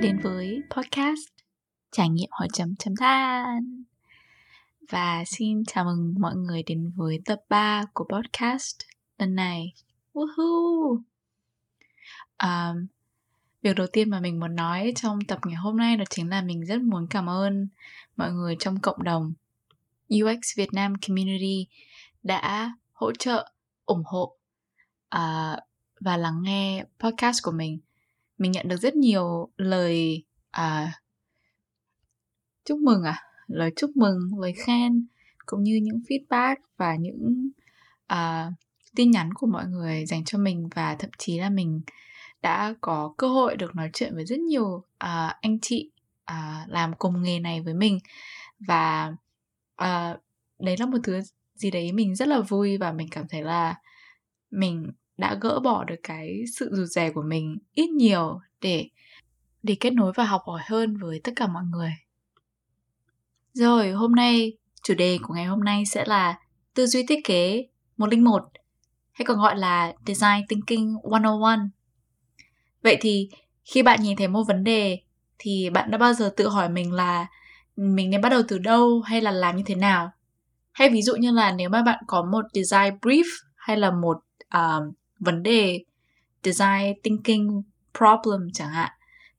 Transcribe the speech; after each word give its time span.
đến 0.00 0.18
với 0.18 0.62
podcast 0.70 1.28
trải 1.92 2.08
nghiệm 2.08 2.28
hỏi 2.30 2.48
chấm 2.52 2.76
chấm 2.76 2.94
than 2.96 3.82
và 4.88 5.24
xin 5.26 5.64
chào 5.64 5.84
mừng 5.84 6.14
mọi 6.18 6.36
người 6.36 6.62
đến 6.62 6.92
với 6.96 7.20
tập 7.24 7.40
3 7.48 7.84
của 7.94 8.04
podcast 8.04 8.76
lần 9.18 9.34
này 9.34 9.72
Woohoo! 10.14 10.98
Um, 12.42 12.86
việc 13.62 13.76
đầu 13.76 13.86
tiên 13.92 14.10
mà 14.10 14.20
mình 14.20 14.40
muốn 14.40 14.54
nói 14.54 14.92
trong 14.96 15.20
tập 15.20 15.38
ngày 15.46 15.56
hôm 15.56 15.76
nay 15.76 15.96
đó 15.96 16.04
chính 16.10 16.28
là 16.28 16.42
mình 16.42 16.64
rất 16.64 16.80
muốn 16.80 17.06
cảm 17.10 17.28
ơn 17.28 17.68
mọi 18.16 18.32
người 18.32 18.56
trong 18.58 18.80
cộng 18.80 19.02
đồng 19.02 19.32
UX 20.14 20.56
Việt 20.56 20.72
Nam 20.72 20.94
Community 21.06 21.66
đã 22.22 22.74
hỗ 22.92 23.12
trợ, 23.12 23.52
ủng 23.86 24.02
hộ 24.04 24.36
uh, 25.16 25.58
và 26.00 26.16
lắng 26.16 26.42
nghe 26.42 26.84
podcast 26.98 27.42
của 27.42 27.52
mình. 27.52 27.80
Mình 28.40 28.52
nhận 28.52 28.68
được 28.68 28.76
rất 28.76 28.96
nhiều 28.96 29.48
lời 29.56 30.24
à, 30.50 30.92
chúc 32.64 32.78
mừng 32.78 33.02
à, 33.02 33.22
lời 33.46 33.72
chúc 33.76 33.90
mừng, 33.96 34.18
lời 34.40 34.52
khen 34.66 35.06
cũng 35.46 35.62
như 35.62 35.80
những 35.82 36.00
feedback 36.08 36.56
và 36.76 36.96
những 36.96 37.50
à, 38.06 38.52
tin 38.96 39.10
nhắn 39.10 39.34
của 39.34 39.46
mọi 39.46 39.66
người 39.66 40.06
dành 40.06 40.24
cho 40.24 40.38
mình. 40.38 40.68
Và 40.74 40.94
thậm 40.94 41.10
chí 41.18 41.38
là 41.38 41.50
mình 41.50 41.80
đã 42.42 42.74
có 42.80 43.14
cơ 43.16 43.28
hội 43.28 43.56
được 43.56 43.76
nói 43.76 43.90
chuyện 43.92 44.14
với 44.14 44.24
rất 44.24 44.40
nhiều 44.40 44.84
à, 44.98 45.38
anh 45.40 45.58
chị 45.60 45.90
à, 46.24 46.66
làm 46.68 46.92
cùng 46.98 47.22
nghề 47.22 47.40
này 47.40 47.60
với 47.60 47.74
mình. 47.74 47.98
Và 48.60 49.12
à, 49.76 50.16
đấy 50.58 50.76
là 50.78 50.86
một 50.86 50.98
thứ 51.02 51.20
gì 51.54 51.70
đấy 51.70 51.92
mình 51.92 52.14
rất 52.16 52.28
là 52.28 52.40
vui 52.40 52.78
và 52.78 52.92
mình 52.92 53.08
cảm 53.10 53.28
thấy 53.28 53.42
là 53.42 53.74
mình 54.50 54.92
đã 55.20 55.38
gỡ 55.40 55.60
bỏ 55.60 55.84
được 55.84 56.00
cái 56.02 56.44
sự 56.58 56.70
rụt 56.72 56.88
rè 56.88 57.10
của 57.10 57.22
mình 57.22 57.58
ít 57.72 57.90
nhiều 57.90 58.40
để 58.60 58.88
để 59.62 59.76
kết 59.80 59.90
nối 59.90 60.12
và 60.16 60.24
học 60.24 60.42
hỏi 60.46 60.60
hơn 60.64 60.96
với 60.96 61.20
tất 61.24 61.32
cả 61.36 61.46
mọi 61.46 61.62
người. 61.64 61.92
Rồi, 63.52 63.90
hôm 63.90 64.12
nay 64.12 64.52
chủ 64.82 64.94
đề 64.94 65.18
của 65.22 65.34
ngày 65.34 65.44
hôm 65.44 65.64
nay 65.64 65.86
sẽ 65.86 66.04
là 66.06 66.38
tư 66.74 66.86
duy 66.86 67.06
thiết 67.06 67.20
kế 67.24 67.66
101 67.96 68.42
hay 69.12 69.26
còn 69.26 69.38
gọi 69.38 69.58
là 69.58 69.92
Design 70.06 70.46
Thinking 70.48 70.94
101. 71.10 71.58
Vậy 72.82 72.96
thì 73.00 73.28
khi 73.64 73.82
bạn 73.82 74.02
nhìn 74.02 74.16
thấy 74.16 74.28
một 74.28 74.42
vấn 74.48 74.64
đề 74.64 74.98
thì 75.38 75.70
bạn 75.70 75.90
đã 75.90 75.98
bao 75.98 76.14
giờ 76.14 76.34
tự 76.36 76.48
hỏi 76.48 76.68
mình 76.68 76.92
là 76.92 77.26
mình 77.76 78.10
nên 78.10 78.20
bắt 78.20 78.28
đầu 78.28 78.42
từ 78.48 78.58
đâu 78.58 79.00
hay 79.00 79.20
là 79.20 79.30
làm 79.30 79.56
như 79.56 79.62
thế 79.66 79.74
nào? 79.74 80.10
Hay 80.72 80.90
ví 80.90 81.02
dụ 81.02 81.16
như 81.16 81.32
là 81.32 81.52
nếu 81.52 81.68
mà 81.68 81.82
bạn 81.82 82.04
có 82.06 82.22
một 82.22 82.44
design 82.52 82.94
brief 83.02 83.24
hay 83.56 83.76
là 83.76 83.90
một 83.90 84.16
um, 84.54 84.92
vấn 85.20 85.42
đề 85.42 85.84
design 86.44 87.00
thinking 87.02 87.62
problem 87.98 88.48
chẳng 88.54 88.68
hạn. 88.68 88.90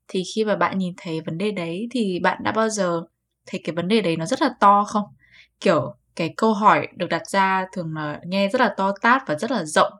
Thì 0.08 0.23
khi 0.36 0.46
mà 0.46 0.56
bạn 0.56 0.78
nhìn 0.78 0.94
thấy 0.98 1.22
vấn 1.22 1.38
đề 1.38 1.52
đấy 1.52 1.88
thì 1.92 2.20
bạn 2.20 2.44
đã 2.44 2.52
bao 2.52 2.70
giờ 2.70 3.02
thấy 3.46 3.62
cái 3.64 3.76
vấn 3.76 3.88
đề 3.88 4.02
đấy 4.02 4.18
nó 4.18 4.26
rất 4.26 4.42
là 4.42 4.50
to 4.60 4.84
không? 4.84 5.04
Kiểu, 5.60 5.96
cái 6.16 6.34
câu 6.38 6.54
hỏi 6.54 6.88
được 6.96 7.08
đặt 7.10 7.30
ra 7.30 7.66
thường 7.73 7.96
là 7.96 8.20
nghe 8.26 8.50
rất 8.50 8.62
là 8.62 8.73
to 8.78 8.92
tát 9.02 9.28
và 9.28 9.36
rất 9.36 9.52
là 9.52 9.66
rộng. 9.66 9.94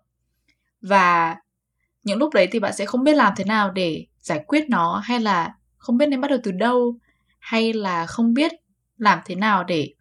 Và 0.82 1.36
những 2.04 2.20
lúc 2.20 2.34
đấy 2.34 2.48
thì 2.52 2.60
bạn 2.60 2.74
sẽ 2.74 2.86
không 2.86 3.04
biết 3.04 3.16
làm 3.16 3.34
thế 3.38 3.44
nào 3.44 3.72
để 3.72 4.06
giải 4.20 4.44
quyết 4.48 4.70
nó 4.70 5.02
hay 5.04 5.20
là 5.20 5.56
không 5.78 5.98
biết 5.98 6.06
nên 6.06 6.22
bắt 6.22 6.28
đầu 6.28 6.40
từ 6.44 6.52
đâu, 6.52 6.96
hay 7.40 7.74
là 7.74 8.06
không 8.06 8.34
biết 8.34 8.52
làm 8.98 9.20
thế 9.26 9.36
nào 9.36 9.64
để 9.64 9.94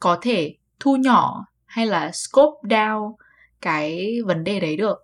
có 0.00 0.18
thể 0.22 0.54
thu 0.80 0.96
nhỏ 0.96 1.46
hay 1.64 1.86
là 1.86 2.10
scope 2.12 2.68
down 2.76 3.14
cái 3.60 4.18
vấn 4.26 4.44
đề 4.44 4.60
đấy 4.60 4.76
được 4.76 4.98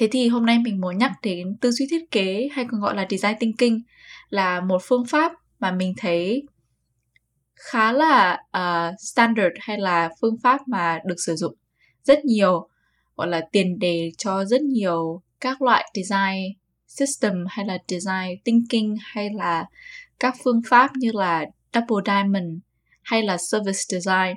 thế 0.00 0.08
thì 0.12 0.28
hôm 0.28 0.46
nay 0.46 0.58
mình 0.58 0.80
muốn 0.80 0.98
nhắc 0.98 1.12
đến 1.22 1.56
tư 1.60 1.70
duy 1.70 1.86
thiết 1.90 2.10
kế 2.10 2.48
hay 2.52 2.66
còn 2.70 2.80
gọi 2.80 2.94
là 2.94 3.06
design 3.10 3.38
thinking 3.40 3.78
là 4.28 4.60
một 4.60 4.78
phương 4.82 5.06
pháp 5.06 5.32
mà 5.58 5.72
mình 5.72 5.94
thấy 5.98 6.42
khá 7.54 7.92
là 7.92 8.38
uh, 8.58 8.94
standard 8.98 9.54
hay 9.60 9.78
là 9.78 10.10
phương 10.20 10.36
pháp 10.42 10.68
mà 10.68 10.98
được 11.04 11.14
sử 11.26 11.36
dụng 11.36 11.54
rất 12.02 12.24
nhiều 12.24 12.68
gọi 13.16 13.28
là 13.28 13.40
tiền 13.52 13.78
đề 13.78 14.10
cho 14.18 14.44
rất 14.44 14.62
nhiều 14.62 15.22
các 15.40 15.62
loại 15.62 15.92
design 15.94 16.52
system 16.86 17.44
hay 17.48 17.66
là 17.66 17.78
design 17.88 18.42
thinking 18.44 18.94
hay 19.02 19.30
là 19.34 19.64
các 20.20 20.34
phương 20.44 20.60
pháp 20.68 20.90
như 20.96 21.10
là 21.14 21.46
double 21.74 22.02
diamond 22.06 22.58
hay 23.02 23.22
là 23.22 23.36
service 23.38 23.80
design. 23.88 24.36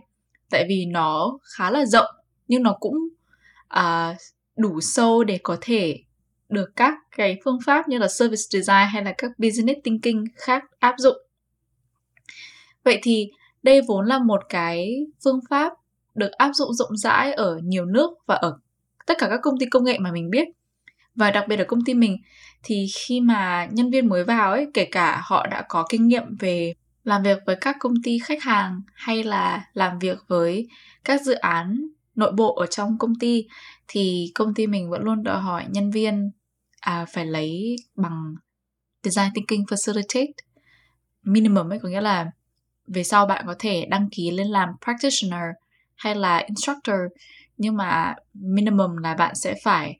Tại 0.50 0.66
vì 0.70 0.86
nó 0.86 1.40
khá 1.58 1.72
là 1.72 1.86
rộng 1.86 2.16
nhưng 2.48 2.64
nó 2.64 2.78
cũng 2.80 2.96
uh, 3.80 4.18
đủ 4.58 4.82
sâu 4.82 5.24
để 5.24 5.40
có 5.44 5.58
thể 5.62 6.00
được 6.50 6.70
các 6.76 6.94
cái 7.18 7.38
phương 7.46 7.60
pháp 7.66 7.88
như 7.88 7.98
là 7.98 8.08
service 8.08 8.44
design 8.50 8.88
hay 8.94 9.04
là 9.04 9.14
các 9.18 9.32
business 9.38 9.80
thinking 9.84 10.24
khác 10.36 10.64
áp 10.80 10.96
dụng. 10.98 11.18
Vậy 12.84 13.00
thì 13.04 13.32
đây 13.64 13.82
vốn 13.88 14.06
là 14.06 14.20
một 14.20 14.42
cái 14.50 15.06
phương 15.24 15.40
pháp 15.50 15.74
được 16.16 16.32
áp 16.32 16.52
dụng 16.54 16.74
rộng 16.74 16.98
rãi 16.98 17.34
ở 17.34 17.60
nhiều 17.64 17.86
nước 17.86 18.10
và 18.26 18.36
ở 18.36 18.58
tất 19.06 19.18
cả 19.18 19.28
các 19.30 19.40
công 19.44 19.60
ty 19.60 19.66
công 19.66 19.84
nghệ 19.84 19.98
mà 20.00 20.12
mình 20.12 20.30
biết. 20.30 20.48
Và 21.16 21.32
đặc 21.32 21.46
biệt 21.48 21.60
ở 21.60 21.66
công 21.68 21.84
ty 21.86 21.94
mình, 21.94 22.18
thì 22.64 22.86
khi 22.96 23.22
mà 23.22 23.68
nhân 23.72 23.90
viên 23.90 24.08
mới 24.08 24.24
vào 24.24 24.52
ấy, 24.52 24.68
kể 24.74 24.86
cả 24.86 25.22
họ 25.26 25.48
đã 25.48 25.66
có 25.70 25.86
kinh 25.90 26.08
nghiệm 26.08 26.24
về 26.40 26.74
làm 27.04 27.24
việc 27.24 27.38
với 27.46 27.56
các 27.62 27.76
công 27.80 27.94
ty 28.04 28.20
khách 28.20 28.44
hàng 28.44 28.82
hay 28.94 29.24
là 29.24 29.66
làm 29.74 30.00
việc 30.00 30.18
với 30.28 30.68
các 31.04 31.22
dự 31.22 31.34
án 31.34 31.88
nội 32.16 32.32
bộ 32.32 32.56
ở 32.56 32.66
trong 32.66 32.98
công 32.98 33.16
ty 33.20 33.48
thì 33.88 34.32
công 34.36 34.54
ty 34.54 34.68
mình 34.68 34.90
vẫn 34.90 35.04
luôn 35.04 35.24
đòi 35.24 35.42
hỏi 35.42 35.66
nhân 35.70 35.92
viên 35.92 36.32
à, 36.80 37.06
phải 37.14 37.26
lấy 37.26 37.76
bằng 37.96 38.36
design 39.04 39.34
thinking 39.36 39.64
facilitate. 39.64 40.32
Minimum 41.24 41.70
ấy 41.70 41.80
có 41.80 41.90
nghĩa 41.90 42.02
là 42.02 42.32
về 42.88 43.04
sau 43.04 43.26
bạn 43.26 43.44
có 43.48 43.56
thể 43.60 43.86
đăng 43.86 44.10
ký 44.12 44.32
lên 44.32 44.48
làm 44.48 44.70
practitioner 44.84 45.50
hay 45.96 46.16
là 46.16 46.38
instructor 46.38 46.96
nhưng 47.58 47.78
mà 47.78 48.16
minimum 48.34 48.98
là 48.98 49.14
bạn 49.14 49.36
sẽ 49.36 49.56
phải 49.64 49.98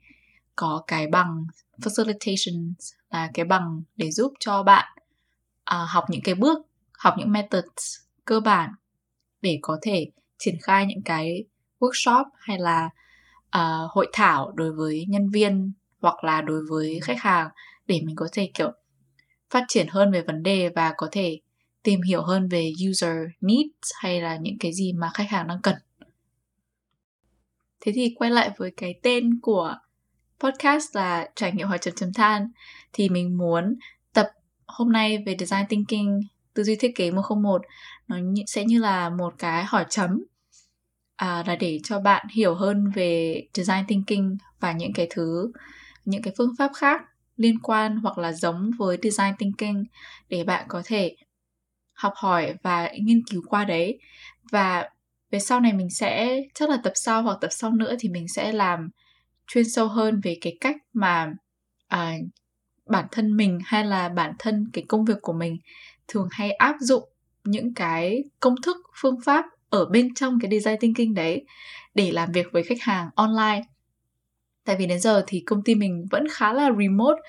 có 0.56 0.84
cái 0.86 1.06
bằng 1.06 1.44
facilitation 1.78 2.72
là 3.10 3.30
cái 3.34 3.44
bằng 3.44 3.82
để 3.96 4.10
giúp 4.10 4.32
cho 4.40 4.62
bạn 4.62 4.98
à, 5.64 5.86
học 5.88 6.04
những 6.08 6.22
cái 6.24 6.34
bước 6.34 6.58
học 6.98 7.14
những 7.18 7.32
methods 7.32 7.96
cơ 8.24 8.40
bản 8.40 8.70
để 9.42 9.58
có 9.62 9.78
thể 9.82 10.06
triển 10.38 10.56
khai 10.62 10.86
những 10.86 11.02
cái 11.02 11.44
workshop 11.84 12.24
hay 12.38 12.58
là 12.58 12.90
uh, 13.56 13.90
hội 13.90 14.08
thảo 14.12 14.52
đối 14.54 14.72
với 14.72 15.04
nhân 15.08 15.30
viên 15.30 15.72
hoặc 16.00 16.24
là 16.24 16.42
đối 16.42 16.62
với 16.68 17.00
khách 17.02 17.20
hàng 17.20 17.48
để 17.86 18.00
mình 18.04 18.16
có 18.16 18.28
thể 18.32 18.50
kiểu 18.54 18.72
phát 19.50 19.64
triển 19.68 19.86
hơn 19.88 20.12
về 20.12 20.22
vấn 20.22 20.42
đề 20.42 20.68
và 20.68 20.94
có 20.96 21.08
thể 21.12 21.40
tìm 21.82 22.02
hiểu 22.02 22.22
hơn 22.22 22.48
về 22.48 22.72
user 22.90 23.16
needs 23.40 23.90
hay 23.94 24.20
là 24.20 24.36
những 24.36 24.58
cái 24.60 24.72
gì 24.72 24.92
mà 24.92 25.10
khách 25.14 25.30
hàng 25.30 25.48
đang 25.48 25.62
cần. 25.62 25.74
Thế 27.80 27.92
thì 27.94 28.14
quay 28.16 28.30
lại 28.30 28.50
với 28.56 28.70
cái 28.76 28.94
tên 29.02 29.40
của 29.42 29.76
podcast 30.40 30.96
là 30.96 31.28
trải 31.36 31.52
nghiệm 31.52 31.68
hỏi 31.68 31.78
chấm 31.78 31.94
chấm 31.94 32.12
than 32.12 32.50
thì 32.92 33.08
mình 33.08 33.38
muốn 33.38 33.76
tập 34.12 34.30
hôm 34.66 34.92
nay 34.92 35.18
về 35.26 35.36
design 35.38 35.66
thinking 35.68 36.20
tư 36.54 36.64
duy 36.64 36.76
thiết 36.76 36.92
kế 36.94 37.10
101 37.10 37.62
nó 38.08 38.16
sẽ 38.46 38.64
như 38.64 38.78
là 38.78 39.10
một 39.10 39.34
cái 39.38 39.64
hỏi 39.64 39.84
chấm 39.88 40.24
à, 41.16 41.44
là 41.46 41.56
để 41.56 41.80
cho 41.84 42.00
bạn 42.00 42.26
hiểu 42.32 42.54
hơn 42.54 42.90
về 42.94 43.42
design 43.54 43.86
thinking 43.88 44.36
và 44.60 44.72
những 44.72 44.92
cái 44.92 45.08
thứ 45.10 45.52
những 46.04 46.22
cái 46.22 46.34
phương 46.38 46.54
pháp 46.58 46.70
khác 46.76 47.02
liên 47.36 47.58
quan 47.58 47.96
hoặc 47.96 48.18
là 48.18 48.32
giống 48.32 48.70
với 48.78 48.98
design 49.02 49.36
thinking 49.38 49.82
để 50.28 50.44
bạn 50.44 50.64
có 50.68 50.82
thể 50.84 51.16
học 51.92 52.12
hỏi 52.16 52.54
và 52.62 52.90
nghiên 53.00 53.22
cứu 53.30 53.42
qua 53.48 53.64
đấy. 53.64 53.98
Và 54.52 54.88
về 55.30 55.38
sau 55.38 55.60
này 55.60 55.72
mình 55.72 55.90
sẽ 55.90 56.40
chắc 56.54 56.70
là 56.70 56.76
tập 56.84 56.92
sau 56.94 57.22
hoặc 57.22 57.38
tập 57.40 57.50
sau 57.50 57.70
nữa 57.70 57.94
thì 58.00 58.08
mình 58.08 58.28
sẽ 58.28 58.52
làm 58.52 58.90
chuyên 59.46 59.64
sâu 59.70 59.88
hơn 59.88 60.20
về 60.24 60.38
cái 60.40 60.56
cách 60.60 60.76
mà 60.92 61.32
à, 61.88 62.14
bản 62.86 63.06
thân 63.10 63.36
mình 63.36 63.58
hay 63.64 63.84
là 63.84 64.08
bản 64.08 64.32
thân 64.38 64.70
cái 64.72 64.84
công 64.88 65.04
việc 65.04 65.18
của 65.22 65.32
mình 65.32 65.58
thường 66.08 66.28
hay 66.30 66.52
áp 66.52 66.76
dụng 66.80 67.08
những 67.44 67.74
cái 67.74 68.24
công 68.40 68.54
thức 68.62 68.76
phương 69.00 69.20
pháp 69.24 69.44
ở 69.74 69.84
bên 69.84 70.14
trong 70.14 70.38
cái 70.40 70.50
design 70.50 70.80
thinking 70.80 71.14
đấy 71.14 71.44
để 71.94 72.12
làm 72.12 72.32
việc 72.32 72.46
với 72.52 72.62
khách 72.62 72.80
hàng 72.80 73.10
online. 73.14 73.62
Tại 74.64 74.76
vì 74.76 74.86
đến 74.86 75.00
giờ 75.00 75.24
thì 75.26 75.42
công 75.46 75.62
ty 75.62 75.74
mình 75.74 76.06
vẫn 76.10 76.24
khá 76.32 76.52
là 76.52 76.70
remote 76.78 77.20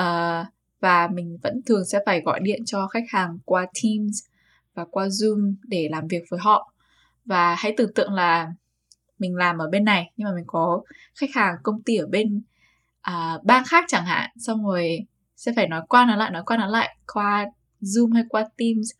uh, 0.00 0.46
và 0.80 1.08
mình 1.08 1.38
vẫn 1.42 1.62
thường 1.66 1.84
sẽ 1.84 1.98
phải 2.06 2.20
gọi 2.20 2.40
điện 2.42 2.62
cho 2.66 2.86
khách 2.86 3.04
hàng 3.08 3.38
qua 3.44 3.66
Teams 3.82 4.18
và 4.74 4.84
qua 4.90 5.06
Zoom 5.06 5.54
để 5.62 5.88
làm 5.90 6.08
việc 6.08 6.22
với 6.30 6.40
họ. 6.42 6.72
Và 7.24 7.54
hãy 7.54 7.74
tưởng 7.76 7.94
tượng 7.94 8.12
là 8.12 8.52
mình 9.18 9.36
làm 9.36 9.58
ở 9.58 9.68
bên 9.70 9.84
này 9.84 10.12
nhưng 10.16 10.24
mà 10.24 10.34
mình 10.34 10.44
có 10.46 10.82
khách 11.14 11.30
hàng 11.34 11.54
công 11.62 11.82
ty 11.82 11.96
ở 11.96 12.06
bên 12.06 12.42
uh, 13.10 13.44
bang 13.44 13.64
khác 13.66 13.84
chẳng 13.88 14.04
hạn 14.04 14.30
xong 14.36 14.66
rồi 14.66 14.98
sẽ 15.36 15.52
phải 15.56 15.68
nói 15.68 15.82
qua 15.88 16.04
nói 16.04 16.16
lại 16.16 16.30
nói 16.30 16.42
qua 16.46 16.56
nói 16.56 16.70
lại 16.70 16.96
qua 17.12 17.46
Zoom 17.82 18.14
hay 18.14 18.24
qua 18.28 18.42
Teams 18.42 18.90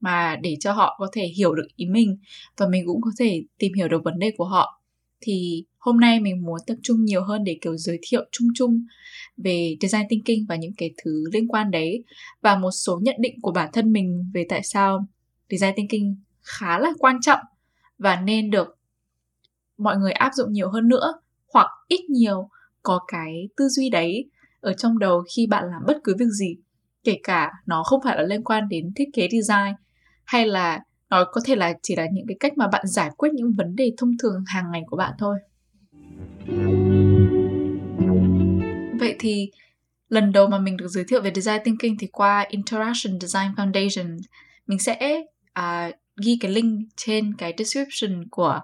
mà 0.00 0.36
để 0.42 0.56
cho 0.60 0.72
họ 0.72 0.96
có 0.98 1.08
thể 1.12 1.26
hiểu 1.26 1.54
được 1.54 1.66
ý 1.76 1.86
mình 1.86 2.16
và 2.56 2.68
mình 2.68 2.82
cũng 2.86 3.00
có 3.00 3.10
thể 3.18 3.42
tìm 3.58 3.72
hiểu 3.72 3.88
được 3.88 4.04
vấn 4.04 4.18
đề 4.18 4.30
của 4.36 4.44
họ. 4.44 4.82
Thì 5.20 5.64
hôm 5.78 6.00
nay 6.00 6.20
mình 6.20 6.42
muốn 6.42 6.58
tập 6.66 6.76
trung 6.82 7.04
nhiều 7.04 7.24
hơn 7.24 7.44
để, 7.44 7.58
kiểu, 7.60 7.76
giới 7.76 7.98
thiệu 8.02 8.24
chung 8.32 8.48
chung 8.54 8.84
về 9.36 9.76
design 9.80 10.08
thinking 10.08 10.46
và 10.48 10.56
những 10.56 10.72
cái 10.76 10.90
thứ 11.04 11.24
liên 11.32 11.48
quan 11.48 11.70
đấy 11.70 12.04
và 12.42 12.56
một 12.56 12.70
số 12.70 12.98
nhận 13.02 13.16
định 13.18 13.40
của 13.42 13.52
bản 13.52 13.70
thân 13.72 13.92
mình 13.92 14.30
về 14.34 14.46
tại 14.48 14.60
sao 14.62 15.06
design 15.50 15.72
thinking 15.76 16.14
khá 16.42 16.78
là 16.78 16.88
quan 16.98 17.20
trọng 17.20 17.40
và 17.98 18.20
nên 18.20 18.50
được 18.50 18.78
mọi 19.78 19.96
người 19.96 20.12
áp 20.12 20.30
dụng 20.34 20.52
nhiều 20.52 20.70
hơn 20.70 20.88
nữa 20.88 21.12
hoặc 21.52 21.66
ít 21.88 22.10
nhiều 22.10 22.48
có 22.82 23.00
cái 23.08 23.48
tư 23.56 23.68
duy 23.68 23.90
đấy 23.90 24.30
ở 24.60 24.72
trong 24.72 24.98
đầu 24.98 25.22
khi 25.36 25.46
bạn 25.46 25.64
làm 25.70 25.82
bất 25.86 25.96
cứ 26.04 26.14
việc 26.18 26.28
gì, 26.38 26.56
kể 27.04 27.18
cả 27.22 27.52
nó 27.66 27.82
không 27.82 28.00
phải 28.04 28.16
là 28.16 28.22
liên 28.22 28.44
quan 28.44 28.68
đến 28.68 28.92
thiết 28.96 29.04
kế 29.12 29.28
design 29.32 29.74
hay 30.26 30.46
là 30.46 30.80
nó 31.10 31.24
có 31.32 31.40
thể 31.44 31.56
là 31.56 31.72
chỉ 31.82 31.96
là 31.96 32.06
những 32.12 32.26
cái 32.28 32.36
cách 32.40 32.58
mà 32.58 32.68
bạn 32.68 32.86
giải 32.86 33.10
quyết 33.16 33.30
những 33.34 33.52
vấn 33.56 33.76
đề 33.76 33.92
thông 33.98 34.10
thường 34.22 34.44
hàng 34.46 34.64
ngày 34.72 34.82
của 34.86 34.96
bạn 34.96 35.12
thôi? 35.18 35.38
Vậy 39.00 39.16
thì 39.18 39.50
lần 40.08 40.32
đầu 40.32 40.46
mà 40.46 40.58
mình 40.58 40.76
được 40.76 40.88
giới 40.88 41.04
thiệu 41.04 41.20
về 41.22 41.32
design 41.34 41.62
thinking 41.64 41.96
thì 41.98 42.06
qua 42.06 42.46
interaction 42.48 43.20
design 43.20 43.52
foundation 43.56 44.18
mình 44.66 44.78
sẽ 44.78 45.22
uh, 45.58 45.94
ghi 46.24 46.38
cái 46.40 46.50
link 46.50 46.88
trên 46.96 47.34
cái 47.34 47.54
description 47.58 48.28
của 48.30 48.60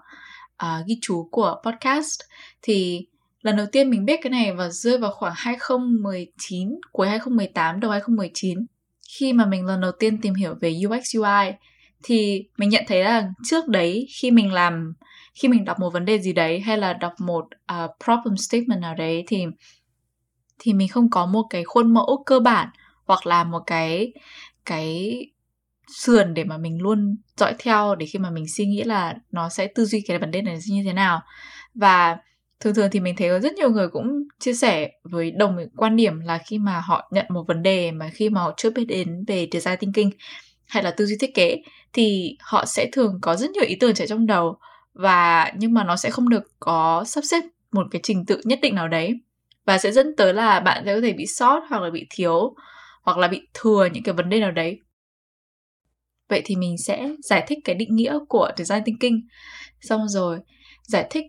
uh, 0.65 0.87
ghi 0.87 0.99
chú 1.01 1.29
của 1.31 1.63
podcast. 1.65 2.21
Thì 2.63 3.07
lần 3.43 3.57
đầu 3.57 3.67
tiên 3.73 3.91
mình 3.91 4.05
biết 4.05 4.21
cái 4.23 4.31
này 4.31 4.53
và 4.55 4.69
rơi 4.69 4.99
vào 4.99 5.13
khoảng 5.13 5.35
2019 5.37 6.69
cuối 6.93 7.09
2018 7.09 7.81
đầu 7.81 7.91
2019 7.91 8.59
khi 9.19 9.33
mà 9.33 9.47
mình 9.47 9.67
lần 9.67 9.81
đầu 9.81 9.93
tiên 9.99 10.21
tìm 10.21 10.35
hiểu 10.35 10.55
về 10.61 10.75
UX 10.87 11.17
UI 11.17 11.53
thì 12.03 12.45
mình 12.59 12.69
nhận 12.69 12.85
thấy 12.87 13.05
là 13.05 13.29
trước 13.45 13.69
đấy 13.69 14.07
khi 14.21 14.31
mình 14.31 14.53
làm 14.53 14.93
khi 15.35 15.49
mình 15.49 15.65
đọc 15.65 15.81
một 15.81 15.91
vấn 15.93 16.05
đề 16.05 16.19
gì 16.19 16.33
đấy 16.33 16.61
hay 16.61 16.79
là 16.79 16.93
đọc 16.93 17.13
một 17.19 17.45
uh, 17.73 17.91
problem 18.05 18.37
statement 18.37 18.81
nào 18.81 18.95
đấy 18.95 19.25
thì 19.27 19.47
thì 20.59 20.73
mình 20.73 20.89
không 20.89 21.11
có 21.11 21.27
một 21.27 21.43
cái 21.51 21.65
khuôn 21.65 21.95
mẫu 21.95 22.23
cơ 22.27 22.41
bản 22.41 22.69
hoặc 23.05 23.27
là 23.27 23.45
một 23.45 23.63
cái 23.67 24.13
cái 24.65 25.17
sườn 25.89 26.35
để 26.35 26.45
mà 26.45 26.59
mình 26.59 26.83
luôn 26.83 27.17
dõi 27.37 27.55
theo 27.59 27.95
để 27.95 28.07
khi 28.07 28.19
mà 28.19 28.31
mình 28.31 28.45
suy 28.49 28.67
nghĩ 28.67 28.83
là 28.83 29.15
nó 29.31 29.49
sẽ 29.49 29.67
tư 29.67 29.85
duy 29.85 30.01
cái 30.01 30.19
vấn 30.19 30.31
đề 30.31 30.43
này 30.43 30.59
như 30.69 30.83
thế 30.85 30.93
nào. 30.93 31.21
Và 31.75 32.17
thường 32.63 32.75
thường 32.75 32.89
thì 32.93 33.01
mình 33.01 33.17
thấy 33.17 33.29
có 33.29 33.39
rất 33.39 33.55
nhiều 33.55 33.71
người 33.71 33.89
cũng 33.89 34.23
chia 34.39 34.55
sẻ 34.55 34.91
với 35.05 35.31
đồng 35.31 35.57
quan 35.77 35.97
điểm 35.97 36.21
là 36.21 36.39
khi 36.39 36.59
mà 36.59 36.81
họ 36.81 37.09
nhận 37.13 37.27
một 37.29 37.45
vấn 37.49 37.63
đề 37.63 37.93
mà 37.93 38.11
khi 38.15 38.31
mà 38.31 38.41
họ 38.41 38.55
chưa 38.57 38.71
biết 38.71 38.85
đến 38.85 39.25
về 39.27 39.49
design 39.53 39.77
thinking 39.77 40.11
hay 40.67 40.83
là 40.83 40.91
tư 40.91 41.07
duy 41.07 41.17
thiết 41.21 41.35
kế 41.35 41.63
thì 41.93 42.37
họ 42.41 42.65
sẽ 42.67 42.89
thường 42.93 43.19
có 43.23 43.37
rất 43.37 43.51
nhiều 43.51 43.65
ý 43.67 43.77
tưởng 43.81 43.95
chạy 43.95 44.07
trong 44.07 44.27
đầu 44.27 44.57
và 44.95 45.53
nhưng 45.57 45.75
mà 45.75 45.85
nó 45.85 45.97
sẽ 45.97 46.11
không 46.11 46.29
được 46.29 46.43
có 46.61 47.05
sắp 47.07 47.25
xếp 47.31 47.45
một 47.73 47.87
cái 47.91 48.01
trình 48.03 48.27
tự 48.27 48.41
nhất 48.45 48.59
định 48.63 48.75
nào 48.75 48.89
đấy. 48.89 49.21
Và 49.67 49.79
sẽ 49.79 49.93
dẫn 49.93 50.17
tới 50.17 50.35
là 50.35 50.61
bạn 50.61 50.83
sẽ 50.87 50.95
có 50.95 51.01
thể 51.01 51.13
bị 51.13 51.27
sót 51.27 51.61
hoặc 51.69 51.83
là 51.83 51.91
bị 51.91 52.07
thiếu 52.11 52.55
hoặc 53.03 53.19
là 53.19 53.29
bị 53.29 53.41
thừa 53.55 53.89
những 53.93 54.03
cái 54.03 54.15
vấn 54.15 54.29
đề 54.29 54.41
nào 54.41 54.51
đấy. 54.51 54.81
Vậy 56.29 56.43
thì 56.45 56.57
mình 56.57 56.79
sẽ 56.79 57.09
giải 57.23 57.45
thích 57.49 57.59
cái 57.65 57.75
định 57.75 57.97
nghĩa 57.97 58.19
của 58.29 58.51
design 58.57 58.85
thinking. 58.85 59.21
Xong 59.81 60.09
rồi, 60.09 60.39
giải 60.83 61.07
thích 61.11 61.25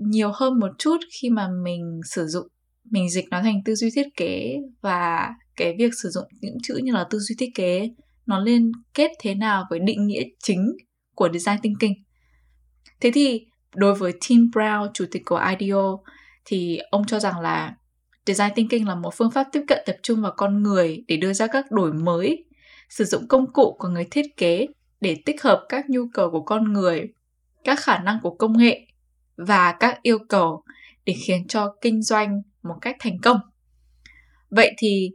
nhiều 0.00 0.30
hơn 0.34 0.60
một 0.60 0.70
chút 0.78 0.96
khi 1.20 1.30
mà 1.30 1.48
mình 1.64 2.00
sử 2.04 2.26
dụng 2.26 2.46
mình 2.90 3.10
dịch 3.10 3.24
nó 3.30 3.42
thành 3.42 3.60
tư 3.64 3.74
duy 3.74 3.90
thiết 3.94 4.06
kế 4.16 4.56
và 4.80 5.28
cái 5.56 5.74
việc 5.78 5.90
sử 6.02 6.08
dụng 6.08 6.24
những 6.40 6.56
chữ 6.62 6.80
như 6.82 6.92
là 6.92 7.04
tư 7.10 7.18
duy 7.18 7.34
thiết 7.38 7.50
kế 7.54 7.90
nó 8.26 8.38
liên 8.38 8.72
kết 8.94 9.10
thế 9.20 9.34
nào 9.34 9.66
với 9.70 9.78
định 9.78 10.06
nghĩa 10.06 10.22
chính 10.42 10.72
của 11.14 11.28
design 11.32 11.60
thinking. 11.62 11.92
Thế 13.00 13.10
thì 13.14 13.46
đối 13.74 13.94
với 13.94 14.12
Tim 14.28 14.50
Brown, 14.54 14.88
chủ 14.94 15.04
tịch 15.10 15.22
của 15.26 15.42
IDEO, 15.58 16.02
thì 16.44 16.78
ông 16.90 17.06
cho 17.06 17.20
rằng 17.20 17.40
là 17.40 17.74
design 18.26 18.54
thinking 18.54 18.88
là 18.88 18.94
một 18.94 19.14
phương 19.14 19.30
pháp 19.30 19.46
tiếp 19.52 19.62
cận 19.68 19.78
tập 19.86 19.96
trung 20.02 20.22
vào 20.22 20.32
con 20.36 20.62
người 20.62 21.04
để 21.08 21.16
đưa 21.16 21.32
ra 21.32 21.46
các 21.46 21.70
đổi 21.70 21.92
mới, 21.92 22.44
sử 22.88 23.04
dụng 23.04 23.28
công 23.28 23.52
cụ 23.52 23.76
của 23.78 23.88
người 23.88 24.06
thiết 24.10 24.36
kế 24.36 24.66
để 25.00 25.16
tích 25.24 25.42
hợp 25.42 25.66
các 25.68 25.90
nhu 25.90 26.02
cầu 26.14 26.30
của 26.30 26.42
con 26.42 26.72
người, 26.72 27.08
các 27.64 27.80
khả 27.80 27.98
năng 27.98 28.18
của 28.22 28.34
công 28.34 28.58
nghệ 28.58 28.86
và 29.36 29.72
các 29.80 30.02
yêu 30.02 30.18
cầu 30.28 30.64
để 31.04 31.14
khiến 31.26 31.46
cho 31.46 31.74
kinh 31.80 32.02
doanh 32.02 32.42
một 32.62 32.74
cách 32.80 32.96
thành 32.98 33.20
công. 33.22 33.38
Vậy 34.50 34.74
thì 34.78 35.10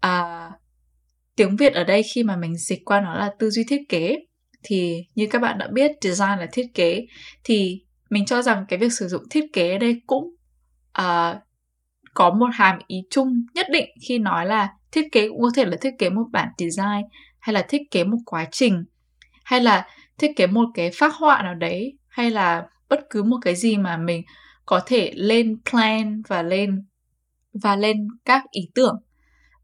à, 0.00 0.48
tiếng 1.36 1.56
Việt 1.56 1.74
ở 1.74 1.84
đây 1.84 2.02
khi 2.02 2.22
mà 2.22 2.36
mình 2.36 2.56
dịch 2.56 2.84
qua 2.84 3.00
nó 3.00 3.14
là 3.14 3.30
tư 3.38 3.50
duy 3.50 3.64
thiết 3.68 3.80
kế 3.88 4.16
thì 4.62 5.04
như 5.14 5.26
các 5.30 5.38
bạn 5.38 5.58
đã 5.58 5.68
biết 5.72 5.90
design 6.00 6.38
là 6.38 6.46
thiết 6.52 6.66
kế 6.74 7.06
thì 7.44 7.82
mình 8.10 8.26
cho 8.26 8.42
rằng 8.42 8.64
cái 8.68 8.78
việc 8.78 8.92
sử 8.92 9.08
dụng 9.08 9.22
thiết 9.30 9.44
kế 9.52 9.72
ở 9.72 9.78
đây 9.78 10.00
cũng 10.06 10.24
uh, 10.98 11.36
có 12.14 12.30
một 12.30 12.48
hàm 12.52 12.78
ý 12.86 12.96
chung 13.10 13.44
nhất 13.54 13.66
định 13.72 13.88
khi 14.08 14.18
nói 14.18 14.46
là 14.46 14.68
thiết 14.92 15.08
kế 15.12 15.28
cũng 15.28 15.42
có 15.42 15.50
thể 15.56 15.64
là 15.64 15.76
thiết 15.80 15.90
kế 15.98 16.10
một 16.10 16.24
bản 16.32 16.48
design 16.58 17.02
hay 17.38 17.54
là 17.54 17.62
thiết 17.68 17.82
kế 17.90 18.04
một 18.04 18.18
quá 18.26 18.46
trình 18.52 18.84
hay 19.44 19.60
là 19.60 19.86
thiết 20.18 20.32
kế 20.36 20.46
một 20.46 20.64
cái 20.74 20.90
phác 20.94 21.14
họa 21.14 21.42
nào 21.42 21.54
đấy 21.54 21.98
hay 22.08 22.30
là 22.30 22.62
bất 22.90 23.00
cứ 23.10 23.22
một 23.22 23.36
cái 23.42 23.56
gì 23.56 23.76
mà 23.76 23.96
mình 23.96 24.22
có 24.66 24.80
thể 24.86 25.12
lên 25.14 25.56
plan 25.70 26.22
và 26.28 26.42
lên 26.42 26.84
và 27.62 27.76
lên 27.76 28.08
các 28.24 28.42
ý 28.50 28.62
tưởng. 28.74 28.96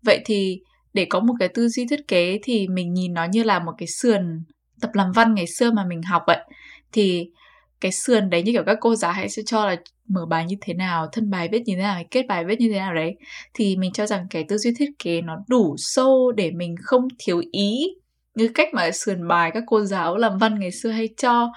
Vậy 0.02 0.22
thì 0.24 0.60
để 0.92 1.06
có 1.10 1.20
một 1.20 1.34
cái 1.38 1.48
tư 1.48 1.68
duy 1.68 1.86
thiết 1.90 2.08
kế 2.08 2.38
thì 2.42 2.68
mình 2.68 2.92
nhìn 2.92 3.14
nó 3.14 3.24
như 3.24 3.42
là 3.42 3.58
một 3.58 3.72
cái 3.78 3.86
sườn 3.86 4.44
tập 4.80 4.90
làm 4.94 5.12
văn 5.12 5.34
ngày 5.34 5.46
xưa 5.46 5.70
mà 5.70 5.84
mình 5.88 6.02
học 6.02 6.22
vậy 6.26 6.38
thì 6.92 7.30
cái 7.80 7.92
sườn 7.92 8.30
đấy 8.30 8.42
như 8.42 8.52
kiểu 8.52 8.64
các 8.66 8.78
cô 8.80 8.94
giáo 8.94 9.12
hãy 9.12 9.28
sẽ 9.28 9.42
cho 9.46 9.66
là 9.66 9.76
mở 10.08 10.26
bài 10.26 10.44
như 10.44 10.56
thế 10.60 10.74
nào, 10.74 11.06
thân 11.12 11.30
bài 11.30 11.48
viết 11.52 11.62
như 11.66 11.74
thế 11.76 11.82
nào 11.82 12.02
kết 12.10 12.26
bài 12.28 12.44
viết 12.44 12.60
như 12.60 12.68
thế 12.72 12.78
nào 12.78 12.94
đấy. 12.94 13.16
Thì 13.54 13.76
mình 13.76 13.92
cho 13.92 14.06
rằng 14.06 14.26
cái 14.30 14.44
tư 14.48 14.58
duy 14.58 14.74
thiết 14.78 14.90
kế 14.98 15.22
nó 15.22 15.36
đủ 15.48 15.74
sâu 15.78 16.32
để 16.32 16.50
mình 16.50 16.74
không 16.82 17.08
thiếu 17.18 17.42
ý 17.52 17.88
như 18.34 18.48
cách 18.54 18.68
mà 18.74 18.90
sườn 18.90 19.28
bài 19.28 19.50
các 19.54 19.62
cô 19.66 19.80
giáo 19.84 20.16
làm 20.16 20.38
văn 20.38 20.58
ngày 20.58 20.70
xưa 20.70 20.90
hay 20.90 21.08
cho 21.16 21.52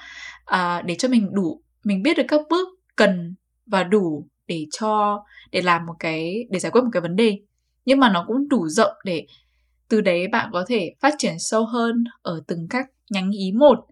à, 0.50 0.81
để 0.81 0.96
cho 0.96 1.07
mình 1.07 1.30
đủ 1.34 1.62
mình 1.84 2.04
biết 2.04 2.18
được 2.18 2.25
các 2.28 2.42
bước 2.50 2.68
cần 2.96 3.36
và 3.66 3.84
đủ 3.84 4.28
để 4.48 4.66
cho 4.80 5.24
để 5.51 5.62
làm 5.62 5.86
một 5.86 5.96
cái 6.00 6.48
để 6.50 6.60
giải 6.60 6.72
quyết 6.72 6.81
một 6.81 6.90
cái 6.94 7.01
vấn 7.01 7.16
đề 7.16 7.40
nhưng 7.86 8.00
mà 8.00 8.10
nó 8.10 8.25
cũng 8.28 8.50
đủ 8.50 8.68
rộng 8.68 8.92
để 9.06 9.25
từ 9.90 10.01
đấy 10.01 10.28
bạn 10.28 10.50
có 10.54 10.66
thể 10.68 10.94
phát 11.00 11.13
triển 11.18 11.40
sâu 11.40 11.66
hơn 11.66 12.04
ở 12.22 12.42
từng 12.48 12.68
các 12.69 12.86
nhánh 13.10 13.31
ý 13.31 13.51
một 13.51 13.86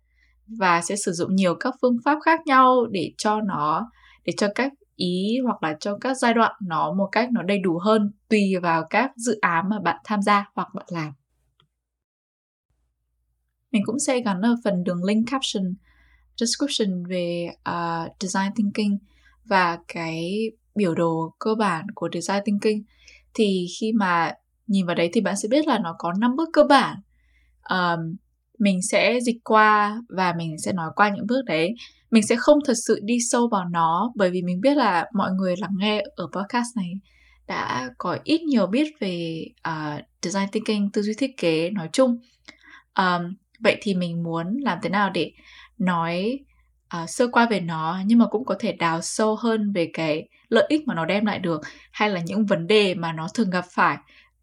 và 0.48 0.82
sẽ 0.82 0.96
sử 0.96 1.12
dụng 1.12 1.36
nhiều 1.36 1.56
các 1.60 1.76
phương 1.82 1.98
pháp 2.06 2.20
khác 2.26 2.40
nhau 2.46 2.86
để 2.92 3.14
cho 3.18 3.42
nó 3.42 3.90
để 4.26 4.34
cho 4.38 4.48
các 4.56 4.74
ý 4.96 5.38
hoặc 5.44 5.64
là 5.64 5.78
cho 5.80 5.98
các 6.02 6.18
giai 6.18 6.34
đoạn 6.34 6.52
nó 6.62 6.94
một 6.94 7.10
cách 7.12 7.30
nó 7.32 7.42
đầy 7.44 7.60
đủ 7.60 7.78
hơn 7.78 8.12
tùy 8.30 8.54
vào 8.62 8.84
các 8.90 9.12
dự 9.16 9.40
án 9.42 9.70
mà 9.70 9.80
bạn 9.80 9.98
tham 10.04 10.22
gia 10.22 10.52
hoặc 10.56 10.68
bạn 10.74 10.86
làm. 10.90 11.14
Mình 13.72 13.82
cũng 13.86 14.00
sẽ 14.00 14.22
gắn 14.22 14.42
ở 14.42 14.56
phần 14.64 14.84
đường 14.84 15.04
link 15.04 15.28
caption 15.32 15.74
description 16.38 17.06
về 17.06 17.48
uh, 17.70 18.12
design 18.20 18.54
thinking 18.56 18.98
và 19.46 19.78
cái 19.88 20.40
biểu 20.76 20.96
đồ 20.96 21.34
cơ 21.40 21.56
bản 21.56 21.86
của 21.96 22.10
design 22.14 22.40
thinking. 22.46 22.84
Thì 23.34 23.66
khi 23.80 23.92
mà 23.94 24.34
nhìn 24.68 24.86
vào 24.86 24.96
đấy 24.96 25.10
thì 25.14 25.22
bạn 25.22 25.38
sẽ 25.38 25.48
biết 25.52 25.68
là 25.68 25.80
nó 25.80 25.96
có 25.98 26.14
năm 26.20 26.36
bước 26.36 26.50
cơ 26.54 26.64
bản. 26.64 26.98
Um, 27.70 28.16
mình 28.60 28.82
sẽ 28.82 29.20
dịch 29.26 29.38
qua 29.44 30.02
và 30.10 30.34
mình 30.38 30.56
sẽ 30.58 30.74
nói 30.74 30.90
qua 30.96 31.10
những 31.10 31.28
bước 31.28 31.42
đấy. 31.46 31.76
Mình 32.12 32.28
sẽ 32.28 32.36
không 32.36 32.60
thật 32.66 32.74
sự 32.88 33.00
đi 33.04 33.18
sâu 33.30 33.48
vào 33.52 33.66
nó 33.66 34.12
bởi 34.16 34.32
vì 34.32 34.42
mình 34.42 34.62
biết 34.62 34.78
là 34.78 35.06
mọi 35.14 35.32
người 35.32 35.56
lắng 35.58 35.76
nghe 35.78 36.04
ở 36.16 36.28
podcast 36.34 36.68
này 36.76 36.92
đã 37.48 37.90
có 37.98 38.18
ít 38.24 38.42
nhiều 38.42 38.68
biết 38.68 38.94
về 39.00 39.46
uh, 39.70 40.02
design 40.22 40.48
thinking 40.52 40.90
tư 40.94 41.02
duy 41.02 41.14
thiết 41.18 41.38
kế 41.38 41.70
nói 41.70 41.90
chung. 41.94 42.20
Um, 43.00 43.36
vậy 43.60 43.78
thì 43.82 43.96
mình 43.96 44.24
muốn 44.24 44.58
làm 44.62 44.80
thế 44.84 44.90
nào 44.90 45.10
để 45.10 45.32
nói 45.78 46.40
uh, 47.04 47.10
sơ 47.10 47.28
qua 47.28 47.48
về 47.50 47.60
nó 47.60 48.00
nhưng 48.06 48.20
mà 48.20 48.26
cũng 48.28 48.46
có 48.46 48.56
thể 48.60 48.72
đào 48.72 49.02
sâu 49.02 49.36
hơn 49.36 49.72
về 49.72 49.90
cái 49.94 50.28
lợi 50.50 50.66
ích 50.70 50.88
mà 50.88 50.94
nó 50.94 51.06
đem 51.06 51.26
lại 51.26 51.40
được 51.40 51.62
hay 51.92 52.10
là 52.10 52.22
những 52.26 52.46
vấn 52.46 52.68
đề 52.68 52.96
mà 52.96 53.14
nó 53.14 53.28
thường 53.34 53.50
gặp 53.50 53.66
phải 53.72 53.98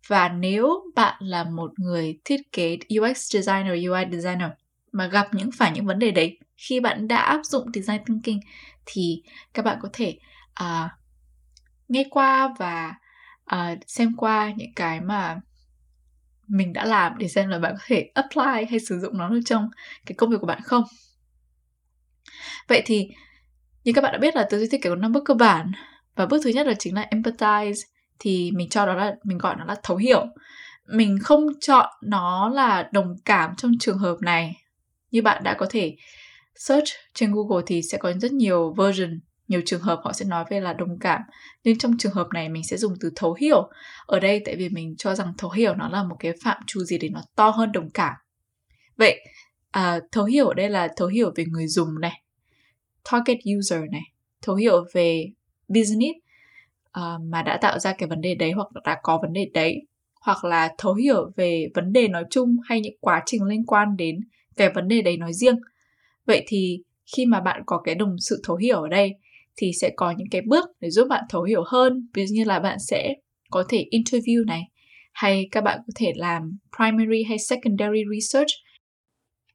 và 0.09 0.29
nếu 0.29 0.83
bạn 0.95 1.15
là 1.21 1.45
một 1.45 1.73
người 1.79 2.19
thiết 2.25 2.41
kế 2.53 2.79
UX 3.01 3.33
designer, 3.33 3.87
UI 3.89 4.05
designer 4.13 4.51
mà 4.93 5.07
gặp 5.07 5.29
những 5.33 5.51
phải 5.53 5.73
những 5.73 5.87
vấn 5.87 5.99
đề 5.99 6.11
đấy 6.11 6.39
khi 6.57 6.81
bạn 6.81 7.09
đã 7.09 7.17
áp 7.17 7.41
dụng 7.45 7.73
design 7.75 8.05
thinking 8.07 8.41
thì 8.87 9.23
các 9.55 9.65
bạn 9.65 9.79
có 9.83 9.89
thể 9.93 10.19
uh, 10.63 10.91
nghe 11.89 12.05
qua 12.11 12.55
và 12.59 12.95
uh, 13.55 13.79
xem 13.87 14.15
qua 14.17 14.53
những 14.57 14.75
cái 14.77 15.01
mà 15.01 15.41
mình 16.49 16.73
đã 16.73 16.85
làm 16.85 17.19
để 17.19 17.29
xem 17.29 17.49
là 17.49 17.59
bạn 17.59 17.75
có 17.79 17.85
thể 17.87 18.11
apply 18.15 18.65
hay 18.71 18.81
sử 18.81 18.99
dụng 19.01 19.19
nó 19.19 19.31
trong 19.45 19.69
cái 20.07 20.15
công 20.15 20.31
việc 20.31 20.37
của 20.41 20.47
bạn 20.47 20.61
không. 20.65 20.85
Vậy 22.69 22.83
thì 22.87 23.09
như 23.85 23.93
các 23.93 24.01
bạn 24.01 24.13
đã 24.13 24.19
biết 24.19 24.37
là 24.37 24.47
tư 24.51 24.59
duy 24.59 24.69
thiết 24.69 24.83
kế 24.83 24.91
có 24.91 24.97
năm 24.97 25.13
bước 25.13 25.23
cơ 25.25 25.35
bản 25.35 25.73
và 26.17 26.27
bước 26.27 26.41
thứ 26.45 26.51
nhất 26.51 26.67
là 26.67 26.75
chính 26.79 26.95
là 26.95 27.07
empathize 27.11 27.83
thì 28.19 28.51
mình 28.55 28.69
cho 28.69 28.87
đó 28.87 28.95
là 28.95 29.15
mình 29.25 29.39
gọi 29.39 29.55
nó 29.59 29.65
là 29.65 29.77
thấu 29.83 29.97
hiểu. 29.97 30.27
Mình 30.89 31.19
không 31.23 31.47
chọn 31.61 31.89
nó 32.03 32.49
là 32.49 32.89
đồng 32.93 33.17
cảm 33.25 33.57
trong 33.57 33.73
trường 33.81 33.99
hợp 33.99 34.17
này. 34.21 34.55
Như 35.11 35.23
bạn 35.23 35.45
đã 35.45 35.55
có 35.55 35.67
thể 35.71 35.97
search 36.55 36.89
trên 37.15 37.33
Google 37.33 37.63
thì 37.67 37.83
sẽ 37.83 37.99
có 37.99 38.13
rất 38.13 38.33
nhiều 38.33 38.75
version 38.79 39.21
nhiều 39.49 39.63
trường 39.67 39.83
hợp 39.83 40.01
họ 40.05 40.13
sẽ 40.13 40.25
nói 40.25 40.45
về 40.51 40.61
là 40.61 40.73
đồng 40.73 40.99
cảm. 40.99 41.21
Nhưng 41.65 41.79
trong 41.79 41.99
trường 41.99 42.13
hợp 42.13 42.27
này 42.35 42.49
mình 42.49 42.65
sẽ 42.65 42.77
dùng 42.77 42.95
từ 43.01 43.11
thấu 43.17 43.35
hiểu. 43.41 43.69
Ở 44.07 44.21
đây 44.21 44.43
tại 44.45 44.57
vì 44.57 44.69
mình 44.69 44.95
cho 44.99 45.15
rằng 45.15 45.33
thấu 45.39 45.51
hiểu 45.51 45.75
nó 45.75 45.89
là 45.89 46.03
một 46.03 46.17
cái 46.19 46.33
phạm 46.45 46.63
trù 46.67 46.81
gì 46.81 46.99
để 46.99 47.09
nó 47.09 47.21
to 47.37 47.51
hơn 47.51 47.73
đồng 47.73 47.91
cảm. 47.91 48.15
Vậy 48.97 49.21
à, 49.71 50.01
thấu 50.13 50.25
hiểu 50.25 50.49
ở 50.49 50.55
đây 50.55 50.71
là 50.71 50.89
thấu 50.97 51.09
hiểu 51.09 51.33
về 51.37 51.45
người 51.45 51.67
dùng 51.67 52.01
này 52.01 52.23
target 53.11 53.39
user 53.59 53.81
này 53.91 54.03
thấu 54.43 54.57
hiểu 54.57 54.85
về 54.93 55.27
business 55.69 56.19
uh, 56.99 57.23
mà 57.23 57.43
đã 57.43 57.57
tạo 57.57 57.79
ra 57.79 57.93
cái 57.93 58.09
vấn 58.09 58.21
đề 58.21 58.35
đấy 58.35 58.53
hoặc 58.53 58.69
đã 58.85 58.99
có 59.03 59.19
vấn 59.23 59.33
đề 59.33 59.51
đấy 59.55 59.87
hoặc 60.21 60.45
là 60.45 60.75
thấu 60.79 60.95
hiểu 60.95 61.31
về 61.37 61.67
vấn 61.75 61.93
đề 61.93 62.09
nói 62.09 62.25
chung 62.31 62.57
hay 62.65 62.81
những 62.81 62.97
quá 63.01 63.23
trình 63.27 63.43
liên 63.43 63.65
quan 63.67 63.97
đến 63.97 64.21
cái 64.57 64.71
vấn 64.71 64.89
đề 64.89 65.03
đấy 65.03 65.17
nói 65.17 65.33
riêng. 65.33 65.57
Vậy 66.27 66.45
thì 66.47 66.83
khi 67.17 67.27
mà 67.27 67.41
bạn 67.41 67.63
có 67.67 67.81
cái 67.85 67.95
đồng 67.95 68.17
sự 68.21 68.41
thấu 68.45 68.57
hiểu 68.57 68.83
ở 68.83 68.89
đây 68.89 69.15
thì 69.57 69.73
sẽ 69.81 69.91
có 69.97 70.11
những 70.11 70.29
cái 70.31 70.41
bước 70.47 70.71
để 70.81 70.91
giúp 70.91 71.07
bạn 71.09 71.25
thấu 71.29 71.43
hiểu 71.43 71.63
hơn. 71.67 72.09
Ví 72.15 72.27
dụ 72.27 72.35
như 72.35 72.45
là 72.45 72.59
bạn 72.59 72.79
sẽ 72.79 73.15
có 73.51 73.65
thể 73.69 73.87
interview 73.91 74.47
này 74.47 74.63
hay 75.13 75.49
các 75.51 75.65
bạn 75.65 75.79
có 75.87 75.93
thể 75.97 76.13
làm 76.17 76.59
primary 76.77 77.23
hay 77.23 77.39
secondary 77.39 78.03
research. 78.15 78.51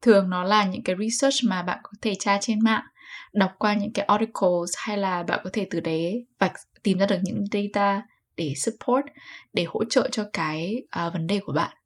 Thường 0.02 0.30
nó 0.30 0.44
là 0.44 0.66
những 0.66 0.82
cái 0.82 0.96
research 0.98 1.36
mà 1.44 1.62
bạn 1.62 1.78
có 1.82 1.90
thể 2.02 2.14
tra 2.18 2.38
trên 2.40 2.58
mạng 2.64 2.84
đọc 3.32 3.50
qua 3.58 3.74
những 3.74 3.92
cái 3.92 4.04
articles 4.04 4.70
hay 4.76 4.98
là 4.98 5.22
bạn 5.22 5.40
có 5.44 5.50
thể 5.52 5.66
từ 5.70 5.80
đấy 5.80 6.26
vạch 6.38 6.52
tìm 6.82 6.98
ra 6.98 7.06
được 7.06 7.18
những 7.22 7.44
data 7.52 8.02
để 8.36 8.54
support 8.56 9.06
để 9.52 9.64
hỗ 9.68 9.84
trợ 9.84 10.08
cho 10.12 10.24
cái 10.32 10.82
uh, 11.06 11.12
vấn 11.12 11.26
đề 11.26 11.40
của 11.44 11.52
bạn. 11.52 11.76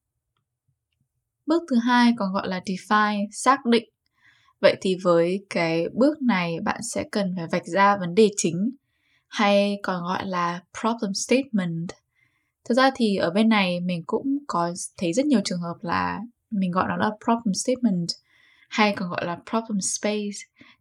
Bước 1.46 1.62
thứ 1.70 1.76
hai 1.76 2.12
còn 2.16 2.32
gọi 2.32 2.48
là 2.48 2.60
define 2.66 3.26
xác 3.32 3.66
định. 3.66 3.88
Vậy 4.60 4.76
thì 4.80 4.96
với 5.02 5.46
cái 5.50 5.86
bước 5.92 6.22
này 6.22 6.56
bạn 6.64 6.80
sẽ 6.82 7.04
cần 7.12 7.34
phải 7.36 7.46
vạch 7.52 7.66
ra 7.66 7.96
vấn 7.96 8.14
đề 8.14 8.28
chính 8.36 8.70
hay 9.28 9.78
còn 9.82 10.02
gọi 10.02 10.26
là 10.26 10.60
problem 10.80 11.14
statement. 11.14 11.88
Thực 12.64 12.74
ra 12.74 12.90
thì 12.94 13.16
ở 13.16 13.30
bên 13.30 13.48
này 13.48 13.80
mình 13.80 14.02
cũng 14.06 14.38
có 14.46 14.72
thấy 14.96 15.12
rất 15.12 15.26
nhiều 15.26 15.40
trường 15.44 15.60
hợp 15.60 15.76
là 15.82 16.20
mình 16.50 16.70
gọi 16.70 16.84
nó 16.88 16.96
là 16.96 17.10
problem 17.24 17.54
statement 17.54 18.08
hay 18.68 18.94
còn 18.96 19.10
gọi 19.10 19.26
là 19.26 19.38
problem 19.50 19.80
space 19.80 20.38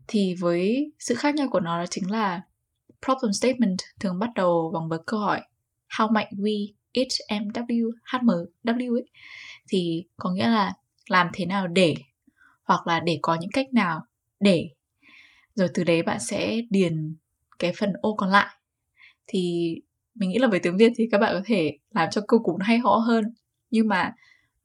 thì 0.07 0.35
với 0.39 0.91
sự 0.99 1.15
khác 1.15 1.35
nhau 1.35 1.47
của 1.51 1.59
nó 1.59 1.77
đó 1.77 1.85
chính 1.85 2.11
là 2.11 2.41
problem 3.05 3.33
statement 3.33 3.77
thường 3.99 4.19
bắt 4.19 4.29
đầu 4.35 4.71
bằng 4.73 4.89
với 4.89 4.99
câu 5.05 5.19
hỏi, 5.19 5.41
how 5.89 6.13
might 6.13 6.29
we 6.31 6.73
HMW 6.93 7.91
HMW 8.11 8.95
ấy. 8.95 9.09
Thì 9.69 10.05
có 10.17 10.31
nghĩa 10.31 10.47
là 10.47 10.73
làm 11.09 11.27
thế 11.33 11.45
nào 11.45 11.67
để, 11.67 11.95
hoặc 12.63 12.87
là 12.87 12.99
để 12.99 13.19
có 13.21 13.35
những 13.35 13.51
cách 13.51 13.73
nào 13.73 14.05
để. 14.39 14.69
Rồi 15.55 15.67
từ 15.73 15.83
đấy 15.83 16.03
bạn 16.03 16.19
sẽ 16.19 16.61
điền 16.69 17.15
cái 17.59 17.73
phần 17.77 17.93
ô 18.01 18.15
còn 18.15 18.29
lại. 18.29 18.55
Thì 19.27 19.75
mình 20.15 20.29
nghĩ 20.29 20.37
là 20.39 20.47
với 20.47 20.59
tiếng 20.59 20.77
Việt 20.77 20.91
thì 20.95 21.07
các 21.11 21.17
bạn 21.17 21.33
có 21.33 21.41
thể 21.45 21.77
làm 21.89 22.09
cho 22.11 22.21
câu 22.27 22.39
cú 22.43 22.57
nó 22.57 22.65
hay 22.65 22.77
ho 22.77 22.95
hơn. 22.95 23.33
Nhưng 23.69 23.87
mà 23.87 24.13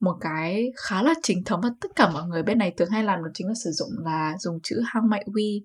một 0.01 0.17
cái 0.21 0.73
khá 0.77 1.03
là 1.03 1.15
chính 1.23 1.45
thống 1.45 1.61
và 1.63 1.71
tất 1.81 1.89
cả 1.97 2.11
mọi 2.11 2.25
người 2.25 2.43
bên 2.43 2.59
này 2.59 2.71
thường 2.77 2.91
hay 2.91 3.05
làm 3.05 3.25
đó 3.25 3.31
chính 3.35 3.47
là 3.47 3.55
sử 3.65 3.71
dụng 3.71 3.91
là 4.05 4.37
dùng 4.39 4.59
chữ 4.63 4.83
how 4.93 5.09
might 5.09 5.27
we 5.27 5.61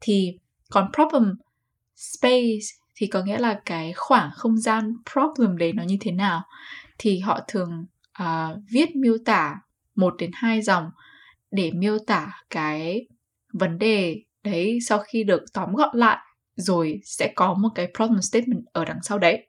thì 0.00 0.38
còn 0.70 0.90
problem 0.94 1.34
space 1.96 2.66
thì 2.94 3.06
có 3.06 3.22
nghĩa 3.22 3.38
là 3.38 3.60
cái 3.64 3.92
khoảng 3.96 4.30
không 4.34 4.56
gian 4.58 4.96
problem 5.12 5.56
đấy 5.56 5.72
nó 5.72 5.82
như 5.82 5.96
thế 6.00 6.12
nào 6.12 6.42
thì 6.98 7.18
họ 7.18 7.40
thường 7.48 7.86
uh, 8.22 8.58
viết 8.70 8.96
miêu 8.96 9.16
tả 9.24 9.60
một 9.94 10.14
đến 10.18 10.30
hai 10.34 10.62
dòng 10.62 10.90
để 11.50 11.70
miêu 11.70 11.98
tả 12.06 12.32
cái 12.50 13.06
vấn 13.52 13.78
đề 13.78 14.22
đấy 14.44 14.78
sau 14.86 14.98
khi 14.98 15.24
được 15.24 15.44
tóm 15.52 15.74
gọn 15.74 15.96
lại 15.96 16.18
rồi 16.56 17.00
sẽ 17.04 17.32
có 17.36 17.54
một 17.54 17.68
cái 17.74 17.88
problem 17.94 18.22
statement 18.22 18.64
ở 18.72 18.84
đằng 18.84 18.98
sau 19.02 19.18
đấy. 19.18 19.46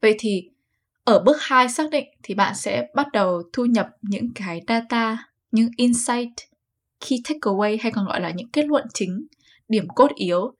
Vậy 0.00 0.16
thì 0.18 0.48
ở 1.06 1.18
bước 1.18 1.36
2 1.40 1.68
xác 1.68 1.90
định 1.90 2.08
thì 2.22 2.34
bạn 2.34 2.54
sẽ 2.54 2.86
bắt 2.94 3.06
đầu 3.12 3.42
thu 3.52 3.64
nhập 3.64 3.88
những 4.02 4.28
cái 4.34 4.60
data, 4.68 5.16
những 5.50 5.68
insight, 5.76 6.32
key 7.00 7.18
takeaway 7.24 7.76
hay 7.80 7.92
còn 7.92 8.06
gọi 8.06 8.20
là 8.20 8.30
những 8.30 8.48
kết 8.48 8.66
luận 8.66 8.84
chính, 8.94 9.26
điểm 9.68 9.88
cốt 9.88 10.10
yếu. 10.14 10.54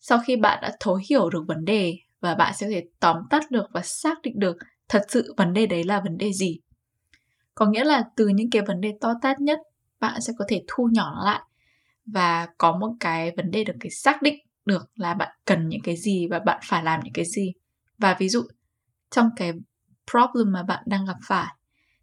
Sau 0.00 0.18
khi 0.26 0.36
bạn 0.36 0.58
đã 0.62 0.72
thấu 0.80 1.00
hiểu 1.08 1.30
được 1.30 1.44
vấn 1.48 1.64
đề 1.64 1.94
và 2.20 2.34
bạn 2.34 2.54
sẽ 2.56 2.66
có 2.66 2.70
thể 2.70 2.84
tóm 3.00 3.16
tắt 3.30 3.50
được 3.50 3.66
và 3.72 3.80
xác 3.84 4.22
định 4.22 4.38
được 4.38 4.56
thật 4.88 5.02
sự 5.08 5.34
vấn 5.36 5.52
đề 5.52 5.66
đấy 5.66 5.84
là 5.84 6.00
vấn 6.00 6.18
đề 6.18 6.32
gì. 6.32 6.60
Có 7.54 7.66
nghĩa 7.66 7.84
là 7.84 8.04
từ 8.16 8.28
những 8.28 8.50
cái 8.50 8.62
vấn 8.62 8.80
đề 8.80 8.92
to 9.00 9.14
tát 9.22 9.40
nhất, 9.40 9.58
bạn 10.00 10.20
sẽ 10.20 10.32
có 10.38 10.44
thể 10.48 10.62
thu 10.66 10.88
nhỏ 10.92 11.12
nó 11.14 11.24
lại 11.24 11.40
và 12.06 12.48
có 12.58 12.76
một 12.78 12.92
cái 13.00 13.32
vấn 13.36 13.50
đề 13.50 13.64
được 13.64 13.74
cái 13.80 13.90
xác 13.90 14.22
định 14.22 14.38
được 14.64 14.90
là 14.94 15.14
bạn 15.14 15.28
cần 15.44 15.68
những 15.68 15.82
cái 15.82 15.96
gì 15.96 16.26
và 16.30 16.38
bạn 16.38 16.60
phải 16.64 16.84
làm 16.84 17.00
những 17.04 17.12
cái 17.12 17.24
gì. 17.24 17.52
Và 17.98 18.16
ví 18.18 18.28
dụ 18.28 18.42
trong 19.10 19.28
cái 19.36 19.52
problem 20.10 20.52
mà 20.52 20.62
bạn 20.62 20.82
đang 20.86 21.06
gặp 21.06 21.16
phải, 21.26 21.54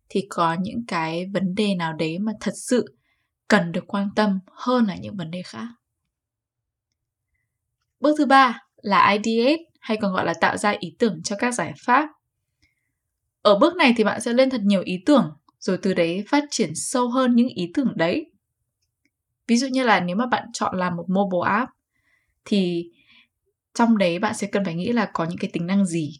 thì 0.09 0.25
có 0.29 0.55
những 0.61 0.85
cái 0.87 1.25
vấn 1.33 1.55
đề 1.55 1.75
nào 1.75 1.93
đấy 1.93 2.19
mà 2.19 2.31
thật 2.41 2.53
sự 2.55 2.97
cần 3.47 3.71
được 3.71 3.83
quan 3.87 4.09
tâm 4.15 4.39
hơn 4.51 4.85
là 4.85 4.95
những 4.95 5.15
vấn 5.15 5.31
đề 5.31 5.41
khác. 5.41 5.67
Bước 7.99 8.15
thứ 8.17 8.25
ba 8.25 8.59
là 8.75 9.11
ideate, 9.11 9.63
hay 9.79 9.97
còn 10.01 10.13
gọi 10.13 10.25
là 10.25 10.33
tạo 10.41 10.57
ra 10.57 10.75
ý 10.79 10.95
tưởng 10.99 11.21
cho 11.23 11.35
các 11.39 11.51
giải 11.51 11.73
pháp. 11.85 12.09
Ở 13.41 13.59
bước 13.59 13.75
này 13.75 13.93
thì 13.97 14.03
bạn 14.03 14.21
sẽ 14.21 14.33
lên 14.33 14.49
thật 14.49 14.61
nhiều 14.63 14.81
ý 14.85 15.03
tưởng, 15.05 15.37
rồi 15.59 15.79
từ 15.81 15.93
đấy 15.93 16.23
phát 16.27 16.43
triển 16.49 16.71
sâu 16.75 17.09
hơn 17.09 17.35
những 17.35 17.47
ý 17.47 17.71
tưởng 17.73 17.93
đấy. 17.95 18.31
Ví 19.47 19.57
dụ 19.57 19.67
như 19.67 19.83
là 19.83 19.99
nếu 19.99 20.15
mà 20.15 20.25
bạn 20.25 20.47
chọn 20.53 20.77
làm 20.77 20.95
một 20.95 21.05
mobile 21.07 21.51
app, 21.51 21.71
thì 22.45 22.91
trong 23.73 23.97
đấy 23.97 24.19
bạn 24.19 24.33
sẽ 24.33 24.47
cần 24.47 24.65
phải 24.65 24.75
nghĩ 24.75 24.91
là 24.91 25.09
có 25.13 25.25
những 25.25 25.37
cái 25.37 25.49
tính 25.53 25.67
năng 25.67 25.85
gì 25.85 26.19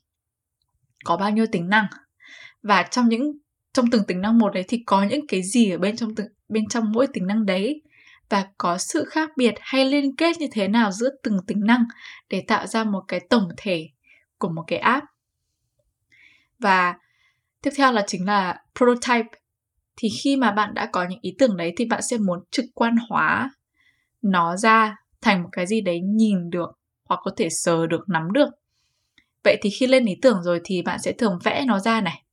có 1.09 1.17
bao 1.17 1.31
nhiêu 1.31 1.45
tính 1.51 1.69
năng. 1.69 1.85
Và 2.63 2.83
trong 2.83 3.09
những, 3.09 3.31
trong 3.73 3.89
từng 3.91 4.03
tính 4.03 4.21
năng 4.21 4.39
một 4.39 4.53
đấy 4.53 4.63
thì 4.67 4.83
có 4.85 5.03
những 5.03 5.27
cái 5.27 5.43
gì 5.43 5.71
ở 5.71 5.77
bên 5.77 5.95
trong 5.95 6.15
từng, 6.15 6.27
bên 6.49 6.67
trong 6.67 6.91
mỗi 6.91 7.07
tính 7.07 7.27
năng 7.27 7.45
đấy? 7.45 7.81
Và 8.29 8.47
có 8.57 8.77
sự 8.77 9.05
khác 9.09 9.29
biệt 9.37 9.53
hay 9.59 9.85
liên 9.85 10.15
kết 10.15 10.37
như 10.39 10.47
thế 10.51 10.67
nào 10.67 10.91
giữa 10.91 11.09
từng 11.23 11.37
tính 11.47 11.59
năng 11.65 11.83
để 12.29 12.43
tạo 12.47 12.67
ra 12.67 12.83
một 12.83 13.01
cái 13.07 13.19
tổng 13.29 13.47
thể 13.57 13.89
của 14.37 14.49
một 14.49 14.63
cái 14.67 14.79
app? 14.79 15.05
Và 16.59 16.95
tiếp 17.61 17.71
theo 17.77 17.91
là 17.91 18.03
chính 18.07 18.25
là 18.25 18.63
prototype. 18.75 19.39
Thì 19.97 20.09
khi 20.23 20.35
mà 20.35 20.51
bạn 20.51 20.73
đã 20.73 20.89
có 20.91 21.05
những 21.09 21.19
ý 21.21 21.35
tưởng 21.39 21.57
đấy 21.57 21.73
thì 21.77 21.85
bạn 21.85 22.01
sẽ 22.09 22.17
muốn 22.17 22.39
trực 22.51 22.65
quan 22.73 22.95
hóa 23.09 23.51
nó 24.21 24.57
ra 24.57 24.95
thành 25.21 25.43
một 25.43 25.49
cái 25.51 25.67
gì 25.67 25.81
đấy 25.81 25.99
nhìn 26.01 26.49
được 26.49 26.69
hoặc 27.03 27.19
có 27.23 27.31
thể 27.37 27.47
sờ 27.49 27.87
được, 27.87 28.09
nắm 28.09 28.31
được 28.31 28.49
vậy 29.43 29.58
thì 29.62 29.69
khi 29.69 29.88
lên 29.88 30.05
ý 30.05 30.15
tưởng 30.22 30.43
rồi 30.43 30.62
thì 30.63 30.81
bạn 30.81 31.00
sẽ 31.00 31.12
thường 31.12 31.39
vẽ 31.43 31.63
nó 31.67 31.79
ra 31.79 32.01
này. 32.01 32.24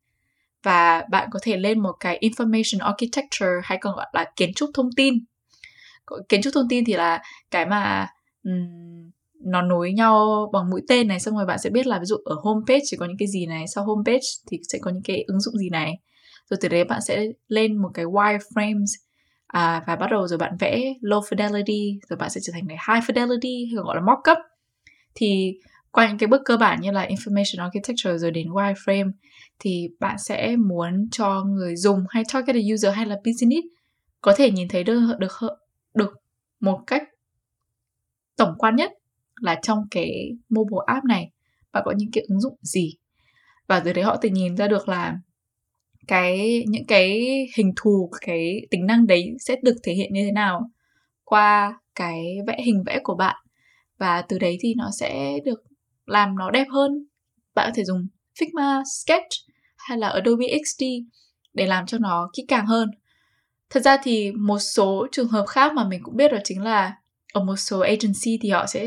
Và 0.62 1.04
bạn 1.10 1.28
có 1.32 1.38
thể 1.42 1.56
lên 1.56 1.80
một 1.80 1.92
cái 2.00 2.18
information 2.20 2.84
architecture 2.84 3.60
hay 3.62 3.78
còn 3.80 3.96
gọi 3.96 4.06
là 4.12 4.24
kiến 4.36 4.54
trúc 4.54 4.70
thông 4.74 4.88
tin. 4.96 5.14
Kiến 6.28 6.42
trúc 6.42 6.54
thông 6.54 6.68
tin 6.68 6.84
thì 6.84 6.92
là 6.92 7.22
cái 7.50 7.66
mà 7.66 8.06
um, 8.44 9.10
nó 9.44 9.62
nối 9.62 9.92
nhau 9.92 10.48
bằng 10.52 10.70
mũi 10.70 10.82
tên 10.88 11.08
này 11.08 11.20
xong 11.20 11.36
rồi 11.36 11.46
bạn 11.46 11.58
sẽ 11.58 11.70
biết 11.70 11.86
là 11.86 11.98
ví 11.98 12.04
dụ 12.04 12.16
ở 12.24 12.36
homepage 12.42 12.80
chỉ 12.84 12.96
có 12.96 13.06
những 13.06 13.16
cái 13.18 13.28
gì 13.28 13.46
này 13.46 13.64
sau 13.74 13.84
homepage 13.84 14.26
thì 14.50 14.58
sẽ 14.68 14.78
có 14.82 14.90
những 14.90 15.02
cái 15.02 15.24
ứng 15.26 15.40
dụng 15.40 15.58
gì 15.58 15.70
này. 15.70 15.92
Rồi 16.50 16.58
từ 16.60 16.68
đấy 16.68 16.84
bạn 16.84 17.00
sẽ 17.00 17.26
lên 17.48 17.76
một 17.76 17.90
cái 17.94 18.04
wireframes 18.04 18.86
à, 19.46 19.84
và 19.86 19.96
bắt 19.96 20.06
đầu 20.10 20.26
rồi 20.26 20.38
bạn 20.38 20.56
vẽ 20.60 20.94
low 21.00 21.20
fidelity 21.20 21.98
rồi 22.08 22.16
bạn 22.16 22.30
sẽ 22.30 22.40
trở 22.44 22.52
thành 22.52 22.68
cái 22.68 22.78
high 22.88 23.04
fidelity 23.04 23.66
hay 23.66 23.84
gọi 23.84 23.96
là 23.96 24.02
mockup. 24.02 24.38
Thì 25.14 25.58
qua 25.96 26.08
những 26.08 26.18
cái 26.18 26.26
bước 26.26 26.42
cơ 26.44 26.56
bản 26.56 26.80
như 26.80 26.90
là 26.90 27.06
information 27.06 27.62
architecture 27.62 28.18
rồi 28.18 28.30
đến 28.30 28.48
wireframe 28.48 29.10
thì 29.58 29.88
bạn 30.00 30.16
sẽ 30.18 30.56
muốn 30.56 31.08
cho 31.10 31.44
người 31.44 31.76
dùng 31.76 32.04
hay 32.08 32.22
target 32.32 32.56
user 32.74 32.94
hay 32.94 33.06
là 33.06 33.16
business 33.24 33.66
có 34.20 34.34
thể 34.36 34.50
nhìn 34.50 34.68
thấy 34.68 34.84
được 34.84 35.00
được 35.18 35.32
được 35.94 36.12
một 36.60 36.80
cách 36.86 37.02
tổng 38.36 38.54
quan 38.58 38.76
nhất 38.76 38.92
là 39.40 39.58
trong 39.62 39.78
cái 39.90 40.30
mobile 40.48 40.84
app 40.86 41.04
này. 41.04 41.30
Bạn 41.72 41.82
có 41.86 41.92
những 41.96 42.10
cái 42.12 42.24
ứng 42.28 42.40
dụng 42.40 42.56
gì? 42.62 42.94
Và 43.66 43.80
từ 43.80 43.92
đấy 43.92 44.04
họ 44.04 44.16
tự 44.16 44.28
nhìn 44.28 44.56
ra 44.56 44.68
được 44.68 44.88
là 44.88 45.18
cái, 46.08 46.64
những 46.68 46.86
cái 46.86 47.20
hình 47.56 47.72
thù, 47.76 48.10
cái 48.20 48.66
tính 48.70 48.86
năng 48.86 49.06
đấy 49.06 49.36
sẽ 49.40 49.56
được 49.62 49.76
thể 49.82 49.92
hiện 49.92 50.12
như 50.12 50.24
thế 50.24 50.32
nào 50.32 50.70
qua 51.24 51.80
cái 51.94 52.36
vẽ 52.46 52.62
hình 52.64 52.82
vẽ 52.86 53.00
của 53.02 53.14
bạn. 53.14 53.36
Và 53.98 54.22
từ 54.22 54.38
đấy 54.38 54.58
thì 54.60 54.74
nó 54.76 54.90
sẽ 55.00 55.38
được 55.44 55.62
làm 56.06 56.36
nó 56.36 56.50
đẹp 56.50 56.66
hơn. 56.70 57.06
Bạn 57.54 57.70
có 57.70 57.72
thể 57.74 57.84
dùng 57.84 58.06
Figma, 58.38 58.82
Sketch 58.84 59.28
hay 59.76 59.98
là 59.98 60.08
Adobe 60.08 60.46
XD 60.64 60.84
để 61.54 61.66
làm 61.66 61.86
cho 61.86 61.98
nó 61.98 62.30
kỹ 62.32 62.44
càng 62.48 62.66
hơn. 62.66 62.90
Thật 63.70 63.80
ra 63.80 63.96
thì 64.02 64.32
một 64.32 64.58
số 64.58 65.06
trường 65.12 65.28
hợp 65.28 65.44
khác 65.48 65.72
mà 65.72 65.88
mình 65.88 66.00
cũng 66.02 66.16
biết 66.16 66.32
đó 66.32 66.38
chính 66.44 66.62
là 66.62 66.96
ở 67.32 67.44
một 67.44 67.56
số 67.56 67.80
agency 67.80 68.38
thì 68.42 68.50
họ 68.50 68.66
sẽ 68.66 68.86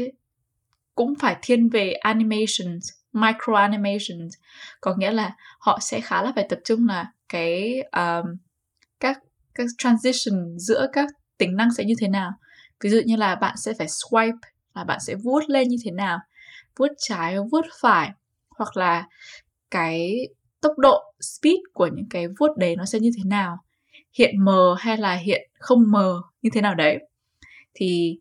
cũng 0.96 1.16
phải 1.16 1.36
thiên 1.42 1.70
về 1.70 1.92
animations 1.92 2.90
micro 3.14 3.54
animations. 3.56 4.34
Có 4.82 4.96
nghĩa 4.98 5.12
là 5.12 5.36
họ 5.60 5.80
sẽ 5.82 6.02
khá 6.02 6.22
là 6.22 6.32
phải 6.36 6.46
tập 6.50 6.60
trung 6.66 6.88
là 6.88 7.12
cái 7.30 7.84
um, 7.92 8.38
các 9.00 9.20
các 9.56 9.66
transition 9.78 10.58
giữa 10.58 10.88
các 10.94 11.10
tính 11.38 11.56
năng 11.56 11.74
sẽ 11.74 11.84
như 11.84 11.94
thế 12.00 12.08
nào. 12.08 12.32
Ví 12.84 12.90
dụ 12.90 13.02
như 13.06 13.16
là 13.16 13.36
bạn 13.36 13.58
sẽ 13.58 13.74
phải 13.78 13.88
swipe 13.88 14.38
là 14.76 14.84
bạn 14.84 15.00
sẽ 15.00 15.16
vuốt 15.16 15.44
lên 15.48 15.68
như 15.68 15.78
thế 15.86 15.92
nào 15.92 16.20
vuốt 16.78 16.88
trái, 16.98 17.36
vuốt 17.52 17.66
phải, 17.82 18.12
hoặc 18.50 18.78
là 18.78 19.08
cái 19.72 20.18
tốc 20.62 20.78
độ, 20.78 21.00
speed 21.22 21.58
của 21.74 21.90
những 21.94 22.10
cái 22.10 22.28
vuốt 22.40 22.58
đấy 22.58 22.76
nó 22.76 22.86
sẽ 22.86 23.00
như 23.00 23.12
thế 23.18 23.24
nào? 23.26 23.58
Hiện 24.14 24.46
mờ 24.46 24.76
hay 24.80 24.98
là 24.98 25.16
hiện 25.16 25.50
không 25.60 25.92
mờ, 25.92 26.22
như 26.42 26.50
thế 26.54 26.62
nào 26.62 26.76
đấy? 26.76 27.00
Thì 27.74 28.20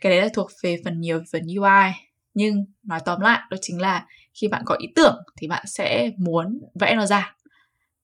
cái 0.00 0.12
đấy 0.12 0.22
là 0.22 0.28
thuộc 0.34 0.50
về 0.62 0.76
phần 0.84 1.00
nhiều 1.00 1.22
phần 1.32 1.42
UI 1.46 1.92
nhưng 2.34 2.64
nói 2.82 3.00
tóm 3.04 3.20
lại, 3.20 3.40
đó 3.50 3.56
chính 3.60 3.80
là 3.80 4.06
khi 4.34 4.48
bạn 4.48 4.62
có 4.66 4.76
ý 4.78 4.88
tưởng 4.94 5.16
thì 5.36 5.48
bạn 5.48 5.64
sẽ 5.66 6.10
muốn 6.16 6.60
vẽ 6.80 6.94
nó 6.94 7.06
ra. 7.06 7.36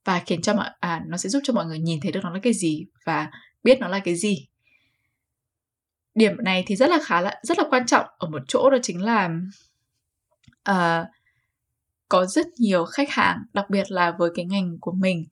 Và 0.04 0.22
khiến 0.26 0.42
cho 0.42 0.54
mọi 0.54 0.70
à 0.80 1.02
nó 1.06 1.16
sẽ 1.16 1.28
giúp 1.28 1.40
cho 1.44 1.52
mọi 1.52 1.66
người 1.66 1.78
nhìn 1.78 2.00
thấy 2.00 2.12
được 2.12 2.20
nó 2.22 2.30
là 2.30 2.40
cái 2.42 2.52
gì 2.52 2.86
và 3.04 3.30
biết 3.64 3.80
nó 3.80 3.88
là 3.88 3.98
cái 3.98 4.14
gì. 4.16 4.46
Điểm 6.14 6.36
này 6.38 6.64
thì 6.66 6.76
rất 6.76 6.90
là 6.90 6.98
khá 7.02 7.20
là, 7.20 7.40
rất 7.42 7.58
là 7.58 7.64
quan 7.70 7.86
trọng 7.86 8.06
ở 8.18 8.28
một 8.28 8.42
chỗ, 8.48 8.70
đó 8.70 8.78
chính 8.82 9.02
là 9.02 9.30
uh, 10.70 11.06
có 12.08 12.26
rất 12.26 12.46
nhiều 12.58 12.84
khách 12.84 13.10
hàng 13.10 13.42
đặc 13.52 13.70
biệt 13.70 13.90
là 13.90 14.14
với 14.18 14.30
cái 14.34 14.44
ngành 14.44 14.78
của 14.80 14.92
mình 14.92 15.26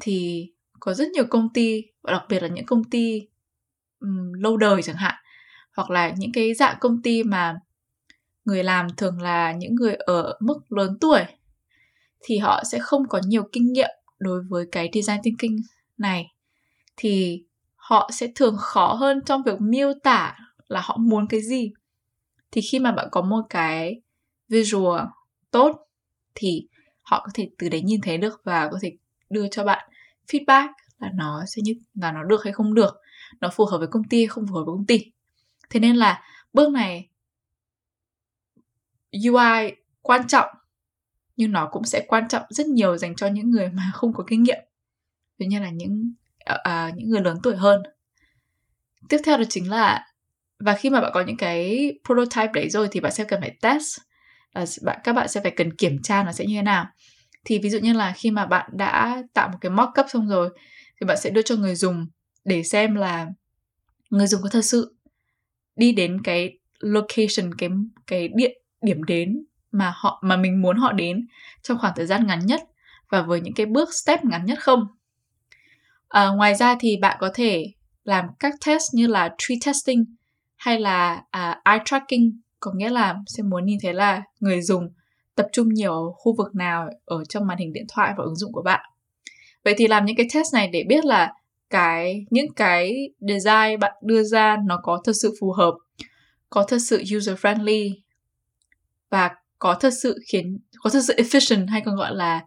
thì 0.00 0.48
có 0.80 0.94
rất 0.94 1.08
nhiều 1.08 1.24
công 1.30 1.52
ty 1.52 1.82
và 2.02 2.12
đặc 2.12 2.22
biệt 2.28 2.42
là 2.42 2.48
những 2.48 2.66
công 2.66 2.84
ty 2.84 3.28
um, 4.00 4.32
lâu 4.32 4.56
đời 4.56 4.82
chẳng 4.82 4.96
hạn 4.96 5.14
hoặc 5.72 5.90
là 5.90 6.14
những 6.16 6.32
cái 6.32 6.54
dạng 6.54 6.76
công 6.80 7.02
ty 7.02 7.22
mà 7.22 7.60
người 8.44 8.64
làm 8.64 8.86
thường 8.96 9.22
là 9.22 9.52
những 9.52 9.74
người 9.74 9.94
ở 9.94 10.36
mức 10.40 10.72
lớn 10.72 10.98
tuổi 11.00 11.20
thì 12.20 12.38
họ 12.38 12.62
sẽ 12.64 12.78
không 12.78 13.08
có 13.08 13.20
nhiều 13.26 13.48
kinh 13.52 13.72
nghiệm 13.72 13.90
đối 14.18 14.42
với 14.42 14.66
cái 14.72 14.90
design 14.94 15.22
thinking 15.22 15.56
này. 15.98 16.32
Thì 16.96 17.44
họ 17.76 18.10
sẽ 18.12 18.28
thường 18.34 18.56
khó 18.58 18.94
hơn 18.94 19.20
trong 19.26 19.42
việc 19.42 19.60
miêu 19.60 19.92
tả 20.02 20.36
là 20.68 20.80
họ 20.80 20.96
muốn 21.00 21.26
cái 21.28 21.40
gì. 21.42 21.72
Thì 22.50 22.60
khi 22.60 22.78
mà 22.78 22.92
bạn 22.92 23.08
có 23.10 23.22
một 23.22 23.42
cái 23.50 24.00
visual 24.48 25.00
tốt 25.50 25.86
thì 26.34 26.68
họ 27.02 27.22
có 27.24 27.30
thể 27.34 27.50
từ 27.58 27.68
đấy 27.68 27.82
nhìn 27.82 28.00
thấy 28.00 28.18
được 28.18 28.40
và 28.44 28.68
có 28.72 28.78
thể 28.82 28.96
đưa 29.30 29.48
cho 29.48 29.64
bạn 29.64 29.88
feedback 30.28 30.68
là 30.98 31.10
nó 31.14 31.44
sẽ 31.46 31.62
như 31.64 31.74
là 31.94 32.12
nó 32.12 32.24
được 32.24 32.44
hay 32.44 32.52
không 32.52 32.74
được. 32.74 32.96
Nó 33.40 33.50
phù 33.50 33.66
hợp 33.66 33.78
với 33.78 33.88
công 33.88 34.04
ty 34.04 34.18
hay 34.18 34.26
không 34.26 34.46
phù 34.46 34.54
hợp 34.54 34.64
với 34.66 34.72
công 34.72 34.86
ty. 34.86 35.12
Thế 35.70 35.80
nên 35.80 35.96
là 35.96 36.22
bước 36.52 36.70
này 36.70 37.08
UI 39.12 39.72
quan 40.02 40.26
trọng 40.26 40.48
nhưng 41.36 41.52
nó 41.52 41.68
cũng 41.72 41.84
sẽ 41.84 42.04
quan 42.08 42.28
trọng 42.28 42.42
rất 42.48 42.66
nhiều 42.66 42.96
dành 42.96 43.16
cho 43.16 43.26
những 43.26 43.50
người 43.50 43.68
mà 43.68 43.90
không 43.94 44.12
có 44.12 44.24
kinh 44.26 44.42
nghiệm. 44.42 44.58
Ví 45.38 45.46
như 45.46 45.60
là 45.60 45.70
những 45.70 46.12
à, 46.44 46.92
những 46.96 47.10
người 47.10 47.20
lớn 47.20 47.38
tuổi 47.42 47.56
hơn. 47.56 47.82
Tiếp 49.08 49.18
theo 49.24 49.36
đó 49.36 49.44
chính 49.48 49.70
là 49.70 50.06
và 50.58 50.74
khi 50.74 50.90
mà 50.90 51.00
bạn 51.00 51.10
có 51.14 51.20
những 51.20 51.36
cái 51.36 51.92
prototype 52.04 52.52
đấy 52.54 52.70
rồi 52.70 52.88
thì 52.90 53.00
bạn 53.00 53.12
sẽ 53.12 53.24
cần 53.24 53.40
phải 53.40 53.56
test 53.62 53.98
Ờ, 54.56 54.64
bạn 54.82 55.00
các 55.04 55.12
bạn 55.12 55.28
sẽ 55.28 55.40
phải 55.40 55.50
cần 55.50 55.76
kiểm 55.76 56.02
tra 56.02 56.22
nó 56.22 56.32
sẽ 56.32 56.44
như 56.46 56.56
thế 56.56 56.62
nào. 56.62 56.86
Thì 57.44 57.58
ví 57.58 57.70
dụ 57.70 57.78
như 57.78 57.92
là 57.92 58.12
khi 58.16 58.30
mà 58.30 58.46
bạn 58.46 58.70
đã 58.72 59.22
tạo 59.34 59.48
một 59.48 59.58
cái 59.60 59.70
mockup 59.70 60.06
xong 60.08 60.28
rồi 60.28 60.48
thì 61.00 61.06
bạn 61.06 61.16
sẽ 61.20 61.30
đưa 61.30 61.42
cho 61.42 61.56
người 61.56 61.74
dùng 61.74 62.06
để 62.44 62.62
xem 62.62 62.94
là 62.94 63.26
người 64.10 64.26
dùng 64.26 64.42
có 64.42 64.48
thật 64.48 64.62
sự 64.62 64.96
đi 65.76 65.92
đến 65.92 66.22
cái 66.24 66.58
location 66.80 67.54
cái 67.58 67.70
cái 68.06 68.28
địa 68.28 68.52
điểm 68.82 69.02
đến 69.02 69.44
mà 69.72 69.92
họ 69.96 70.22
mà 70.22 70.36
mình 70.36 70.62
muốn 70.62 70.76
họ 70.76 70.92
đến 70.92 71.26
trong 71.62 71.78
khoảng 71.78 71.92
thời 71.96 72.06
gian 72.06 72.26
ngắn 72.26 72.46
nhất 72.46 72.60
và 73.10 73.22
với 73.22 73.40
những 73.40 73.54
cái 73.54 73.66
bước 73.66 73.88
step 74.04 74.24
ngắn 74.24 74.46
nhất 74.46 74.58
không? 74.62 74.86
À, 76.08 76.28
ngoài 76.28 76.54
ra 76.54 76.76
thì 76.80 76.96
bạn 76.96 77.16
có 77.20 77.30
thể 77.34 77.66
làm 78.04 78.24
các 78.38 78.54
test 78.66 78.82
như 78.94 79.06
là 79.06 79.34
tree 79.38 79.56
testing 79.66 80.04
hay 80.56 80.80
là 80.80 81.22
uh, 81.36 81.56
eye 81.64 81.82
tracking 81.84 82.40
có 82.60 82.72
nghĩa 82.74 82.90
là 82.90 83.16
sẽ 83.26 83.42
muốn 83.42 83.66
nhìn 83.66 83.78
thấy 83.82 83.94
là 83.94 84.22
người 84.40 84.62
dùng 84.62 84.90
tập 85.34 85.46
trung 85.52 85.68
nhiều 85.68 85.92
ở 85.92 86.12
khu 86.12 86.36
vực 86.36 86.54
nào 86.54 86.88
ở 87.04 87.24
trong 87.24 87.46
màn 87.46 87.58
hình 87.58 87.72
điện 87.72 87.86
thoại 87.88 88.14
và 88.16 88.24
ứng 88.24 88.36
dụng 88.36 88.52
của 88.52 88.62
bạn. 88.62 88.80
Vậy 89.64 89.74
thì 89.78 89.88
làm 89.88 90.04
những 90.04 90.16
cái 90.16 90.26
test 90.34 90.54
này 90.54 90.68
để 90.68 90.84
biết 90.88 91.04
là 91.04 91.32
cái, 91.70 92.26
những 92.30 92.52
cái 92.52 93.10
design 93.20 93.80
bạn 93.80 93.92
đưa 94.02 94.22
ra 94.22 94.56
nó 94.66 94.80
có 94.82 95.00
thật 95.04 95.12
sự 95.12 95.34
phù 95.40 95.52
hợp, 95.52 95.74
có 96.50 96.64
thật 96.68 96.78
sự 96.78 97.02
user 97.16 97.36
friendly 97.36 97.90
và 99.10 99.30
có 99.58 99.74
thật 99.74 99.90
sự 100.02 100.18
khiến, 100.26 100.58
có 100.82 100.90
thật 100.90 101.00
sự 101.06 101.14
efficient 101.16 101.68
hay 101.68 101.80
còn 101.80 101.96
gọi 101.96 102.14
là 102.14 102.44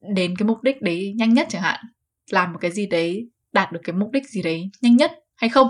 đến 0.00 0.36
cái 0.36 0.46
mục 0.46 0.62
đích 0.62 0.82
đấy 0.82 1.14
nhanh 1.16 1.34
nhất 1.34 1.46
chẳng 1.50 1.62
hạn. 1.62 1.80
Làm 2.30 2.52
một 2.52 2.58
cái 2.60 2.70
gì 2.70 2.86
đấy, 2.86 3.28
đạt 3.52 3.72
được 3.72 3.80
cái 3.84 3.96
mục 3.96 4.10
đích 4.12 4.28
gì 4.28 4.42
đấy 4.42 4.70
nhanh 4.80 4.96
nhất 4.96 5.12
hay 5.34 5.50
không? 5.50 5.68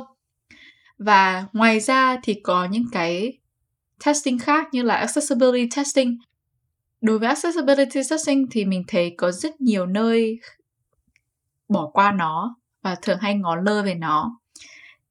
Và 0.98 1.46
ngoài 1.52 1.80
ra 1.80 2.16
thì 2.22 2.40
có 2.42 2.64
những 2.64 2.84
cái 2.92 3.38
testing 4.04 4.38
khác 4.38 4.68
như 4.72 4.82
là 4.82 4.94
accessibility 4.94 5.68
testing. 5.76 6.18
Đối 7.00 7.18
với 7.18 7.28
accessibility 7.28 8.00
testing 8.10 8.46
thì 8.50 8.64
mình 8.64 8.82
thấy 8.88 9.14
có 9.18 9.32
rất 9.32 9.60
nhiều 9.60 9.86
nơi 9.86 10.38
bỏ 11.68 11.90
qua 11.92 12.12
nó 12.12 12.56
và 12.82 12.94
thường 13.02 13.18
hay 13.20 13.34
ngó 13.34 13.56
lơ 13.56 13.82
về 13.82 13.94
nó. 13.94 14.40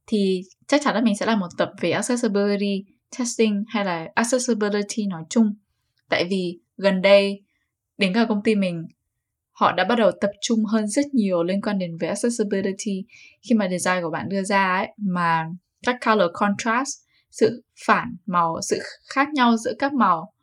Thì 0.07 0.41
chắc 0.67 0.81
chắn 0.83 0.95
là 0.95 1.01
mình 1.01 1.17
sẽ 1.17 1.25
làm 1.25 1.39
một 1.39 1.47
tập 1.57 1.69
về 1.81 1.91
accessibility 1.91 2.83
testing 3.19 3.63
hay 3.67 3.85
là 3.85 4.07
accessibility 4.15 5.05
nói 5.05 5.23
chung. 5.29 5.55
Tại 6.09 6.25
vì 6.29 6.59
gần 6.77 7.01
đây, 7.01 7.41
đến 7.97 8.13
cả 8.13 8.25
công 8.29 8.43
ty 8.43 8.55
mình, 8.55 8.87
họ 9.51 9.71
đã 9.71 9.83
bắt 9.83 9.95
đầu 9.95 10.11
tập 10.21 10.31
trung 10.41 10.65
hơn 10.65 10.87
rất 10.87 11.05
nhiều 11.13 11.43
liên 11.43 11.61
quan 11.61 11.79
đến 11.79 11.97
về 11.97 12.07
accessibility. 12.07 13.05
Khi 13.41 13.55
mà 13.55 13.67
design 13.69 14.03
của 14.03 14.09
bạn 14.09 14.29
đưa 14.29 14.43
ra 14.43 14.75
ấy, 14.75 14.87
mà 14.97 15.45
các 15.85 15.95
color 16.05 16.31
contrast 16.33 17.08
sự 17.31 17.63
phản 17.85 18.15
màu, 18.25 18.61
sự 18.61 18.79
khác 19.09 19.29
nhau 19.33 19.57
giữa 19.57 19.73
các 19.79 19.93
màu, 19.93 20.33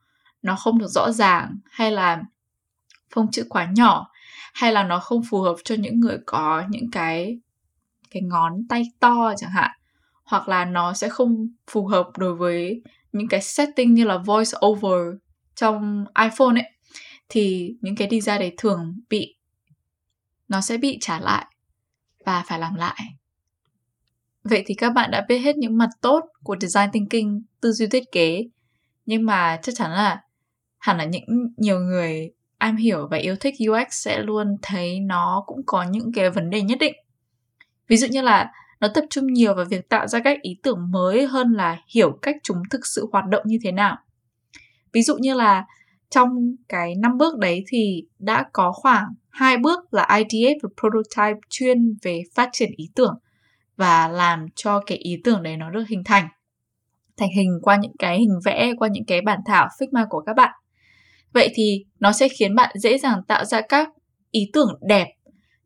nó 0.42 0.57
không 0.57 0.79
được 0.79 0.88
rõ 0.88 1.12
ràng 1.12 1.59
hay 1.70 1.90
là 1.90 2.22
phông 3.14 3.31
chữ 3.31 3.46
quá 3.49 3.68
nhỏ, 3.77 4.11
hay 4.55 4.72
là 4.72 4.83
nó 4.83 4.99
không 4.99 5.22
phù 5.31 5.40
hợp 5.40 5.57
cho 5.64 5.75
những 5.75 6.01
người 6.01 6.18
có 6.27 6.64
những 6.68 6.90
cái 6.90 7.38
cái 8.11 8.22
ngón 8.22 8.53
tay 8.68 8.83
to 9.01 9.35
chẳng 9.37 9.51
hạn, 9.51 9.70
hoặc 10.25 10.49
là 10.49 10.64
nó 10.64 10.92
sẽ 10.92 11.09
không 11.09 11.49
phù 11.70 11.87
hợp 11.87 12.07
đối 12.18 12.35
với 12.35 12.83
những 13.12 13.29
cái 13.29 13.42
setting 13.42 13.94
như 13.94 14.05
là 14.05 14.18
voice 14.18 14.53
over 14.66 15.01
trong 15.55 16.05
iPhone 16.22 16.62
ấy, 16.62 16.70
thì 17.29 17.75
những 17.81 17.96
cái 17.96 18.09
design 18.11 18.38
đấy 18.38 18.55
thường 18.57 19.01
bị, 19.11 19.37
nó 20.49 20.61
sẽ 20.61 20.77
bị 20.77 20.99
trả 21.01 21.20
lại 21.20 21.46
và 22.25 22.44
phải 22.46 22.59
làm 22.59 22.75
lại. 22.75 23.01
Vậy 24.51 24.63
thì 24.67 24.75
các 24.75 24.91
bạn 24.91 25.11
đã 25.11 25.25
biết 25.29 25.39
hết 25.39 25.57
những 25.57 25.79
mặt 25.79 25.89
tốt 26.01 26.21
của 26.43 26.57
design 26.61 26.91
thinking, 26.93 27.41
tư 27.61 27.73
duy 27.73 27.87
thiết 27.87 28.05
kế. 28.13 28.45
Nhưng 29.07 29.27
mà 29.27 29.59
chắc 29.63 29.75
chắn 29.75 29.91
là 29.91 30.23
hẳn 30.79 30.99
là 30.99 31.05
những 31.05 31.49
nhiều 31.57 31.81
người 31.81 32.31
am 32.59 32.77
hiểu 32.77 33.09
và 33.11 33.17
yêu 33.17 33.37
thích 33.41 33.55
UX 33.71 33.87
sẽ 33.91 34.23
luôn 34.23 34.57
thấy 34.63 35.01
nó 35.01 35.43
cũng 35.47 35.61
có 35.67 35.83
những 35.83 36.13
cái 36.13 36.31
vấn 36.31 36.51
đề 36.51 36.63
nhất 36.63 36.79
định. 36.81 36.95
Ví 37.89 37.97
dụ 37.97 38.07
như 38.07 38.23
là 38.23 38.51
nó 38.81 38.89
tập 38.95 39.05
trung 39.11 39.27
nhiều 39.27 39.55
vào 39.55 39.65
việc 39.65 39.89
tạo 39.89 40.07
ra 40.07 40.19
các 40.25 40.43
ý 40.43 40.57
tưởng 40.63 40.91
mới 40.91 41.27
hơn 41.27 41.53
là 41.53 41.79
hiểu 41.89 42.19
cách 42.23 42.37
chúng 42.43 42.63
thực 42.71 42.87
sự 42.87 43.09
hoạt 43.13 43.25
động 43.29 43.43
như 43.47 43.59
thế 43.63 43.73
nào. 43.73 43.97
Ví 44.93 45.03
dụ 45.03 45.17
như 45.17 45.35
là 45.35 45.65
trong 46.11 46.57
cái 46.69 46.95
năm 46.95 47.19
bước 47.19 47.39
đấy 47.39 47.65
thì 47.69 48.07
đã 48.19 48.45
có 48.53 48.73
khoảng 48.73 49.15
hai 49.29 49.57
bước 49.57 49.95
là 49.95 50.19
IDA 50.31 50.51
và 50.63 50.69
prototype 50.81 51.41
chuyên 51.49 51.97
về 52.03 52.23
phát 52.35 52.49
triển 52.53 52.71
ý 52.77 52.91
tưởng 52.95 53.19
và 53.77 54.09
làm 54.09 54.47
cho 54.55 54.81
cái 54.87 54.99
ý 54.99 55.21
tưởng 55.25 55.43
đấy 55.43 55.57
nó 55.57 55.71
được 55.71 55.85
hình 55.89 56.05
thành 56.05 56.29
thành 57.17 57.29
hình 57.37 57.59
qua 57.62 57.77
những 57.77 57.97
cái 57.99 58.19
hình 58.19 58.39
vẽ 58.45 58.73
qua 58.79 58.89
những 58.89 59.05
cái 59.05 59.21
bản 59.21 59.41
thảo 59.47 59.69
Figma 59.79 60.07
của 60.09 60.21
các 60.27 60.33
bạn. 60.37 60.55
Vậy 61.33 61.53
thì 61.55 61.85
nó 62.01 62.12
sẽ 62.12 62.29
khiến 62.29 62.55
bạn 62.55 62.71
dễ 62.75 62.99
dàng 62.99 63.21
tạo 63.29 63.45
ra 63.45 63.61
các 63.61 63.89
ý 64.31 64.51
tưởng 64.53 64.79
đẹp 64.89 65.09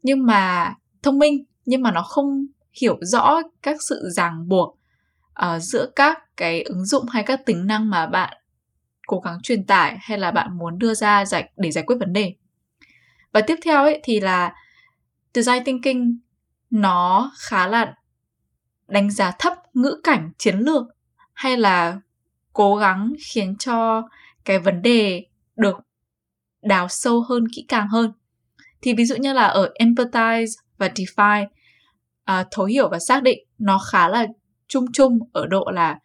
nhưng 0.02 0.26
mà 0.26 0.74
thông 1.02 1.18
minh 1.18 1.44
nhưng 1.64 1.82
mà 1.82 1.92
nó 1.92 2.02
không 2.02 2.46
hiểu 2.80 2.98
rõ 3.00 3.40
các 3.62 3.76
sự 3.88 4.08
ràng 4.12 4.48
buộc 4.48 4.78
uh, 5.44 5.62
giữa 5.62 5.90
các 5.96 6.18
cái 6.36 6.62
ứng 6.62 6.84
dụng 6.84 7.06
hay 7.08 7.22
các 7.22 7.46
tính 7.46 7.66
năng 7.66 7.90
mà 7.90 8.06
bạn 8.06 8.36
cố 9.06 9.20
gắng 9.20 9.38
truyền 9.42 9.66
tải 9.66 9.96
hay 10.00 10.18
là 10.18 10.30
bạn 10.30 10.58
muốn 10.58 10.78
đưa 10.78 10.94
ra 10.94 11.24
giải 11.24 11.50
để 11.56 11.70
giải 11.70 11.84
quyết 11.86 11.96
vấn 12.00 12.12
đề. 12.12 12.34
Và 13.32 13.40
tiếp 13.40 13.56
theo 13.64 13.82
ấy 13.82 14.00
thì 14.02 14.20
là 14.20 14.54
design 15.34 15.64
thinking 15.64 16.18
nó 16.70 17.32
khá 17.38 17.66
là 17.66 17.94
đánh 18.90 19.10
giá 19.10 19.32
thấp 19.38 19.52
ngữ 19.74 20.00
cảnh 20.04 20.30
chiến 20.38 20.58
lược 20.58 20.82
hay 21.32 21.56
là 21.56 22.00
cố 22.52 22.76
gắng 22.76 23.12
khiến 23.32 23.56
cho 23.56 24.08
cái 24.44 24.58
vấn 24.58 24.82
đề 24.82 25.26
được 25.56 25.76
đào 26.62 26.88
sâu 26.88 27.22
hơn 27.28 27.44
kỹ 27.54 27.64
càng 27.68 27.88
hơn? 27.88 28.12
Thì 28.82 28.94
ví 28.94 29.04
dụ 29.04 29.16
như 29.16 29.32
là 29.32 29.46
ở 29.46 29.72
empathize 29.78 30.46
và 30.78 30.88
define 30.88 31.46
à, 32.24 32.44
thấu 32.50 32.66
hiểu 32.66 32.88
và 32.88 32.98
xác 32.98 33.22
định 33.22 33.38
nó 33.58 33.78
khá 33.90 34.08
là 34.08 34.26
chung 34.68 34.92
chung 34.92 35.18
ở 35.32 35.46
độ 35.46 35.70
là 35.74 35.98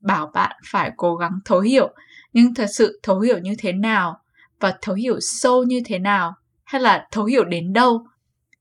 bảo 0.00 0.30
bạn 0.34 0.56
phải 0.70 0.90
cố 0.96 1.16
gắng 1.16 1.38
thấu 1.44 1.60
hiểu. 1.60 1.94
Nhưng 2.32 2.54
thật 2.54 2.66
sự 2.74 3.00
thấu 3.02 3.20
hiểu 3.20 3.38
như 3.38 3.54
thế 3.58 3.72
nào 3.72 4.20
và 4.60 4.78
thấu 4.82 4.94
hiểu 4.94 5.20
sâu 5.20 5.62
như 5.62 5.80
thế 5.84 5.98
nào 5.98 6.34
hay 6.64 6.80
là 6.80 7.08
thấu 7.10 7.24
hiểu 7.24 7.44
đến 7.44 7.72
đâu 7.72 8.06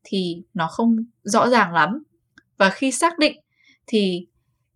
thì 0.04 0.44
nó 0.54 0.68
không 0.68 0.96
rõ 1.24 1.50
ràng 1.50 1.74
lắm. 1.74 2.04
Và 2.58 2.70
khi 2.70 2.92
xác 2.92 3.20
định 3.20 3.40
thì 3.88 4.28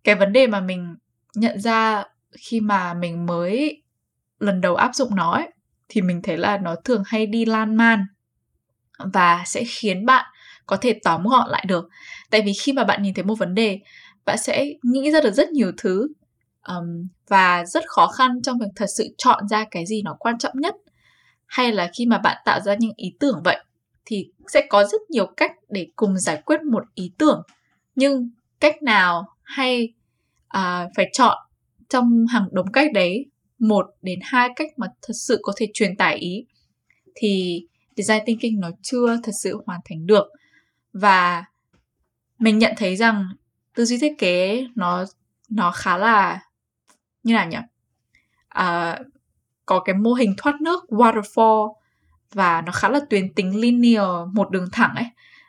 cái 0.04 0.14
vấn 0.14 0.32
đề 0.32 0.46
mà 0.46 0.60
mình 0.60 0.96
nhận 1.34 1.60
ra 1.60 2.04
khi 2.32 2.60
mà 2.60 2.94
mình 2.94 3.26
mới 3.26 3.82
lần 4.38 4.60
đầu 4.60 4.74
áp 4.74 4.94
dụng 4.94 5.16
nó 5.16 5.32
ấy, 5.32 5.48
thì 5.88 6.02
mình 6.02 6.22
thấy 6.22 6.36
là 6.36 6.58
nó 6.58 6.74
thường 6.84 7.02
hay 7.06 7.26
đi 7.26 7.44
lan 7.44 7.76
man 7.76 8.06
và 9.12 9.42
sẽ 9.46 9.64
khiến 9.64 10.06
bạn 10.06 10.26
có 10.66 10.76
thể 10.76 11.00
tóm 11.04 11.24
gọn 11.24 11.50
lại 11.50 11.64
được. 11.68 11.88
Tại 12.30 12.42
vì 12.42 12.52
khi 12.52 12.72
mà 12.72 12.84
bạn 12.84 13.02
nhìn 13.02 13.14
thấy 13.14 13.24
một 13.24 13.34
vấn 13.38 13.54
đề 13.54 13.80
bạn 14.24 14.38
sẽ 14.38 14.66
nghĩ 14.82 15.10
ra 15.10 15.20
được 15.20 15.32
rất 15.32 15.48
nhiều 15.48 15.72
thứ 15.76 16.08
um, 16.66 17.08
và 17.28 17.64
rất 17.66 17.84
khó 17.88 18.06
khăn 18.06 18.42
trong 18.42 18.58
việc 18.58 18.66
thật 18.76 18.86
sự 18.96 19.08
chọn 19.18 19.48
ra 19.48 19.64
cái 19.70 19.86
gì 19.86 20.02
nó 20.02 20.16
quan 20.18 20.38
trọng 20.38 20.52
nhất. 20.54 20.74
Hay 21.46 21.72
là 21.72 21.90
khi 21.98 22.06
mà 22.06 22.18
bạn 22.18 22.36
tạo 22.44 22.60
ra 22.60 22.74
những 22.78 22.92
ý 22.96 23.16
tưởng 23.20 23.40
vậy 23.44 23.64
thì 24.04 24.30
sẽ 24.48 24.66
có 24.70 24.84
rất 24.84 25.00
nhiều 25.10 25.26
cách 25.36 25.52
để 25.68 25.86
cùng 25.96 26.18
giải 26.18 26.42
quyết 26.44 26.62
một 26.62 26.84
ý 26.94 27.12
tưởng. 27.18 27.42
Nhưng 27.94 28.30
cách 28.60 28.82
nào 28.82 29.26
hay 29.42 29.92
à, 30.48 30.88
phải 30.96 31.10
chọn 31.12 31.38
trong 31.88 32.26
hàng 32.26 32.48
đống 32.52 32.72
cách 32.72 32.92
đấy 32.94 33.26
một 33.58 33.86
đến 34.02 34.18
hai 34.22 34.48
cách 34.56 34.68
mà 34.76 34.86
thật 35.02 35.14
sự 35.14 35.38
có 35.42 35.52
thể 35.56 35.66
truyền 35.74 35.96
tải 35.96 36.16
ý 36.16 36.44
thì 37.14 37.62
design 37.96 38.24
thinking 38.26 38.60
nó 38.60 38.70
chưa 38.82 39.16
thật 39.22 39.32
sự 39.42 39.62
hoàn 39.66 39.80
thành 39.84 40.06
được. 40.06 40.26
Và 40.92 41.44
mình 42.38 42.58
nhận 42.58 42.72
thấy 42.76 42.96
rằng 42.96 43.28
tư 43.74 43.84
duy 43.84 43.98
thiết 43.98 44.12
kế 44.18 44.66
nó 44.74 45.04
nó 45.48 45.70
khá 45.70 45.96
là 45.96 46.40
như 47.22 47.34
nào 47.34 47.48
nhỉ? 47.48 47.58
À, 48.48 48.98
có 49.66 49.80
cái 49.80 49.94
mô 49.94 50.12
hình 50.12 50.34
thoát 50.36 50.60
nước 50.60 50.84
waterfall 50.88 51.74
và 52.32 52.62
nó 52.62 52.72
khá 52.72 52.88
là 52.88 53.00
tuyến 53.10 53.34
tính 53.34 53.60
linear 53.60 54.08
một 54.32 54.50
đường 54.50 54.68
thẳng 54.72 54.94
ấy. 54.94 55.06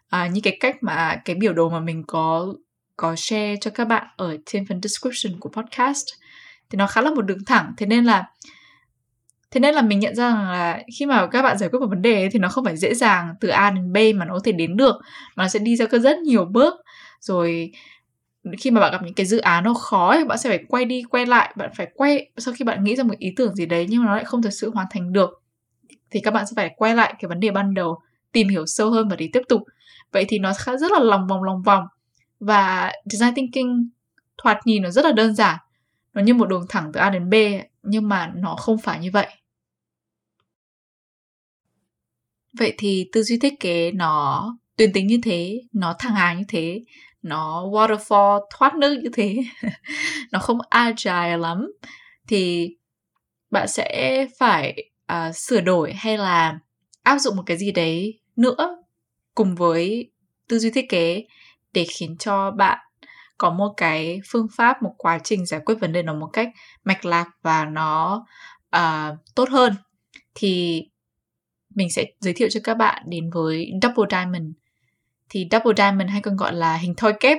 À, 0.10 0.28
như 0.28 0.41
cái 0.43 0.58
cách 0.60 0.78
mà 0.82 1.21
cái 1.26 1.36
biểu 1.36 1.54
đồ 1.54 1.69
mà 1.69 1.80
mình 1.80 2.04
có 2.08 2.54
có 3.01 3.15
share 3.15 3.55
cho 3.61 3.71
các 3.71 3.85
bạn 3.85 4.07
ở 4.17 4.37
trên 4.45 4.65
phần 4.65 4.81
description 4.83 5.39
của 5.39 5.49
podcast. 5.49 6.05
Thì 6.69 6.77
nó 6.77 6.87
khá 6.87 7.01
là 7.01 7.11
một 7.11 7.21
đường 7.21 7.45
thẳng 7.45 7.73
thế 7.77 7.85
nên 7.85 8.05
là 8.05 8.25
thế 9.51 9.59
nên 9.59 9.75
là 9.75 9.81
mình 9.81 9.99
nhận 9.99 10.15
ra 10.15 10.29
rằng 10.29 10.51
là 10.51 10.81
khi 10.99 11.05
mà 11.05 11.27
các 11.27 11.41
bạn 11.41 11.57
giải 11.57 11.69
quyết 11.69 11.79
một 11.79 11.87
vấn 11.89 12.01
đề 12.01 12.13
ấy, 12.13 12.29
thì 12.31 12.39
nó 12.39 12.49
không 12.49 12.65
phải 12.65 12.77
dễ 12.77 12.93
dàng 12.93 13.35
từ 13.41 13.49
A 13.49 13.71
đến 13.71 13.93
B 13.93 13.97
mà 14.15 14.25
nó 14.25 14.33
có 14.33 14.39
thể 14.43 14.51
đến 14.51 14.77
được 14.77 14.95
nó 15.35 15.47
sẽ 15.47 15.59
đi 15.59 15.75
ra 15.75 15.85
rất 15.91 16.17
nhiều 16.17 16.45
bước. 16.45 16.73
Rồi 17.19 17.71
khi 18.59 18.71
mà 18.71 18.81
bạn 18.81 18.91
gặp 18.91 19.03
những 19.03 19.13
cái 19.13 19.25
dự 19.25 19.37
án 19.37 19.63
nó 19.63 19.73
khó 19.73 20.15
thì 20.17 20.23
bạn 20.23 20.37
sẽ 20.37 20.49
phải 20.49 20.59
quay 20.67 20.85
đi 20.85 21.03
quay 21.09 21.25
lại 21.25 21.53
bạn 21.55 21.69
phải 21.75 21.87
quay 21.95 22.29
sau 22.37 22.53
khi 22.53 22.65
bạn 22.65 22.83
nghĩ 22.83 22.95
ra 22.95 23.03
một 23.03 23.17
ý 23.19 23.33
tưởng 23.35 23.55
gì 23.55 23.65
đấy 23.65 23.85
nhưng 23.89 24.01
mà 24.01 24.07
nó 24.07 24.15
lại 24.15 24.25
không 24.25 24.41
thật 24.41 24.49
sự 24.53 24.71
hoàn 24.73 24.87
thành 24.91 25.13
được 25.13 25.43
thì 26.11 26.19
các 26.19 26.31
bạn 26.31 26.45
sẽ 26.45 26.51
phải 26.55 26.73
quay 26.77 26.95
lại 26.95 27.13
cái 27.19 27.29
vấn 27.29 27.39
đề 27.39 27.51
ban 27.51 27.73
đầu 27.73 27.99
tìm 28.31 28.49
hiểu 28.49 28.65
sâu 28.65 28.91
hơn 28.91 29.07
và 29.09 29.15
để 29.15 29.29
tiếp 29.33 29.41
tục. 29.49 29.61
Vậy 30.11 30.25
thì 30.29 30.39
nó 30.39 30.53
khá 30.57 30.77
rất 30.77 30.91
là 30.91 30.99
lòng 30.99 31.27
vòng 31.27 31.43
lòng 31.43 31.61
vòng 31.61 31.83
và 32.41 32.91
design 33.06 33.36
thinking 33.36 33.89
thoạt 34.43 34.58
nhìn 34.67 34.84
nó 34.84 34.89
rất 34.89 35.06
là 35.06 35.12
đơn 35.12 35.36
giản. 35.36 35.60
Nó 36.13 36.21
như 36.21 36.34
một 36.34 36.49
đường 36.49 36.65
thẳng 36.69 36.91
từ 36.93 36.99
A 36.99 37.10
đến 37.10 37.30
B 37.30 37.34
nhưng 37.84 38.10
mà 38.10 38.32
nó 38.36 38.56
không 38.56 38.77
phải 38.77 38.99
như 38.99 39.10
vậy. 39.13 39.27
Vậy 42.60 42.73
thì 42.77 43.10
tư 43.12 43.23
duy 43.23 43.39
thiết 43.39 43.60
kế 43.60 43.91
nó 43.91 44.45
tuyến 44.77 44.93
tính 44.93 45.08
như 45.08 45.19
thế 45.23 45.62
nó 45.73 45.95
thẳng 45.99 46.15
hàng 46.15 46.38
như 46.38 46.43
thế 46.47 46.82
nó 47.21 47.65
waterfall 47.65 48.39
thoát 48.58 48.75
nước 48.75 48.99
như 49.04 49.10
thế 49.13 49.38
nó 50.32 50.39
không 50.39 50.58
agile 50.69 51.38
lắm 51.38 51.71
thì 52.27 52.69
bạn 53.49 53.67
sẽ 53.67 54.27
phải 54.39 54.91
uh, 55.13 55.36
sửa 55.36 55.62
đổi 55.62 55.93
hay 55.93 56.17
là 56.17 56.60
áp 57.04 57.17
dụng 57.17 57.36
một 57.36 57.43
cái 57.45 57.58
gì 57.58 57.71
đấy 57.71 58.19
nữa 58.36 58.77
cùng 59.36 59.56
với 59.56 60.12
tư 60.47 60.60
duy 60.60 60.71
thiết 60.71 60.89
kế 60.89 61.25
để 61.73 61.86
khiến 61.86 62.17
cho 62.17 62.51
bạn 62.51 62.79
có 63.41 63.49
một 63.49 63.73
cái 63.77 64.19
phương 64.29 64.47
pháp 64.55 64.84
một 64.84 64.93
quá 64.97 65.19
trình 65.23 65.45
giải 65.45 65.62
quyết 65.65 65.75
vấn 65.81 65.93
đề 65.93 66.03
nó 66.03 66.13
một 66.13 66.29
cách 66.34 66.49
mạch 66.84 67.05
lạc 67.05 67.29
và 67.41 67.65
nó 67.65 68.25
uh, 68.77 69.17
tốt 69.36 69.49
hơn. 69.49 69.75
Thì 70.36 70.81
mình 71.75 71.89
sẽ 71.89 72.05
giới 72.19 72.34
thiệu 72.34 72.47
cho 72.51 72.60
các 72.63 72.73
bạn 72.73 73.03
đến 73.07 73.29
với 73.34 73.71
double 73.81 74.05
diamond. 74.12 74.51
Thì 75.29 75.47
double 75.51 75.73
diamond 75.77 76.10
hay 76.10 76.21
còn 76.21 76.38
gọi 76.38 76.53
là 76.53 76.75
hình 76.75 76.93
thoi 76.97 77.13
kép 77.19 77.38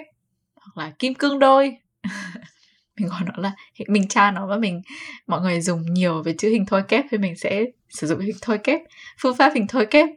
hoặc 0.54 0.84
là 0.84 0.92
kim 0.98 1.14
cương 1.14 1.38
đôi. 1.38 1.76
Mình 2.98 3.08
gọi 3.08 3.20
nó 3.24 3.32
là 3.36 3.52
mình 3.88 4.08
tra 4.08 4.30
nó 4.30 4.46
và 4.46 4.56
mình 4.56 4.82
mọi 5.26 5.40
người 5.40 5.60
dùng 5.60 5.82
nhiều 5.94 6.22
về 6.22 6.34
chữ 6.38 6.48
hình 6.48 6.66
thoi 6.66 6.82
kép 6.82 7.04
thì 7.10 7.18
mình 7.18 7.36
sẽ 7.36 7.64
sử 7.88 8.06
dụng 8.06 8.20
hình 8.20 8.36
thoi 8.42 8.58
kép 8.58 8.80
phương 9.18 9.36
pháp 9.36 9.52
hình 9.54 9.66
thoi 9.66 9.86
kép. 9.86 10.08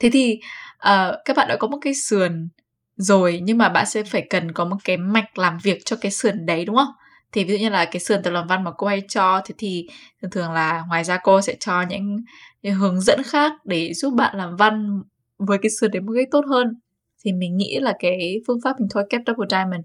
Thế 0.00 0.10
thì 0.12 0.40
uh, 0.74 1.14
các 1.24 1.36
bạn 1.36 1.48
đã 1.48 1.56
có 1.56 1.68
một 1.68 1.78
cái 1.80 1.94
sườn 1.94 2.48
rồi 2.96 3.40
nhưng 3.42 3.58
mà 3.58 3.68
bạn 3.68 3.86
sẽ 3.86 4.02
phải 4.02 4.26
cần 4.30 4.52
có 4.52 4.64
một 4.64 4.76
cái 4.84 4.96
mạch 4.96 5.38
làm 5.38 5.58
việc 5.62 5.84
cho 5.84 5.96
cái 6.00 6.12
sườn 6.12 6.46
đấy 6.46 6.64
đúng 6.64 6.76
không? 6.76 6.92
Thì 7.32 7.44
ví 7.44 7.52
dụ 7.52 7.58
như 7.58 7.68
là 7.68 7.84
cái 7.84 8.00
sườn 8.00 8.22
tập 8.22 8.30
làm 8.30 8.46
văn 8.46 8.64
mà 8.64 8.70
cô 8.76 8.86
hay 8.86 9.02
cho 9.08 9.40
thì 9.44 9.54
thì 9.58 9.88
thường 10.22 10.30
thường 10.30 10.52
là 10.52 10.84
ngoài 10.88 11.04
ra 11.04 11.18
cô 11.22 11.42
sẽ 11.42 11.56
cho 11.60 11.82
những, 11.82 12.16
những 12.62 12.74
hướng 12.74 13.00
dẫn 13.00 13.22
khác 13.22 13.52
để 13.64 13.94
giúp 13.94 14.14
bạn 14.14 14.36
làm 14.36 14.56
văn 14.56 15.02
với 15.38 15.58
cái 15.62 15.70
sườn 15.80 15.90
đấy 15.90 16.00
một 16.00 16.12
cách 16.16 16.28
tốt 16.30 16.44
hơn. 16.48 16.80
Thì 17.24 17.32
mình 17.32 17.56
nghĩ 17.56 17.78
là 17.80 17.94
cái 17.98 18.40
phương 18.46 18.58
pháp 18.64 18.80
mình 18.80 18.88
thôi 18.90 19.04
kép 19.10 19.20
double 19.26 19.46
diamond 19.50 19.84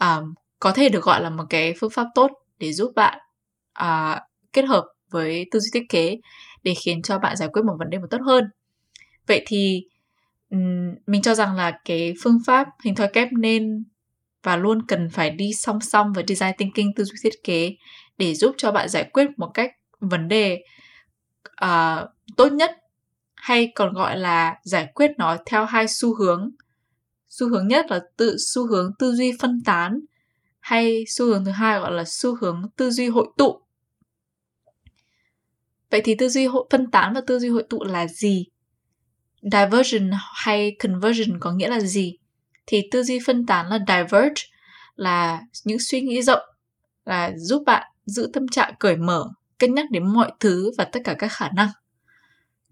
um, 0.00 0.34
có 0.60 0.72
thể 0.72 0.88
được 0.88 1.04
gọi 1.04 1.22
là 1.22 1.30
một 1.30 1.44
cái 1.50 1.74
phương 1.80 1.90
pháp 1.90 2.06
tốt 2.14 2.30
để 2.58 2.72
giúp 2.72 2.92
bạn 2.96 3.18
uh, 3.82 4.18
kết 4.52 4.62
hợp 4.62 4.84
với 5.10 5.46
tư 5.50 5.58
duy 5.60 5.70
thiết 5.72 5.86
kế 5.88 6.18
để 6.62 6.74
khiến 6.74 7.02
cho 7.02 7.18
bạn 7.18 7.36
giải 7.36 7.48
quyết 7.52 7.62
một 7.64 7.74
vấn 7.78 7.90
đề 7.90 7.98
một 7.98 8.06
tốt 8.10 8.20
hơn. 8.26 8.44
Vậy 9.26 9.42
thì 9.46 9.84
um, 10.52 10.94
mình 11.06 11.22
cho 11.22 11.34
rằng 11.34 11.56
là 11.56 11.78
cái 11.84 12.14
phương 12.22 12.38
pháp 12.46 12.68
hình 12.84 12.94
thoi 12.94 13.08
kép 13.12 13.28
nên 13.32 13.84
và 14.42 14.56
luôn 14.56 14.86
cần 14.86 15.08
phải 15.10 15.30
đi 15.30 15.52
song 15.52 15.80
song 15.80 16.12
với 16.12 16.24
design 16.28 16.52
thinking 16.58 16.94
tư 16.96 17.04
duy 17.04 17.16
thiết 17.22 17.44
kế 17.44 17.76
để 18.18 18.34
giúp 18.34 18.54
cho 18.58 18.72
bạn 18.72 18.88
giải 18.88 19.10
quyết 19.12 19.26
một 19.36 19.50
cách 19.54 19.70
vấn 20.00 20.28
đề 20.28 20.64
uh, 21.64 22.08
tốt 22.36 22.52
nhất 22.52 22.70
hay 23.34 23.72
còn 23.74 23.92
gọi 23.94 24.18
là 24.18 24.56
giải 24.62 24.88
quyết 24.94 25.10
nó 25.18 25.36
theo 25.46 25.64
hai 25.64 25.88
xu 25.88 26.14
hướng. 26.14 26.50
Xu 27.28 27.48
hướng 27.48 27.68
nhất 27.68 27.86
là 27.90 28.00
tự 28.16 28.36
xu 28.38 28.66
hướng 28.66 28.92
tư 28.98 29.14
duy 29.14 29.32
phân 29.40 29.62
tán 29.64 30.00
hay 30.60 31.04
xu 31.08 31.26
hướng 31.26 31.44
thứ 31.44 31.50
hai 31.50 31.80
gọi 31.80 31.92
là 31.92 32.04
xu 32.06 32.36
hướng 32.40 32.62
tư 32.76 32.90
duy 32.90 33.08
hội 33.08 33.26
tụ. 33.36 33.62
Vậy 35.90 36.00
thì 36.04 36.14
tư 36.14 36.28
duy 36.28 36.46
hội 36.46 36.66
phân 36.70 36.90
tán 36.90 37.14
và 37.14 37.20
tư 37.26 37.38
duy 37.38 37.48
hội 37.48 37.64
tụ 37.70 37.84
là 37.84 38.06
gì? 38.06 38.46
Diversion 39.42 40.10
hay 40.34 40.76
conversion 40.82 41.38
có 41.40 41.52
nghĩa 41.52 41.68
là 41.68 41.80
gì? 41.80 42.16
Thì 42.66 42.88
tư 42.90 43.02
duy 43.02 43.18
phân 43.26 43.46
tán 43.46 43.68
là 43.68 43.78
diverge 43.78 44.42
là 44.96 45.40
những 45.64 45.78
suy 45.80 46.00
nghĩ 46.00 46.22
rộng 46.22 46.42
là 47.04 47.32
giúp 47.36 47.62
bạn 47.66 47.90
giữ 48.04 48.30
tâm 48.32 48.48
trạng 48.48 48.74
cởi 48.78 48.96
mở 48.96 49.24
cân 49.58 49.74
nhắc 49.74 49.86
đến 49.90 50.06
mọi 50.06 50.32
thứ 50.40 50.72
và 50.78 50.84
tất 50.84 51.00
cả 51.04 51.14
các 51.18 51.32
khả 51.32 51.48
năng. 51.54 51.68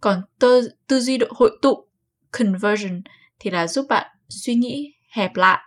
Còn 0.00 0.22
tư, 0.38 0.68
tư 0.86 1.00
duy 1.00 1.18
độ 1.18 1.26
hội 1.30 1.58
tụ 1.62 1.86
conversion 2.30 3.02
thì 3.38 3.50
là 3.50 3.66
giúp 3.66 3.86
bạn 3.88 4.06
suy 4.28 4.54
nghĩ 4.54 4.92
hẹp 5.08 5.36
lại 5.36 5.60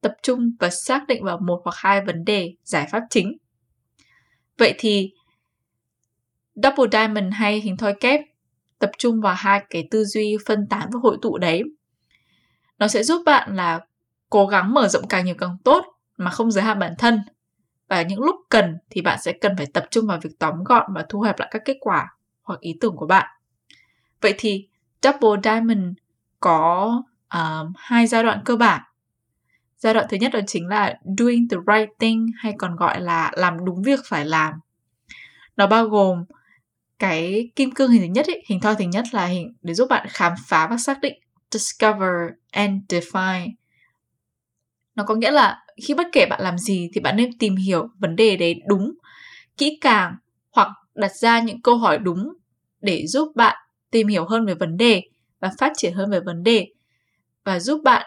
tập 0.00 0.12
trung 0.22 0.50
và 0.60 0.70
xác 0.70 1.06
định 1.08 1.24
vào 1.24 1.38
một 1.38 1.60
hoặc 1.64 1.76
hai 1.76 2.00
vấn 2.04 2.24
đề 2.24 2.54
giải 2.64 2.86
pháp 2.90 3.02
chính. 3.10 3.36
Vậy 4.58 4.74
thì 4.78 5.12
double 6.54 6.88
diamond 6.92 7.34
hay 7.34 7.60
hình 7.60 7.76
thoi 7.76 7.94
kép 8.00 8.20
tập 8.84 8.90
trung 8.98 9.20
vào 9.20 9.34
hai 9.34 9.64
cái 9.70 9.88
tư 9.90 10.04
duy 10.04 10.36
phân 10.46 10.66
tán 10.70 10.88
và 10.92 11.00
hội 11.02 11.18
tụ 11.22 11.38
đấy. 11.38 11.62
Nó 12.78 12.88
sẽ 12.88 13.02
giúp 13.02 13.22
bạn 13.26 13.56
là 13.56 13.80
cố 14.30 14.46
gắng 14.46 14.74
mở 14.74 14.88
rộng 14.88 15.08
càng 15.08 15.24
nhiều 15.24 15.34
càng 15.38 15.56
tốt 15.64 15.84
mà 16.16 16.30
không 16.30 16.50
giới 16.50 16.64
hạn 16.64 16.78
bản 16.78 16.94
thân. 16.98 17.20
Và 17.88 18.02
những 18.02 18.20
lúc 18.20 18.36
cần 18.48 18.78
thì 18.90 19.00
bạn 19.00 19.18
sẽ 19.22 19.32
cần 19.32 19.56
phải 19.56 19.66
tập 19.66 19.86
trung 19.90 20.06
vào 20.06 20.18
việc 20.22 20.30
tóm 20.38 20.64
gọn 20.64 20.94
và 20.94 21.06
thu 21.08 21.20
hẹp 21.20 21.38
lại 21.38 21.48
các 21.52 21.62
kết 21.64 21.76
quả 21.80 22.16
hoặc 22.42 22.60
ý 22.60 22.76
tưởng 22.80 22.96
của 22.96 23.06
bạn. 23.06 23.30
Vậy 24.20 24.34
thì 24.38 24.68
double 25.02 25.40
diamond 25.44 25.96
có 26.40 27.02
uh, 27.38 27.68
hai 27.76 28.06
giai 28.06 28.22
đoạn 28.22 28.40
cơ 28.44 28.56
bản. 28.56 28.82
Giai 29.76 29.94
đoạn 29.94 30.06
thứ 30.10 30.16
nhất 30.16 30.32
đó 30.32 30.40
chính 30.46 30.68
là 30.68 30.98
doing 31.18 31.48
the 31.48 31.56
right 31.66 31.90
thing 31.98 32.26
hay 32.36 32.54
còn 32.58 32.76
gọi 32.76 33.00
là 33.00 33.30
làm 33.34 33.64
đúng 33.64 33.82
việc 33.82 34.00
phải 34.04 34.24
làm. 34.24 34.54
Nó 35.56 35.66
bao 35.66 35.88
gồm 35.88 36.24
cái 36.98 37.50
kim 37.56 37.70
cương 37.70 37.90
hình 37.90 38.02
thứ 38.02 38.08
nhất 38.08 38.26
ấy, 38.26 38.42
hình 38.46 38.60
thoi 38.60 38.74
thứ 38.78 38.84
nhất 38.84 39.04
là 39.12 39.26
hình 39.26 39.54
để 39.62 39.74
giúp 39.74 39.86
bạn 39.90 40.06
khám 40.10 40.32
phá 40.46 40.66
và 40.70 40.76
xác 40.76 41.00
định 41.00 41.14
discover 41.50 42.10
and 42.50 42.82
define. 42.88 43.50
Nó 44.94 45.04
có 45.04 45.14
nghĩa 45.14 45.30
là 45.30 45.58
khi 45.84 45.94
bất 45.94 46.06
kể 46.12 46.26
bạn 46.30 46.40
làm 46.42 46.58
gì 46.58 46.88
thì 46.94 47.00
bạn 47.00 47.16
nên 47.16 47.38
tìm 47.38 47.56
hiểu 47.56 47.88
vấn 47.98 48.16
đề 48.16 48.36
đấy 48.36 48.54
đúng 48.68 48.92
kỹ 49.56 49.78
càng 49.80 50.16
hoặc 50.52 50.68
đặt 50.94 51.12
ra 51.16 51.40
những 51.40 51.62
câu 51.62 51.76
hỏi 51.76 51.98
đúng 51.98 52.32
để 52.80 53.06
giúp 53.06 53.32
bạn 53.36 53.56
tìm 53.90 54.08
hiểu 54.08 54.24
hơn 54.28 54.46
về 54.46 54.54
vấn 54.54 54.76
đề 54.76 55.02
và 55.40 55.50
phát 55.58 55.72
triển 55.76 55.92
hơn 55.94 56.10
về 56.10 56.20
vấn 56.20 56.42
đề 56.42 56.66
và 57.44 57.60
giúp 57.60 57.80
bạn 57.84 58.06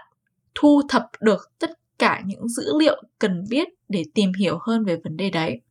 thu 0.56 0.82
thập 0.90 1.04
được 1.22 1.52
tất 1.60 1.72
cả 2.00 2.22
những 2.26 2.50
dữ 2.50 2.64
liệu 2.80 3.04
cần 3.20 3.44
biết 3.50 3.68
để 3.90 4.04
tìm 4.14 4.32
hiểu 4.40 4.60
hơn 4.68 4.86
về 4.86 4.98
vấn 5.04 5.18
đề 5.18 5.30
đấy 5.30 5.62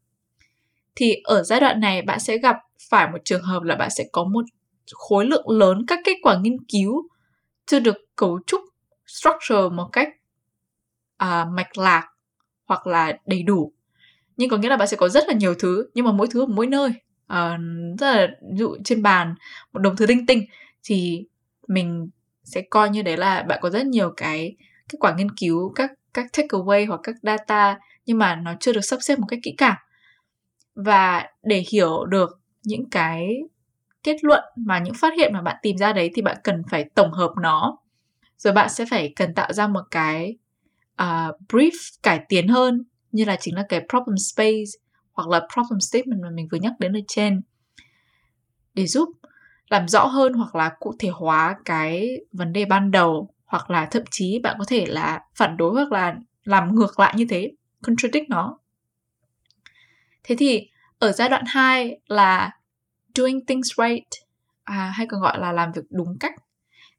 thì 0.97 1.15
ở 1.25 1.43
giai 1.43 1.61
đoạn 1.61 1.81
này 1.81 2.03
bạn 2.03 2.21
sẽ 2.21 2.39
gặp 2.39 2.57
phải 2.91 3.11
một 3.11 3.19
trường 3.25 3.43
hợp 3.43 3.63
là 3.63 3.75
bạn 3.75 3.91
sẽ 3.91 4.05
có 4.13 4.25
một 4.25 4.45
khối 4.93 5.27
lượng 5.27 5.49
lớn 5.49 5.85
các 5.87 5.99
kết 6.05 6.17
quả 6.23 6.39
nghiên 6.39 6.57
cứu 6.65 7.09
chưa 7.67 7.81
được 7.81 7.97
cấu 8.17 8.41
trúc 8.47 8.61
structure 9.07 9.69
một 9.73 9.89
cách 9.93 10.09
à, 11.17 11.45
mạch 11.45 11.79
lạc 11.79 12.09
hoặc 12.65 12.87
là 12.87 13.19
đầy 13.27 13.43
đủ. 13.43 13.73
Nhưng 14.37 14.51
có 14.51 14.57
nghĩa 14.57 14.69
là 14.69 14.77
bạn 14.77 14.89
sẽ 14.89 14.97
có 14.97 15.09
rất 15.09 15.25
là 15.29 15.35
nhiều 15.35 15.55
thứ 15.55 15.89
nhưng 15.95 16.05
mà 16.05 16.13
mỗi 16.13 16.27
thứ 16.31 16.43
ở 16.43 16.47
mỗi 16.47 16.67
nơi. 16.67 16.91
Uh, 17.33 17.61
rất 17.99 18.17
là 18.17 18.27
ví 18.53 18.59
dụ 18.59 18.77
trên 18.85 19.03
bàn 19.03 19.35
một 19.73 19.79
đồng 19.79 19.97
thứ 19.97 20.07
linh 20.07 20.27
tinh 20.27 20.47
thì 20.85 21.25
mình 21.69 22.09
sẽ 22.45 22.63
coi 22.71 22.91
như 22.91 23.03
đấy 23.03 23.17
là 23.17 23.43
bạn 23.43 23.59
có 23.63 23.71
rất 23.71 23.87
nhiều 23.87 24.13
cái 24.17 24.57
kết 24.89 24.97
quả 25.01 25.15
nghiên 25.17 25.31
cứu 25.31 25.73
các 25.75 25.93
các 26.15 26.27
takeaway 26.33 26.89
hoặc 26.89 27.01
các 27.03 27.15
data 27.23 27.79
nhưng 28.07 28.19
mà 28.19 28.37
nó 28.37 28.55
chưa 28.61 28.73
được 28.73 28.81
sắp 28.81 28.99
xếp 29.03 29.19
một 29.19 29.27
cách 29.29 29.41
kỹ 29.43 29.55
càng 29.59 29.77
và 30.77 31.29
để 31.43 31.65
hiểu 31.71 32.05
được 32.05 32.41
những 32.63 32.91
cái 32.91 33.37
kết 34.03 34.25
luận 34.25 34.45
mà 34.57 34.79
những 34.79 34.95
phát 34.95 35.15
hiện 35.17 35.33
mà 35.35 35.43
bạn 35.43 35.57
tìm 35.63 35.77
ra 35.77 35.93
đấy 35.93 36.11
thì 36.15 36.23
bạn 36.23 36.37
cần 36.45 36.63
phải 36.71 36.85
tổng 36.95 37.13
hợp 37.13 37.33
nó 37.43 37.79
rồi 38.39 38.53
bạn 38.53 38.69
sẽ 38.69 38.85
phải 38.91 39.13
cần 39.17 39.35
tạo 39.35 39.53
ra 39.53 39.67
một 39.67 39.83
cái 39.91 40.37
uh, 41.03 41.41
brief 41.49 41.99
cải 42.03 42.21
tiến 42.29 42.49
hơn 42.49 42.85
như 43.13 43.25
là 43.25 43.37
chính 43.41 43.55
là 43.55 43.65
cái 43.69 43.81
problem 43.89 44.17
space 44.17 44.71
hoặc 45.13 45.29
là 45.29 45.41
problem 45.55 45.81
statement 45.81 46.23
mà 46.23 46.31
mình 46.31 46.49
vừa 46.53 46.59
nhắc 46.59 46.73
đến 46.79 46.97
ở 46.97 47.01
trên 47.09 47.41
để 48.75 48.87
giúp 48.87 49.09
làm 49.69 49.89
rõ 49.89 50.07
hơn 50.07 50.33
hoặc 50.33 50.55
là 50.55 50.73
cụ 50.81 50.95
thể 50.99 51.09
hóa 51.09 51.57
cái 51.65 52.21
vấn 52.33 52.53
đề 52.53 52.65
ban 52.65 52.91
đầu 52.91 53.31
hoặc 53.45 53.71
là 53.71 53.87
thậm 53.87 54.03
chí 54.11 54.39
bạn 54.39 54.57
có 54.59 54.65
thể 54.69 54.87
là 54.87 55.21
phản 55.35 55.57
đối 55.57 55.75
hoặc 55.75 55.93
là 55.93 56.17
làm 56.45 56.75
ngược 56.75 57.01
lại 57.01 57.15
như 57.17 57.27
thế, 57.29 57.53
contradict 57.83 58.29
nó. 58.29 58.59
Thế 60.27 60.37
thì 60.39 60.69
ở 60.99 61.13
giai 61.13 61.29
đoạn 61.29 61.45
2 61.47 62.01
là 62.07 62.51
doing 63.15 63.47
things 63.47 63.69
right 63.79 64.09
à, 64.65 64.93
hay 64.95 65.07
còn 65.07 65.21
gọi 65.21 65.41
là 65.41 65.53
làm 65.53 65.73
việc 65.73 65.83
đúng 65.91 66.19
cách. 66.21 66.35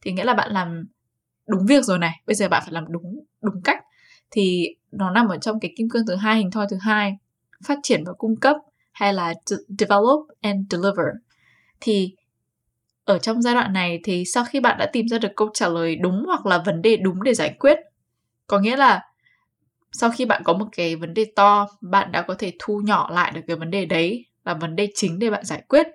Thì 0.02 0.12
nghĩa 0.12 0.24
là 0.24 0.34
bạn 0.34 0.52
làm 0.52 0.88
đúng 1.48 1.66
việc 1.66 1.84
rồi 1.84 2.00
này 2.00 2.22
bây 2.28 2.36
giờ 2.36 2.50
bạn 2.50 2.62
phải 2.66 2.74
làm 2.74 2.86
đúng 2.90 3.26
đúng 3.42 3.62
cách. 3.64 3.84
Thì 4.32 4.68
nó 4.92 5.12
nằm 5.12 5.28
ở 5.28 5.38
trong 5.38 5.60
cái 5.60 5.74
kim 5.78 5.90
cương 5.90 6.06
thứ 6.08 6.16
hai 6.16 6.38
hình 6.38 6.52
thoi 6.52 6.68
thứ 6.70 6.78
hai 6.82 7.18
phát 7.66 7.80
triển 7.84 8.04
và 8.06 8.14
cung 8.14 8.36
cấp 8.40 8.56
hay 8.92 9.14
là 9.14 9.34
develop 9.80 10.28
and 10.42 10.66
deliver. 10.70 11.08
Thì 11.82 12.16
ở 13.06 13.20
trong 13.20 13.42
giai 13.42 13.54
đoạn 13.54 13.74
này 13.74 14.00
thì 14.04 14.26
sau 14.26 14.44
khi 14.44 14.60
bạn 14.60 14.78
đã 14.80 14.90
tìm 14.94 15.08
ra 15.08 15.18
được 15.18 15.32
câu 15.36 15.50
trả 15.54 15.68
lời 15.68 15.96
đúng 15.96 16.24
hoặc 16.26 16.46
là 16.46 16.58
vấn 16.58 16.82
đề 16.82 16.98
đúng 16.98 17.24
để 17.24 17.34
giải 17.34 17.56
quyết 17.60 17.78
có 18.48 18.60
nghĩa 18.60 18.78
là 18.78 19.02
sau 19.92 20.10
khi 20.12 20.26
bạn 20.26 20.42
có 20.46 20.54
một 20.54 20.66
cái 20.72 20.96
vấn 20.96 21.14
đề 21.14 21.26
to, 21.36 21.68
bạn 21.82 22.12
đã 22.12 22.22
có 22.22 22.34
thể 22.34 22.54
thu 22.60 22.82
nhỏ 22.86 23.10
lại 23.14 23.32
được 23.32 23.42
cái 23.48 23.56
vấn 23.58 23.72
đề 23.72 23.86
đấy 23.86 24.26
là 24.46 24.54
vấn 24.54 24.76
đề 24.76 24.88
chính 24.96 25.20
để 25.20 25.30
bạn 25.30 25.46
giải 25.46 25.64
quyết, 25.68 25.88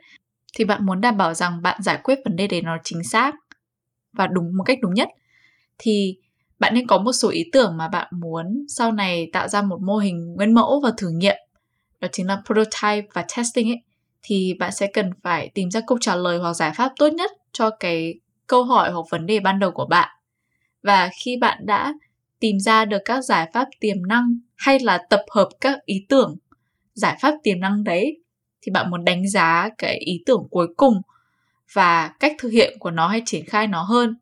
thì 0.57 0.65
bạn 0.65 0.87
muốn 0.87 1.01
đảm 1.01 1.17
bảo 1.17 1.35
rằng 1.35 1.63
bạn 1.63 1.83
giải 1.83 1.99
quyết 2.05 2.19
vấn 2.25 2.37
đề 2.37 2.47
đấy 2.47 2.63
nó 2.63 2.79
chính 2.85 3.05
xác 3.05 3.35
và 4.13 4.27
đúng, 4.27 4.57
một 4.57 4.65
cách 4.65 4.79
đúng 4.83 4.95
nhất. 4.95 5.09
Thì 5.79 6.17
bạn 6.59 6.75
nên 6.75 6.87
có 6.87 6.99
một 6.99 7.13
số 7.13 7.29
ý 7.29 7.45
tưởng 7.53 7.77
mà 7.77 7.89
bạn 7.89 8.09
muốn 8.11 8.65
sau 8.69 8.93
này 8.93 9.31
tạo 9.33 9.49
ra 9.49 9.63
một 9.63 9.81
mô 9.83 9.97
hình 9.97 10.35
nguyên 10.35 10.55
mẫu 10.55 10.81
và 10.81 10.93
thử 10.97 11.09
nghiệm, 11.11 11.37
đó 12.01 12.09
chính 12.13 12.27
là 12.27 12.43
prototype 12.47 13.09
và 13.13 13.25
testing 13.37 13.71
ấy. 13.71 13.83
Thì 14.23 14.55
bạn 14.59 14.73
sẽ 14.73 14.87
cần 14.87 15.11
phải 15.23 15.51
tìm 15.55 15.71
ra 15.71 15.81
câu 15.87 15.99
trả 16.01 16.17
lời 16.17 16.39
hoặc 16.39 16.55
giải 16.55 16.73
pháp 16.77 16.93
tốt 16.99 17.09
nhất 17.09 17.31
cho 17.53 17.71
cái 17.81 18.15
câu 18.47 18.65
hỏi 18.65 18.93
hoặc 18.93 19.07
vấn 19.11 19.27
đề 19.27 19.41
ban 19.41 19.59
đầu 19.59 19.71
của 19.71 19.87
bạn. 19.87 20.09
Và 20.83 21.11
khi 21.21 21.37
bạn 21.37 21.67
đã 21.67 21.95
tìm 22.43 22.61
ra 22.61 22.85
được 22.85 22.99
các 23.05 23.21
giải 23.25 23.51
pháp 23.53 23.69
tiềm 23.81 24.07
năng 24.07 24.39
hay 24.57 24.79
là 24.81 24.99
tập 25.11 25.25
hợp 25.31 25.49
các 25.61 25.79
ý 25.85 26.07
tưởng. 26.09 26.37
Giải 26.95 27.19
pháp 27.21 27.35
tiềm 27.43 27.61
năng 27.61 27.85
đấy 27.85 28.23
thì 28.63 28.73
bạn 28.73 28.91
muốn 28.91 29.05
đánh 29.05 29.29
giá 29.29 29.69
cái 29.79 29.97
ý 29.97 30.23
tưởng 30.27 30.49
cuối 30.51 30.67
cùng 30.77 31.03
và 31.73 32.09
cách 32.09 32.33
thực 32.39 32.49
hiện 32.49 32.77
của 32.79 32.91
nó 32.91 33.09
hay 33.09 33.23
triển 33.27 33.45
khai 33.47 33.67
nó 33.67 33.83
hơn. 33.83 34.17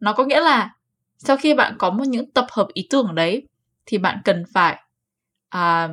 Nó 0.00 0.12
có 0.12 0.24
nghĩa 0.24 0.40
là 0.40 0.74
sau 1.18 1.36
khi 1.36 1.54
bạn 1.54 1.74
có 1.78 1.90
một 1.90 2.04
những 2.06 2.30
tập 2.30 2.46
hợp 2.50 2.68
ý 2.72 2.86
tưởng 2.90 3.14
đấy 3.14 3.46
thì 3.86 3.98
bạn 3.98 4.18
cần 4.24 4.44
phải 4.54 4.82
uh, 5.56 5.90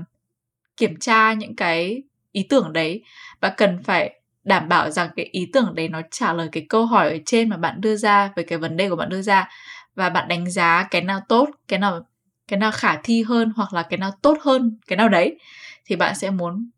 kiểm 0.78 1.00
tra 1.00 1.34
những 1.34 1.56
cái 1.56 2.04
ý 2.32 2.45
tưởng 2.50 2.73
đấy 2.73 3.04
và 3.41 3.50
cần 3.50 3.84
phải 3.84 4.21
đảm 4.43 4.67
bảo 4.69 4.91
rằng 4.91 5.10
cái 5.15 5.26
ý 5.32 5.50
tưởng 5.54 5.76
đấy 5.76 5.89
nó 5.89 6.02
trả 6.12 6.34
lời 6.34 6.50
cái 6.52 6.65
câu 6.69 6.86
hỏi 6.86 7.10
ở 7.10 7.17
trên 7.26 7.50
mà 7.50 7.58
bạn 7.58 7.82
đưa 7.82 7.95
ra 7.95 8.32
về 8.36 8.43
cái 8.43 8.58
vấn 8.58 8.78
đề 8.78 8.89
của 8.89 8.95
bạn 8.95 9.10
đưa 9.10 9.21
ra 9.21 9.50
và 9.97 10.10
bạn 10.10 10.27
đánh 10.27 10.51
giá 10.51 10.88
cái 10.91 11.01
nào 11.01 11.19
tốt, 11.29 11.49
cái 11.67 11.79
nào 11.79 12.05
cái 12.47 12.60
nào 12.60 12.71
khả 12.71 12.99
thi 13.03 13.23
hơn 13.23 13.53
hoặc 13.55 13.73
là 13.73 13.83
cái 13.83 13.97
nào 13.97 14.12
tốt 14.21 14.38
hơn 14.41 14.79
cái 14.88 14.97
nào 14.97 15.10
đấy, 15.10 15.39
thì 15.86 15.95
bạn 15.95 16.15
sẽ 16.15 16.29
muốn 16.29 16.69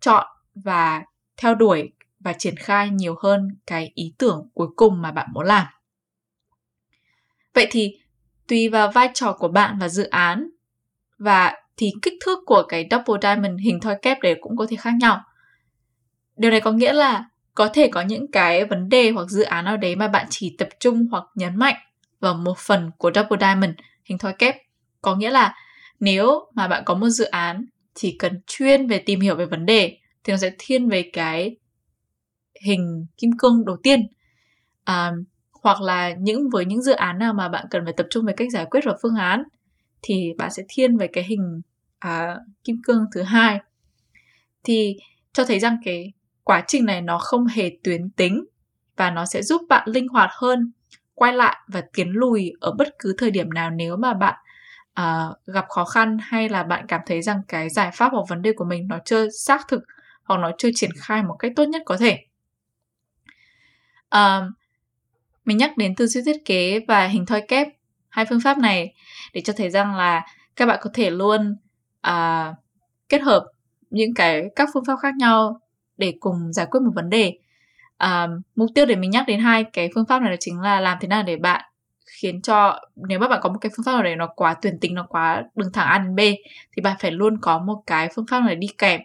chọn 0.00 0.26
và 0.54 1.02
theo 1.36 1.54
đuổi 1.54 1.92
và 2.20 2.32
triển 2.32 2.56
khai 2.56 2.90
nhiều 2.90 3.14
hơn 3.22 3.48
cái 3.66 3.90
ý 3.94 4.14
tưởng 4.18 4.48
cuối 4.54 4.68
cùng 4.76 5.02
mà 5.02 5.12
bạn 5.12 5.26
muốn 5.32 5.46
làm 5.46 5.66
vậy 7.54 7.66
thì 7.70 7.96
tùy 8.48 8.68
vào 8.68 8.90
vai 8.90 9.10
trò 9.14 9.32
của 9.32 9.48
bạn 9.48 9.78
và 9.78 9.88
dự 9.88 10.04
án 10.04 10.50
và 11.18 11.54
thì 11.76 11.92
kích 12.02 12.14
thước 12.24 12.38
của 12.46 12.62
cái 12.68 12.88
double 12.90 13.20
diamond 13.22 13.60
hình 13.60 13.80
thoi 13.80 13.96
kép 14.02 14.20
đấy 14.20 14.36
cũng 14.40 14.56
có 14.56 14.66
thể 14.70 14.76
khác 14.76 14.92
nhau. 15.00 15.20
Điều 16.36 16.50
này 16.50 16.60
có 16.60 16.72
nghĩa 16.72 16.92
là 16.92 17.24
có 17.54 17.68
thể 17.68 17.88
có 17.88 18.00
những 18.00 18.30
cái 18.30 18.64
vấn 18.64 18.88
đề 18.88 19.10
hoặc 19.10 19.28
dự 19.28 19.42
án 19.42 19.64
nào 19.64 19.76
đấy 19.76 19.96
mà 19.96 20.08
bạn 20.08 20.26
chỉ 20.30 20.56
tập 20.58 20.68
trung 20.80 21.06
hoặc 21.10 21.24
nhấn 21.34 21.56
mạnh 21.56 21.76
và 22.24 22.32
một 22.32 22.58
phần 22.58 22.90
của 22.98 23.10
double 23.14 23.38
diamond 23.40 23.72
hình 24.04 24.18
thoi 24.18 24.34
kép. 24.38 24.56
Có 25.02 25.16
nghĩa 25.16 25.30
là 25.30 25.54
nếu 26.00 26.50
mà 26.54 26.68
bạn 26.68 26.82
có 26.86 26.94
một 26.94 27.08
dự 27.08 27.24
án 27.24 27.64
chỉ 27.94 28.16
cần 28.18 28.40
chuyên 28.46 28.86
về 28.86 28.98
tìm 28.98 29.20
hiểu 29.20 29.36
về 29.36 29.46
vấn 29.46 29.66
đề 29.66 29.98
thì 30.24 30.32
nó 30.32 30.36
sẽ 30.36 30.50
thiên 30.58 30.88
về 30.88 31.10
cái 31.12 31.56
hình 32.64 33.06
kim 33.16 33.30
cương 33.38 33.64
đầu 33.64 33.76
tiên. 33.82 34.06
À, 34.84 35.12
hoặc 35.62 35.80
là 35.80 36.14
những 36.14 36.50
với 36.52 36.64
những 36.64 36.82
dự 36.82 36.92
án 36.92 37.18
nào 37.18 37.34
mà 37.34 37.48
bạn 37.48 37.66
cần 37.70 37.84
phải 37.84 37.92
tập 37.96 38.06
trung 38.10 38.24
về 38.24 38.32
cách 38.36 38.48
giải 38.52 38.66
quyết 38.70 38.80
và 38.84 38.96
phương 39.02 39.16
án 39.16 39.42
thì 40.02 40.32
bạn 40.38 40.50
sẽ 40.50 40.62
thiên 40.68 40.96
về 40.96 41.06
cái 41.06 41.24
hình 41.24 41.60
à, 41.98 42.36
kim 42.64 42.76
cương 42.84 43.04
thứ 43.14 43.22
hai 43.22 43.60
thì 44.64 44.96
cho 45.32 45.44
thấy 45.44 45.58
rằng 45.58 45.76
cái 45.84 46.12
quá 46.44 46.64
trình 46.68 46.84
này 46.84 47.00
nó 47.00 47.18
không 47.18 47.46
hề 47.46 47.70
tuyến 47.84 48.10
tính 48.10 48.44
và 48.96 49.10
nó 49.10 49.26
sẽ 49.26 49.42
giúp 49.42 49.62
bạn 49.68 49.88
linh 49.88 50.08
hoạt 50.08 50.30
hơn 50.32 50.72
quay 51.14 51.32
lại 51.32 51.56
và 51.68 51.82
tiến 51.92 52.08
lùi 52.10 52.52
ở 52.60 52.72
bất 52.78 52.88
cứ 52.98 53.14
thời 53.18 53.30
điểm 53.30 53.50
nào 53.50 53.70
nếu 53.70 53.96
mà 53.96 54.14
bạn 54.14 54.34
uh, 55.00 55.46
gặp 55.46 55.68
khó 55.68 55.84
khăn 55.84 56.18
hay 56.20 56.48
là 56.48 56.62
bạn 56.62 56.86
cảm 56.88 57.00
thấy 57.06 57.22
rằng 57.22 57.40
cái 57.48 57.70
giải 57.70 57.90
pháp 57.94 58.12
hoặc 58.12 58.28
vấn 58.28 58.42
đề 58.42 58.52
của 58.52 58.64
mình 58.64 58.88
nó 58.88 58.98
chưa 59.04 59.28
xác 59.30 59.68
thực 59.68 59.82
hoặc 60.24 60.36
nó 60.40 60.50
chưa 60.58 60.70
triển 60.74 60.90
khai 60.96 61.22
một 61.22 61.36
cách 61.38 61.52
tốt 61.56 61.64
nhất 61.64 61.82
có 61.84 61.96
thể. 61.96 62.18
Uh, 64.16 64.44
mình 65.44 65.56
nhắc 65.56 65.76
đến 65.76 65.94
tư 65.94 66.06
duy 66.06 66.22
thiết 66.26 66.44
kế 66.44 66.80
và 66.88 67.06
hình 67.06 67.26
thoi 67.26 67.42
kép 67.48 67.68
hai 68.08 68.24
phương 68.28 68.40
pháp 68.40 68.58
này 68.58 68.94
để 69.32 69.40
cho 69.40 69.52
thấy 69.56 69.70
rằng 69.70 69.96
là 69.96 70.22
các 70.56 70.66
bạn 70.66 70.78
có 70.82 70.90
thể 70.94 71.10
luôn 71.10 71.56
uh, 72.08 72.56
kết 73.08 73.22
hợp 73.22 73.46
những 73.90 74.14
cái 74.14 74.42
các 74.56 74.68
phương 74.74 74.84
pháp 74.84 74.96
khác 75.02 75.14
nhau 75.18 75.60
để 75.96 76.14
cùng 76.20 76.52
giải 76.52 76.66
quyết 76.70 76.80
một 76.80 76.92
vấn 76.94 77.10
đề 77.10 77.38
um, 77.98 78.40
mục 78.56 78.70
tiêu 78.74 78.86
để 78.86 78.96
mình 78.96 79.10
nhắc 79.10 79.24
đến 79.26 79.40
hai 79.40 79.64
cái 79.64 79.90
phương 79.94 80.06
pháp 80.06 80.22
này 80.22 80.30
là 80.30 80.36
chính 80.40 80.60
là 80.60 80.80
làm 80.80 80.98
thế 81.00 81.08
nào 81.08 81.22
để 81.22 81.36
bạn 81.36 81.64
khiến 82.06 82.42
cho 82.42 82.80
nếu 82.96 83.18
mà 83.18 83.28
bạn 83.28 83.40
có 83.42 83.48
một 83.48 83.58
cái 83.60 83.70
phương 83.76 83.84
pháp 83.84 83.92
nào 83.92 84.02
đấy 84.02 84.16
nó 84.16 84.26
quá 84.26 84.54
tuyển 84.62 84.78
tính 84.80 84.94
nó 84.94 85.06
quá 85.08 85.42
đường 85.54 85.72
thẳng 85.72 85.86
A 85.86 85.98
đến 85.98 86.16
B 86.16 86.20
thì 86.76 86.82
bạn 86.82 86.96
phải 87.00 87.10
luôn 87.10 87.38
có 87.40 87.58
một 87.58 87.82
cái 87.86 88.08
phương 88.14 88.26
pháp 88.30 88.40
này 88.40 88.54
đi 88.54 88.68
kèm 88.78 89.00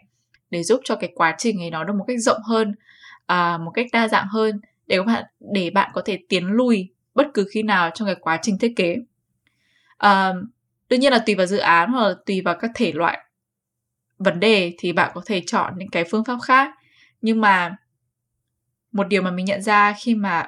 để 0.52 0.64
giúp 0.64 0.82
cho 0.84 0.96
cái 0.96 1.12
quá 1.16 1.36
trình 1.38 1.64
ấy 1.64 1.72
nó 1.72 1.84
được 1.84 1.94
một 1.94 2.06
cách 2.08 2.20
rộng 2.20 2.42
hơn 2.44 2.76
uh, 3.32 3.62
một 3.62 3.72
cách 3.74 3.86
đa 3.94 4.08
dạng 4.08 4.28
hơn 4.28 4.62
để 4.88 4.98
các 4.98 5.04
bạn 5.04 5.24
để 5.40 5.70
bạn 5.70 5.92
có 5.94 6.02
thể 6.06 6.20
tiến 6.30 6.48
lùi 6.48 6.90
bất 7.16 7.28
cứ 7.34 7.48
khi 7.52 7.64
nào 7.64 7.90
trong 7.94 8.06
cái 8.06 8.16
quá 8.16 8.40
trình 8.42 8.58
thiết 8.58 8.74
kế. 8.76 8.96
Uh, 10.06 10.36
đương 10.90 11.00
nhiên 11.00 11.12
là 11.12 11.20
tùy 11.26 11.36
vào 11.36 11.46
dự 11.46 11.58
án 11.58 11.92
hoặc 11.92 12.08
là 12.08 12.14
tùy 12.26 12.42
vào 12.42 12.56
các 12.60 12.72
thể 12.76 12.92
loại 12.92 13.20
vấn 14.18 14.40
đề 14.40 14.74
thì 14.78 14.94
bạn 14.94 15.12
có 15.14 15.22
thể 15.26 15.42
chọn 15.48 15.74
những 15.78 15.90
cái 15.90 16.04
phương 16.04 16.24
pháp 16.24 16.38
khác 16.44 16.70
nhưng 17.22 17.42
mà 17.42 17.76
một 18.92 19.08
điều 19.08 19.22
mà 19.22 19.32
mình 19.32 19.46
nhận 19.46 19.62
ra 19.62 19.94
khi 20.00 20.16
mà 20.16 20.46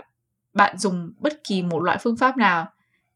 bạn 0.54 0.78
dùng 0.78 1.14
bất 1.20 1.44
kỳ 1.44 1.64
một 1.64 1.80
loại 1.80 1.98
phương 2.02 2.18
pháp 2.18 2.38
nào 2.38 2.68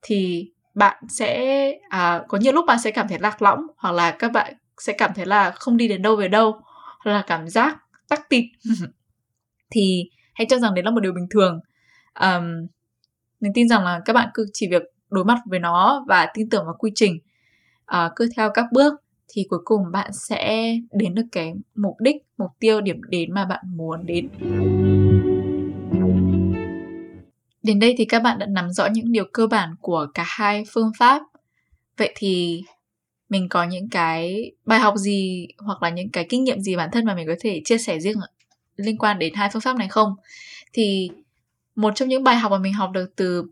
thì 0.01 0.51
bạn 0.73 1.03
sẽ 1.09 1.71
à, 1.89 2.21
có 2.27 2.38
nhiều 2.38 2.53
lúc 2.53 2.65
bạn 2.67 2.79
sẽ 2.79 2.91
cảm 2.91 3.07
thấy 3.07 3.19
lạc 3.19 3.41
lõng 3.41 3.59
hoặc 3.77 3.91
là 3.91 4.11
các 4.11 4.31
bạn 4.31 4.53
sẽ 4.77 4.93
cảm 4.93 5.11
thấy 5.15 5.25
là 5.25 5.51
không 5.51 5.77
đi 5.77 5.88
đến 5.88 6.01
đâu 6.01 6.15
về 6.15 6.27
đâu 6.27 6.61
hoặc 7.05 7.11
là 7.11 7.23
cảm 7.27 7.47
giác 7.47 7.77
tắc 8.09 8.29
tịt. 8.29 8.45
Thì 9.71 10.09
hãy 10.33 10.47
cho 10.49 10.59
rằng 10.59 10.73
đấy 10.73 10.83
là 10.83 10.91
một 10.91 10.99
điều 10.99 11.13
bình 11.13 11.27
thường. 11.29 11.59
Um, 12.19 12.67
mình 13.39 13.51
tin 13.55 13.69
rằng 13.69 13.83
là 13.83 14.01
các 14.05 14.13
bạn 14.13 14.29
cứ 14.33 14.45
chỉ 14.53 14.67
việc 14.71 14.83
đối 15.09 15.25
mặt 15.25 15.39
với 15.45 15.59
nó 15.59 16.05
và 16.07 16.27
tin 16.33 16.49
tưởng 16.49 16.65
vào 16.65 16.75
quy 16.79 16.91
trình 16.95 17.19
uh, 17.95 18.11
cứ 18.15 18.29
theo 18.35 18.49
các 18.53 18.65
bước 18.71 18.93
thì 19.27 19.45
cuối 19.49 19.59
cùng 19.65 19.81
bạn 19.91 20.11
sẽ 20.13 20.73
đến 20.91 21.15
được 21.15 21.25
cái 21.31 21.53
mục 21.75 21.95
đích 21.99 22.15
mục 22.37 22.51
tiêu 22.59 22.81
điểm 22.81 23.01
đến 23.09 23.33
mà 23.33 23.45
bạn 23.45 23.63
muốn 23.75 24.05
đến. 24.05 24.29
Đến 27.63 27.79
đây 27.79 27.95
thì 27.97 28.05
các 28.05 28.23
bạn 28.23 28.39
đã 28.39 28.45
nắm 28.45 28.69
rõ 28.69 28.87
những 28.87 29.11
điều 29.11 29.25
cơ 29.33 29.47
bản 29.47 29.75
của 29.81 30.07
cả 30.13 30.23
hai 30.27 30.63
phương 30.73 30.91
pháp. 30.99 31.21
Vậy 31.97 32.13
thì 32.15 32.63
mình 33.29 33.49
có 33.49 33.63
những 33.63 33.89
cái 33.89 34.51
bài 34.65 34.79
học 34.79 34.95
gì 34.97 35.47
hoặc 35.57 35.83
là 35.83 35.89
những 35.89 36.09
cái 36.09 36.25
kinh 36.29 36.43
nghiệm 36.43 36.59
gì 36.59 36.75
bản 36.75 36.89
thân 36.91 37.05
mà 37.05 37.15
mình 37.15 37.27
có 37.27 37.35
thể 37.39 37.61
chia 37.65 37.77
sẻ 37.77 37.99
riêng 37.99 38.17
liên 38.75 38.97
quan 38.97 39.19
đến 39.19 39.33
hai 39.33 39.49
phương 39.53 39.61
pháp 39.61 39.75
này 39.75 39.87
không? 39.87 40.15
Thì 40.73 41.09
một 41.75 41.91
trong 41.95 42.09
những 42.09 42.23
bài 42.23 42.35
học 42.35 42.51
mà 42.51 42.57
mình 42.57 42.73
học 42.73 42.91
được 42.93 43.15
từ 43.15 43.43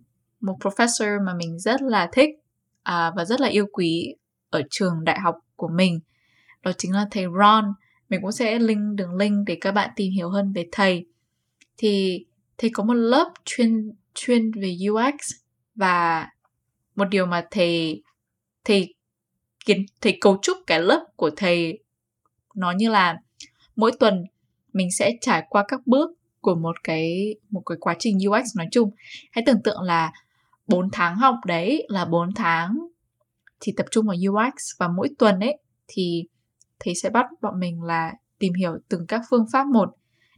một 0.41 0.55
professor 0.59 1.25
mà 1.25 1.33
mình 1.33 1.59
rất 1.59 1.81
là 1.81 2.09
thích 2.11 2.29
à, 2.83 3.11
và 3.15 3.25
rất 3.25 3.41
là 3.41 3.47
yêu 3.47 3.65
quý 3.71 4.15
ở 4.49 4.61
trường 4.69 5.03
đại 5.03 5.19
học 5.19 5.35
của 5.55 5.67
mình 5.67 5.99
đó 6.63 6.71
chính 6.77 6.91
là 6.91 7.05
thầy 7.11 7.25
Ron 7.39 7.73
mình 8.09 8.21
cũng 8.21 8.31
sẽ 8.31 8.59
link 8.59 8.95
đường 8.95 9.15
link 9.15 9.47
để 9.47 9.57
các 9.61 9.71
bạn 9.71 9.89
tìm 9.95 10.11
hiểu 10.11 10.29
hơn 10.29 10.53
về 10.53 10.67
thầy 10.71 11.05
thì 11.77 12.25
thầy 12.57 12.69
có 12.73 12.83
một 12.83 12.93
lớp 12.93 13.31
chuyên 13.45 13.91
chuyên 14.13 14.51
về 14.51 14.75
UX 14.89 15.31
và 15.75 16.27
một 16.95 17.05
điều 17.05 17.25
mà 17.25 17.47
thầy 17.51 18.01
thầy 18.63 18.95
kiến, 19.65 19.85
thầy 20.01 20.17
cấu 20.21 20.39
trúc 20.41 20.57
cái 20.67 20.79
lớp 20.79 21.05
của 21.15 21.31
thầy 21.35 21.79
nó 22.55 22.71
như 22.71 22.89
là 22.89 23.17
mỗi 23.75 23.91
tuần 23.99 24.23
mình 24.73 24.91
sẽ 24.91 25.11
trải 25.21 25.43
qua 25.49 25.65
các 25.67 25.87
bước 25.87 26.09
của 26.41 26.55
một 26.55 26.75
cái 26.83 27.35
một 27.49 27.61
cái 27.65 27.77
quá 27.81 27.95
trình 27.99 28.17
UX 28.29 28.57
nói 28.57 28.67
chung. 28.71 28.91
Hãy 29.31 29.43
tưởng 29.45 29.63
tượng 29.63 29.81
là 29.81 30.11
4 30.67 30.89
tháng 30.91 31.15
học 31.17 31.35
đấy 31.45 31.85
là 31.89 32.05
4 32.05 32.33
tháng 32.33 32.77
thì 33.59 33.73
tập 33.77 33.85
trung 33.91 34.05
vào 34.07 34.15
UX 34.15 34.53
và 34.79 34.87
mỗi 34.87 35.09
tuần 35.19 35.39
ấy 35.39 35.57
thì 35.87 36.23
thì 36.83 36.93
sẽ 37.03 37.09
bắt 37.09 37.25
bọn 37.41 37.59
mình 37.59 37.81
là 37.81 38.13
tìm 38.39 38.53
hiểu 38.53 38.71
từng 38.89 39.07
các 39.07 39.21
phương 39.29 39.45
pháp 39.53 39.67
một. 39.67 39.89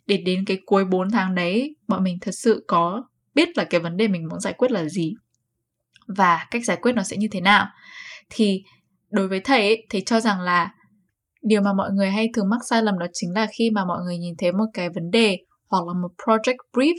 Để 0.08 0.18
đến 0.18 0.46
cái 0.46 0.58
cuối 0.66 0.86
4 0.86 1.12
tháng 1.12 1.36
đấy 1.36 1.76
bọn 1.88 2.04
mình 2.04 2.18
thật 2.22 2.32
sự 2.32 2.66
có 2.68 3.04
biết 3.36 3.58
là 3.58 3.64
cái 3.64 3.82
vấn 3.82 3.98
đề 3.98 4.08
mình 4.08 4.28
muốn 4.30 4.40
giải 4.40 4.54
quyết 4.54 4.72
là 4.72 4.86
gì 4.86 5.14
và 6.08 6.48
cách 6.52 6.66
giải 6.66 6.78
quyết 6.82 6.92
nó 6.96 7.04
sẽ 7.04 7.18
như 7.18 7.28
thế 7.32 7.42
nào. 7.42 7.68
Thì 8.30 8.64
đối 9.10 9.28
với 9.28 9.40
thầy 9.40 9.62
ấy, 9.62 9.86
thầy 9.90 10.02
cho 10.02 10.20
rằng 10.20 10.42
là 10.42 10.74
điều 11.42 11.62
mà 11.62 11.74
mọi 11.74 11.92
người 11.92 12.12
hay 12.12 12.28
thường 12.34 12.50
mắc 12.50 12.60
sai 12.70 12.84
lầm 12.84 13.00
đó 13.00 13.06
chính 13.14 13.34
là 13.34 13.48
khi 13.58 13.70
mà 13.70 13.86
mọi 13.86 14.00
người 14.04 14.18
nhìn 14.18 14.36
thấy 14.38 14.52
một 14.52 14.66
cái 14.74 14.90
vấn 14.90 15.12
đề 15.12 15.38
hoặc 15.68 15.88
là 15.88 15.94
một 15.94 16.12
project 16.18 16.58
brief 16.74 16.96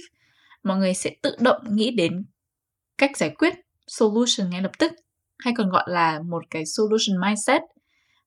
mọi 0.62 0.76
người 0.76 0.94
sẽ 0.94 1.11
tự 1.22 1.37
động 1.40 1.62
nghĩ 1.70 1.90
đến 1.90 2.24
cách 2.98 3.16
giải 3.16 3.30
quyết 3.38 3.54
solution 3.87 4.50
ngay 4.50 4.62
lập 4.62 4.72
tức 4.78 4.92
hay 5.38 5.54
còn 5.56 5.68
gọi 5.68 5.85
là 5.88 6.20
một 6.30 6.42
cái 6.50 6.66
solution 6.66 7.20
mindset 7.20 7.62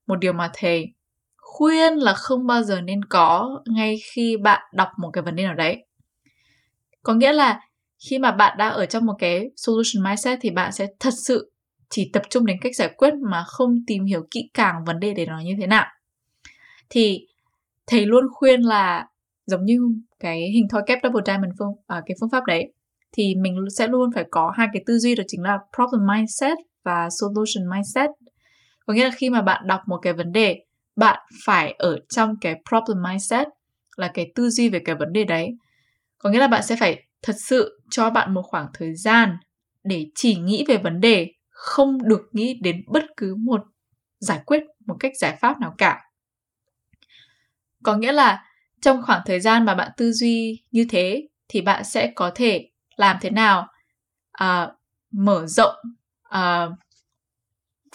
một 0.06 0.16
điều 0.16 0.32
mà 0.32 0.50
thầy 0.54 0.86
khuyên 1.50 1.94
là 1.94 2.14
không 2.14 2.46
bao 2.46 2.62
giờ 2.62 2.80
nên 2.80 3.04
có 3.04 3.60
ngay 3.66 3.96
khi 4.12 4.36
bạn 4.36 4.62
đọc 4.74 4.88
một 4.98 5.10
cái 5.12 5.22
vấn 5.22 5.36
đề 5.36 5.44
nào 5.44 5.54
đấy. 5.54 5.86
Có 7.02 7.14
nghĩa 7.14 7.32
là 7.32 7.60
khi 8.08 8.18
mà 8.18 8.32
bạn 8.32 8.58
đã 8.58 8.68
ở 8.68 8.86
trong 8.86 9.06
một 9.06 9.14
cái 9.18 9.50
solution 9.56 10.04
mindset 10.04 10.38
thì 10.42 10.50
bạn 10.50 10.72
sẽ 10.72 10.86
thật 11.00 11.14
sự 11.16 11.52
chỉ 11.90 12.10
tập 12.12 12.22
trung 12.30 12.46
đến 12.46 12.56
cách 12.60 12.76
giải 12.76 12.94
quyết 12.96 13.14
mà 13.30 13.44
không 13.46 13.76
tìm 13.86 14.04
hiểu 14.04 14.22
kỹ 14.30 14.50
càng 14.54 14.74
vấn 14.86 15.00
đề 15.00 15.14
để 15.14 15.26
nó 15.26 15.40
như 15.40 15.54
thế 15.60 15.66
nào. 15.66 15.86
Thì 16.90 17.26
thầy 17.86 18.06
luôn 18.06 18.24
khuyên 18.32 18.60
là 18.60 19.06
giống 19.46 19.64
như 19.64 19.78
cái 20.20 20.50
hình 20.54 20.66
thoi 20.70 20.82
kép 20.86 20.98
double 21.02 21.22
diamond 21.26 21.52
phương 21.58 21.72
à, 21.86 22.02
cái 22.06 22.16
phương 22.20 22.30
pháp 22.30 22.44
đấy 22.44 22.72
thì 23.12 23.34
mình 23.34 23.56
sẽ 23.78 23.88
luôn 23.88 24.10
phải 24.14 24.24
có 24.30 24.52
hai 24.56 24.66
cái 24.72 24.82
tư 24.86 24.98
duy 24.98 25.14
đó 25.14 25.24
chính 25.28 25.42
là 25.42 25.58
problem 25.76 26.06
mindset 26.06 26.58
và 26.84 27.08
solution 27.20 27.70
mindset. 27.70 28.10
Có 28.86 28.94
nghĩa 28.94 29.04
là 29.04 29.10
khi 29.16 29.30
mà 29.30 29.42
bạn 29.42 29.66
đọc 29.66 29.80
một 29.86 29.98
cái 30.02 30.12
vấn 30.12 30.32
đề 30.32 30.64
bạn 31.00 31.18
phải 31.44 31.74
ở 31.78 31.98
trong 32.08 32.34
cái 32.40 32.54
problem 32.68 33.02
mindset 33.02 33.46
là 33.96 34.10
cái 34.14 34.32
tư 34.34 34.50
duy 34.50 34.68
về 34.68 34.82
cái 34.84 34.94
vấn 34.94 35.12
đề 35.12 35.24
đấy. 35.24 35.56
Có 36.18 36.30
nghĩa 36.30 36.38
là 36.38 36.46
bạn 36.46 36.62
sẽ 36.62 36.76
phải 36.80 37.04
thật 37.22 37.36
sự 37.38 37.82
cho 37.90 38.10
bạn 38.10 38.34
một 38.34 38.42
khoảng 38.42 38.66
thời 38.74 38.94
gian 38.94 39.36
để 39.84 40.06
chỉ 40.14 40.36
nghĩ 40.36 40.64
về 40.68 40.76
vấn 40.76 41.00
đề 41.00 41.32
không 41.48 42.08
được 42.08 42.22
nghĩ 42.32 42.58
đến 42.62 42.84
bất 42.86 43.04
cứ 43.16 43.34
một 43.34 43.60
giải 44.18 44.40
quyết 44.46 44.62
một 44.86 44.96
cách 45.00 45.12
giải 45.20 45.38
pháp 45.40 45.60
nào 45.60 45.74
cả. 45.78 46.00
Có 47.82 47.96
nghĩa 47.96 48.12
là 48.12 48.44
trong 48.80 49.02
khoảng 49.02 49.22
thời 49.26 49.40
gian 49.40 49.64
mà 49.64 49.74
bạn 49.74 49.90
tư 49.96 50.12
duy 50.12 50.62
như 50.70 50.86
thế 50.90 51.28
thì 51.48 51.60
bạn 51.60 51.84
sẽ 51.84 52.12
có 52.14 52.30
thể 52.34 52.70
làm 52.96 53.16
thế 53.20 53.30
nào? 53.30 53.66
Uh, 54.44 54.70
mở 55.10 55.46
rộng 55.46 55.74
uh, 56.28 56.78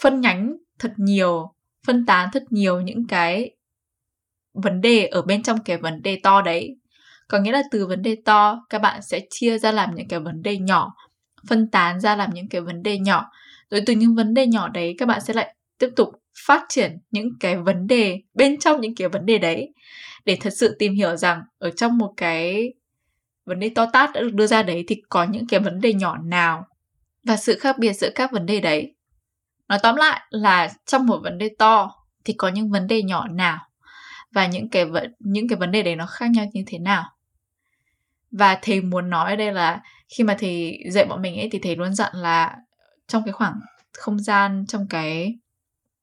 phân 0.02 0.20
nhánh 0.20 0.56
thật 0.78 0.92
nhiều 0.96 1.55
phân 1.86 2.06
tán 2.06 2.28
thật 2.32 2.42
nhiều 2.50 2.80
những 2.80 3.06
cái 3.06 3.50
vấn 4.54 4.80
đề 4.80 5.06
ở 5.06 5.22
bên 5.22 5.42
trong 5.42 5.58
cái 5.64 5.76
vấn 5.76 6.02
đề 6.02 6.20
to 6.22 6.42
đấy 6.42 6.76
có 7.28 7.38
nghĩa 7.38 7.52
là 7.52 7.62
từ 7.70 7.86
vấn 7.86 8.02
đề 8.02 8.16
to 8.24 8.66
các 8.70 8.78
bạn 8.78 9.02
sẽ 9.02 9.20
chia 9.30 9.58
ra 9.58 9.72
làm 9.72 9.94
những 9.94 10.08
cái 10.08 10.20
vấn 10.20 10.42
đề 10.42 10.58
nhỏ 10.58 10.94
phân 11.48 11.70
tán 11.70 12.00
ra 12.00 12.16
làm 12.16 12.34
những 12.34 12.48
cái 12.48 12.60
vấn 12.60 12.82
đề 12.82 12.98
nhỏ 12.98 13.30
rồi 13.70 13.82
từ 13.86 13.94
những 13.94 14.14
vấn 14.14 14.34
đề 14.34 14.46
nhỏ 14.46 14.68
đấy 14.68 14.94
các 14.98 15.08
bạn 15.08 15.20
sẽ 15.20 15.34
lại 15.34 15.54
tiếp 15.78 15.88
tục 15.96 16.08
phát 16.46 16.64
triển 16.68 16.98
những 17.10 17.28
cái 17.40 17.56
vấn 17.56 17.86
đề 17.86 18.20
bên 18.34 18.58
trong 18.58 18.80
những 18.80 18.94
cái 18.94 19.08
vấn 19.08 19.26
đề 19.26 19.38
đấy 19.38 19.72
để 20.24 20.38
thật 20.40 20.50
sự 20.56 20.76
tìm 20.78 20.94
hiểu 20.94 21.16
rằng 21.16 21.42
ở 21.58 21.70
trong 21.70 21.98
một 21.98 22.12
cái 22.16 22.72
vấn 23.44 23.60
đề 23.60 23.70
to 23.74 23.86
tát 23.92 24.10
đã 24.14 24.20
được 24.20 24.34
đưa 24.34 24.46
ra 24.46 24.62
đấy 24.62 24.84
thì 24.88 25.02
có 25.08 25.24
những 25.24 25.46
cái 25.46 25.60
vấn 25.60 25.80
đề 25.80 25.94
nhỏ 25.94 26.18
nào 26.18 26.66
và 27.24 27.36
sự 27.36 27.58
khác 27.58 27.78
biệt 27.78 27.92
giữa 27.92 28.10
các 28.14 28.32
vấn 28.32 28.46
đề 28.46 28.60
đấy 28.60 28.95
nói 29.68 29.78
tóm 29.82 29.96
lại 29.96 30.20
là 30.30 30.68
trong 30.86 31.06
một 31.06 31.20
vấn 31.22 31.38
đề 31.38 31.50
to 31.58 31.90
thì 32.24 32.34
có 32.38 32.48
những 32.48 32.70
vấn 32.70 32.86
đề 32.86 33.02
nhỏ 33.02 33.28
nào 33.28 33.58
và 34.32 34.46
những 34.46 34.68
cái 34.68 34.84
vấn 34.84 35.14
những 35.18 35.48
cái 35.48 35.56
vấn 35.58 35.70
đề 35.70 35.82
đấy 35.82 35.96
nó 35.96 36.06
khác 36.06 36.30
nhau 36.30 36.46
như 36.52 36.62
thế 36.66 36.78
nào? 36.78 37.04
Và 38.30 38.58
thầy 38.62 38.80
muốn 38.80 39.10
nói 39.10 39.30
ở 39.30 39.36
đây 39.36 39.52
là 39.52 39.80
khi 40.08 40.24
mà 40.24 40.36
thầy 40.38 40.78
dạy 40.90 41.04
bọn 41.04 41.22
mình 41.22 41.36
ấy 41.36 41.48
thì 41.52 41.58
thầy 41.58 41.76
luôn 41.76 41.94
dặn 41.94 42.12
là 42.14 42.56
trong 43.08 43.22
cái 43.24 43.32
khoảng 43.32 43.60
không 43.92 44.18
gian, 44.18 44.64
trong 44.68 44.86
cái 44.90 45.34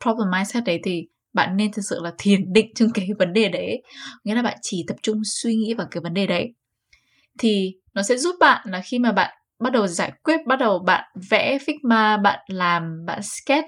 problem 0.04 0.32
mindset 0.32 0.64
đấy 0.64 0.80
thì 0.84 1.08
bạn 1.34 1.58
nên 1.58 1.72
thực 1.72 1.82
sự 1.82 2.00
là 2.04 2.12
thiền 2.18 2.54
định 2.54 2.72
trong 2.76 2.90
cái 2.94 3.08
vấn 3.20 3.34
đề 3.34 3.50
đấy. 3.50 3.84
Nghĩa 4.24 4.36
là 4.36 4.42
bạn 4.42 4.58
chỉ 4.62 4.86
tập 4.88 4.96
trung 5.04 5.22
suy 5.26 5.56
nghĩ 5.56 5.74
vào 5.74 5.88
cái 5.92 6.02
vấn 6.02 6.14
đề 6.14 6.28
đấy. 6.28 6.54
Thì 7.40 7.76
nó 7.94 8.04
sẽ 8.04 8.18
giúp 8.18 8.36
bạn 8.40 8.68
là 8.70 8.82
khi 8.82 9.00
mà 9.00 9.12
bạn 9.12 9.38
bắt 9.64 9.70
đầu 9.70 9.88
giải 9.88 10.12
quyết 10.24 10.48
bắt 10.48 10.60
đầu 10.60 10.80
bạn 10.80 11.04
vẽ 11.30 11.58
figma 11.58 12.22
bạn 12.22 12.40
làm 12.48 13.06
bạn 13.06 13.20
sketch 13.24 13.68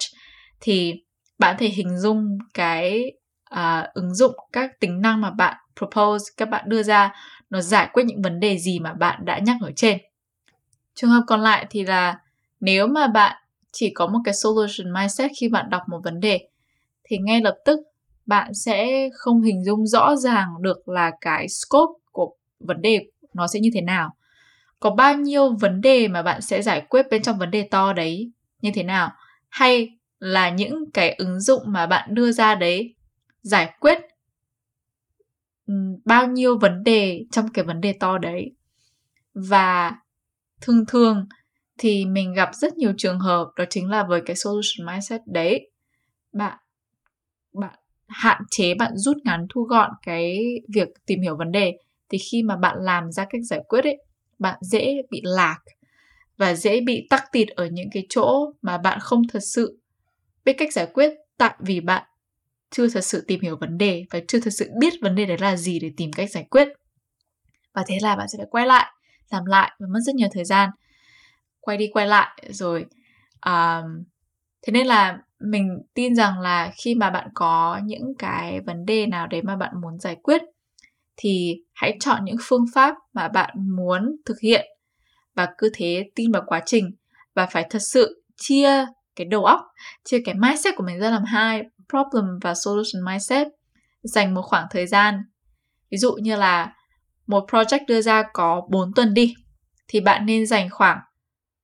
thì 0.62 0.94
bạn 1.40 1.56
thể 1.60 1.68
hình 1.68 2.00
dung 2.00 2.38
cái 2.54 3.12
uh, 3.54 3.94
ứng 3.94 4.16
dụng 4.16 4.36
các 4.52 4.80
tính 4.80 5.02
năng 5.02 5.22
mà 5.22 5.32
bạn 5.32 5.58
propose 5.76 6.26
các 6.38 6.50
bạn 6.50 6.64
đưa 6.68 6.84
ra 6.84 7.14
nó 7.50 7.62
giải 7.62 7.90
quyết 7.94 8.04
những 8.04 8.22
vấn 8.22 8.40
đề 8.40 8.58
gì 8.58 8.80
mà 8.80 8.94
bạn 8.94 9.26
đã 9.26 9.40
nhắc 9.40 9.58
ở 9.62 9.72
trên. 9.76 9.98
Trường 10.96 11.10
hợp 11.10 11.24
còn 11.28 11.42
lại 11.42 11.66
thì 11.70 11.84
là 11.84 12.20
nếu 12.60 12.88
mà 12.88 13.08
bạn 13.08 13.36
chỉ 13.72 13.92
có 13.96 14.08
một 14.08 14.20
cái 14.26 14.34
solution 14.34 14.94
mindset 14.94 15.32
khi 15.40 15.50
bạn 15.50 15.70
đọc 15.70 15.82
một 15.88 16.00
vấn 16.04 16.20
đề 16.20 16.48
thì 17.04 17.18
ngay 17.18 17.42
lập 17.42 17.56
tức 17.66 17.80
bạn 18.26 18.54
sẽ 18.54 19.10
không 19.14 19.42
hình 19.42 19.64
dung 19.64 19.88
rõ 19.88 20.16
ràng 20.16 20.48
được 20.62 20.90
là 20.90 21.12
cái 21.22 21.48
scope 21.50 22.00
của 22.12 22.36
vấn 22.60 22.82
đề 22.82 23.06
nó 23.34 23.48
sẽ 23.48 23.60
như 23.60 23.70
thế 23.74 23.82
nào 23.82 24.16
có 24.80 24.90
bao 24.90 25.16
nhiêu 25.16 25.56
vấn 25.56 25.82
đề 25.82 26.08
mà 26.08 26.24
bạn 26.24 26.42
sẽ 26.42 26.62
giải 26.62 26.86
quyết 26.90 27.06
bên 27.12 27.22
trong 27.24 27.38
vấn 27.38 27.52
đề 27.52 27.68
to 27.72 27.94
đấy? 27.94 28.32
Như 28.62 28.72
thế 28.74 28.84
nào? 28.84 29.12
Hay 29.50 29.90
là 30.20 30.50
những 30.50 30.92
cái 30.94 31.14
ứng 31.14 31.40
dụng 31.40 31.62
mà 31.66 31.88
bạn 31.88 32.10
đưa 32.14 32.32
ra 32.32 32.56
đấy 32.56 32.96
giải 33.42 33.74
quyết 33.80 34.00
bao 36.06 36.28
nhiêu 36.28 36.58
vấn 36.58 36.84
đề 36.84 37.26
trong 37.32 37.50
cái 37.54 37.66
vấn 37.66 37.82
đề 37.82 37.94
to 37.94 38.18
đấy? 38.18 38.52
Và 39.34 39.96
thường 40.62 40.86
thường 40.88 41.28
thì 41.78 42.06
mình 42.06 42.34
gặp 42.34 42.50
rất 42.54 42.78
nhiều 42.78 42.94
trường 42.98 43.20
hợp, 43.20 43.48
đó 43.56 43.66
chính 43.70 43.90
là 43.90 44.04
với 44.04 44.22
cái 44.26 44.36
solution 44.36 44.88
mindset 44.88 45.22
đấy. 45.26 45.72
Bạn 46.34 46.58
bạn 47.54 47.76
hạn 48.08 48.42
chế, 48.52 48.74
bạn 48.74 48.92
rút 48.96 49.18
ngắn, 49.24 49.46
thu 49.54 49.64
gọn 49.64 49.92
cái 50.02 50.46
việc 50.74 50.88
tìm 51.06 51.22
hiểu 51.22 51.36
vấn 51.38 51.52
đề. 51.52 51.78
Thì 52.10 52.18
khi 52.32 52.44
mà 52.44 52.56
bạn 52.56 52.78
làm 52.80 53.12
ra 53.12 53.26
cách 53.30 53.42
giải 53.44 53.60
quyết 53.68 53.84
ấy 53.84 53.98
bạn 54.40 54.60
dễ 54.62 55.02
bị 55.10 55.22
lạc 55.24 55.60
và 56.38 56.54
dễ 56.54 56.82
bị 56.82 57.08
tắc 57.10 57.32
tịt 57.32 57.50
ở 57.50 57.66
những 57.66 57.90
cái 57.92 58.06
chỗ 58.10 58.54
mà 58.62 58.78
bạn 58.78 59.00
không 59.00 59.28
thật 59.28 59.40
sự 59.40 59.80
biết 60.46 60.54
cách 60.54 60.74
giải 60.74 60.88
quyết. 60.94 61.14
Tại 61.38 61.56
vì 61.60 61.80
bạn 61.80 62.04
chưa 62.70 62.90
thật 62.90 63.02
sự 63.02 63.26
tìm 63.28 63.42
hiểu 63.42 63.58
vấn 63.58 63.78
đề 63.78 64.06
và 64.12 64.20
chưa 64.28 64.40
thật 64.40 64.52
sự 64.52 64.72
biết 64.80 64.94
vấn 65.02 65.16
đề 65.16 65.26
đấy 65.26 65.38
là 65.38 65.56
gì 65.56 65.80
để 65.80 65.92
tìm 65.98 66.12
cách 66.14 66.32
giải 66.32 66.44
quyết. 66.50 66.68
Và 67.74 67.84
thế 67.88 67.98
là 68.02 68.16
bạn 68.16 68.28
sẽ 68.28 68.38
phải 68.38 68.48
quay 68.50 68.66
lại 68.66 68.92
làm 69.30 69.46
lại 69.46 69.72
và 69.80 69.88
mất 69.88 70.00
rất 70.06 70.16
nhiều 70.16 70.28
thời 70.32 70.46
gian. 70.46 70.70
Quay 71.60 71.78
đi 71.78 71.90
quay 71.94 72.08
lại 72.08 72.44
rồi 72.50 72.86
um, 73.46 74.04
thế 74.62 74.72
nên 74.72 74.88
là 74.88 75.20
mình 75.40 75.82
tin 75.94 76.16
rằng 76.16 76.40
là 76.40 76.72
khi 76.76 76.96
mà 76.96 77.10
bạn 77.10 77.30
có 77.34 77.80
những 77.84 78.14
cái 78.20 78.62
vấn 78.62 78.86
đề 78.86 79.08
nào 79.08 79.28
đấy 79.28 79.42
mà 79.42 79.56
bạn 79.56 79.82
muốn 79.82 80.00
giải 80.00 80.16
quyết 80.16 80.42
thì 81.18 81.56
hãy 81.74 81.98
chọn 82.00 82.26
những 82.26 82.38
phương 82.42 82.66
pháp 82.74 82.96
mà 83.14 83.28
bạn 83.28 83.76
muốn 83.76 84.16
thực 84.26 84.40
hiện. 84.40 84.66
Và 85.36 85.48
cứ 85.58 85.70
thế 85.74 86.10
tin 86.16 86.32
vào 86.32 86.44
quá 86.46 86.62
trình 86.66 86.92
và 87.34 87.46
phải 87.46 87.68
thật 87.70 87.80
sự 87.80 88.24
chia 88.38 88.86
cái 89.16 89.26
đầu 89.26 89.46
óc 89.46 89.62
chia 90.04 90.22
cái 90.26 90.36
mindset 90.36 90.76
của 90.78 90.84
mình 90.84 91.00
ra 91.00 91.12
làm 91.12 91.24
hai 91.24 91.64
problem 91.90 92.40
và 92.42 92.54
solution 92.56 93.06
mindset 93.06 93.48
dành 94.04 94.34
một 94.34 94.42
khoảng 94.42 94.68
thời 94.72 94.88
gian. 94.88 95.24
Ví 95.92 95.98
dụ 95.98 96.14
như 96.14 96.36
là 96.36 96.74
một 97.28 97.46
project 97.50 97.86
đưa 97.88 98.02
ra 98.02 98.24
có 98.34 98.62
4 98.70 98.94
tuần 98.94 99.14
đi 99.14 99.34
thì 99.88 100.00
bạn 100.00 100.26
nên 100.26 100.48
dành 100.48 100.70
khoảng 100.70 101.00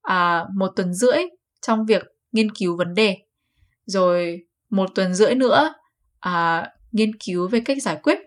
à, 0.02 0.46
một 0.56 0.72
tuần 0.76 0.94
rưỡi 0.94 1.18
trong 1.62 1.86
việc 1.86 2.04
nghiên 2.32 2.52
cứu 2.52 2.78
vấn 2.78 2.94
đề. 2.94 3.18
Rồi 3.86 4.40
một 4.70 4.90
tuần 4.96 5.14
rưỡi 5.14 5.36
nữa 5.36 5.74
à, 6.20 6.68
nghiên 6.92 7.12
cứu 7.26 7.48
về 7.48 7.62
cách 7.66 7.78
giải 7.82 7.98
quyết 8.04 8.20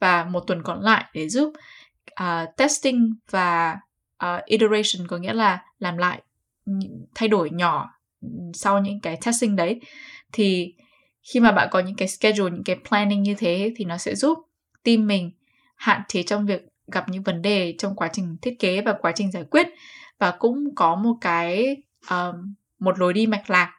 và 0.00 0.24
một 0.24 0.40
tuần 0.40 0.62
còn 0.62 0.80
lại 0.80 1.04
để 1.14 1.28
giúp 1.28 1.52
uh, 2.22 2.56
testing 2.56 3.14
và 3.30 3.78
uh, 4.24 4.44
iteration 4.44 5.06
có 5.08 5.16
nghĩa 5.16 5.32
là 5.32 5.64
làm 5.78 5.96
lại 5.96 6.22
thay 7.14 7.28
đổi 7.28 7.50
nhỏ 7.50 7.90
sau 8.54 8.80
những 8.80 9.00
cái 9.00 9.18
testing 9.24 9.56
đấy 9.56 9.80
thì 10.32 10.74
khi 11.22 11.40
mà 11.40 11.52
bạn 11.52 11.68
có 11.70 11.78
những 11.80 11.96
cái 11.96 12.08
schedule 12.08 12.50
những 12.50 12.64
cái 12.64 12.76
planning 12.88 13.22
như 13.22 13.34
thế 13.34 13.72
thì 13.76 13.84
nó 13.84 13.96
sẽ 13.96 14.14
giúp 14.14 14.38
team 14.82 15.06
mình 15.06 15.30
hạn 15.76 16.02
chế 16.08 16.22
trong 16.22 16.46
việc 16.46 16.62
gặp 16.86 17.08
những 17.08 17.22
vấn 17.22 17.42
đề 17.42 17.74
trong 17.78 17.96
quá 17.96 18.08
trình 18.12 18.36
thiết 18.42 18.56
kế 18.58 18.80
và 18.80 18.92
quá 19.00 19.12
trình 19.14 19.30
giải 19.30 19.44
quyết 19.50 19.66
và 20.18 20.30
cũng 20.30 20.74
có 20.74 20.94
một 20.94 21.14
cái 21.20 21.76
um, 22.10 22.54
một 22.78 22.98
lối 22.98 23.12
đi 23.12 23.26
mạch 23.26 23.50
lạc 23.50 23.72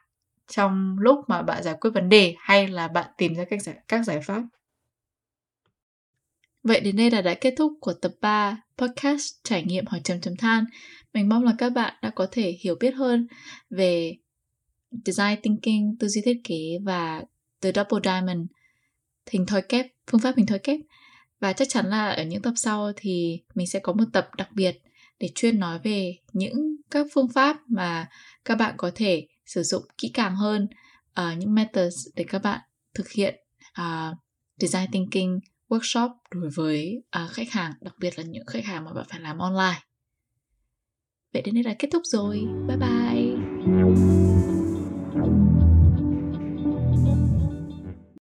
trong 0.48 0.96
lúc 0.98 1.24
mà 1.28 1.42
bạn 1.42 1.62
giải 1.62 1.74
quyết 1.80 1.90
vấn 1.94 2.08
đề 2.08 2.34
hay 2.38 2.68
là 2.68 2.88
bạn 2.88 3.06
tìm 3.16 3.34
ra 3.34 3.44
các 3.50 3.62
giải, 3.62 3.76
các 3.88 4.04
giải 4.04 4.20
pháp. 4.20 4.42
Vậy 6.62 6.80
đến 6.80 6.96
đây 6.96 7.10
là 7.10 7.22
đã 7.22 7.34
kết 7.34 7.54
thúc 7.56 7.72
của 7.80 7.92
tập 7.92 8.12
3 8.20 8.62
podcast 8.78 9.32
trải 9.44 9.62
nghiệm 9.62 9.86
hỏi 9.86 10.00
chấm 10.04 10.20
chấm 10.20 10.36
than. 10.36 10.64
Mình 11.14 11.28
mong 11.28 11.44
là 11.44 11.54
các 11.58 11.70
bạn 11.70 11.94
đã 12.02 12.10
có 12.10 12.26
thể 12.32 12.58
hiểu 12.60 12.74
biết 12.80 12.94
hơn 12.94 13.26
về 13.70 14.14
design 15.04 15.40
thinking, 15.42 15.96
tư 15.98 16.08
duy 16.08 16.22
thiết 16.24 16.40
kế 16.44 16.78
và 16.84 17.22
the 17.60 17.72
double 17.72 18.00
diamond, 18.04 18.46
hình 19.30 19.46
thói 19.46 19.62
kép, 19.62 19.86
phương 20.10 20.20
pháp 20.20 20.36
hình 20.36 20.46
thói 20.46 20.58
kép. 20.58 20.80
Và 21.40 21.52
chắc 21.52 21.68
chắn 21.68 21.86
là 21.86 22.10
ở 22.10 22.24
những 22.24 22.42
tập 22.42 22.52
sau 22.56 22.92
thì 22.96 23.42
mình 23.54 23.66
sẽ 23.66 23.78
có 23.78 23.92
một 23.92 24.04
tập 24.12 24.28
đặc 24.36 24.48
biệt 24.52 24.82
để 25.18 25.28
chuyên 25.34 25.60
nói 25.60 25.78
về 25.78 26.16
những 26.32 26.76
các 26.90 27.06
phương 27.14 27.28
pháp 27.28 27.56
mà 27.68 28.08
các 28.44 28.54
bạn 28.54 28.74
có 28.76 28.90
thể 28.94 29.26
sử 29.46 29.62
dụng 29.62 29.82
kỹ 29.98 30.10
càng 30.14 30.36
hơn 30.36 30.68
uh, 31.20 31.38
những 31.38 31.54
methods 31.54 32.06
để 32.16 32.24
các 32.28 32.42
bạn 32.42 32.60
thực 32.94 33.10
hiện 33.10 33.34
uh, 33.80 34.16
design 34.60 34.90
thinking 34.92 35.38
workshop 35.68 36.10
đối 36.34 36.50
với 36.50 37.02
uh, 37.24 37.30
khách 37.30 37.50
hàng 37.50 37.72
đặc 37.80 37.94
biệt 37.98 38.18
là 38.18 38.24
những 38.24 38.46
khách 38.46 38.64
hàng 38.64 38.84
mà 38.84 38.92
bạn 38.92 39.04
phải 39.08 39.20
làm 39.20 39.38
online. 39.38 39.80
Vậy 41.32 41.42
đến 41.42 41.54
đây 41.54 41.64
là 41.64 41.74
kết 41.78 41.88
thúc 41.92 42.02
rồi. 42.04 42.44
Bye 42.68 42.76
bye. 42.76 44.17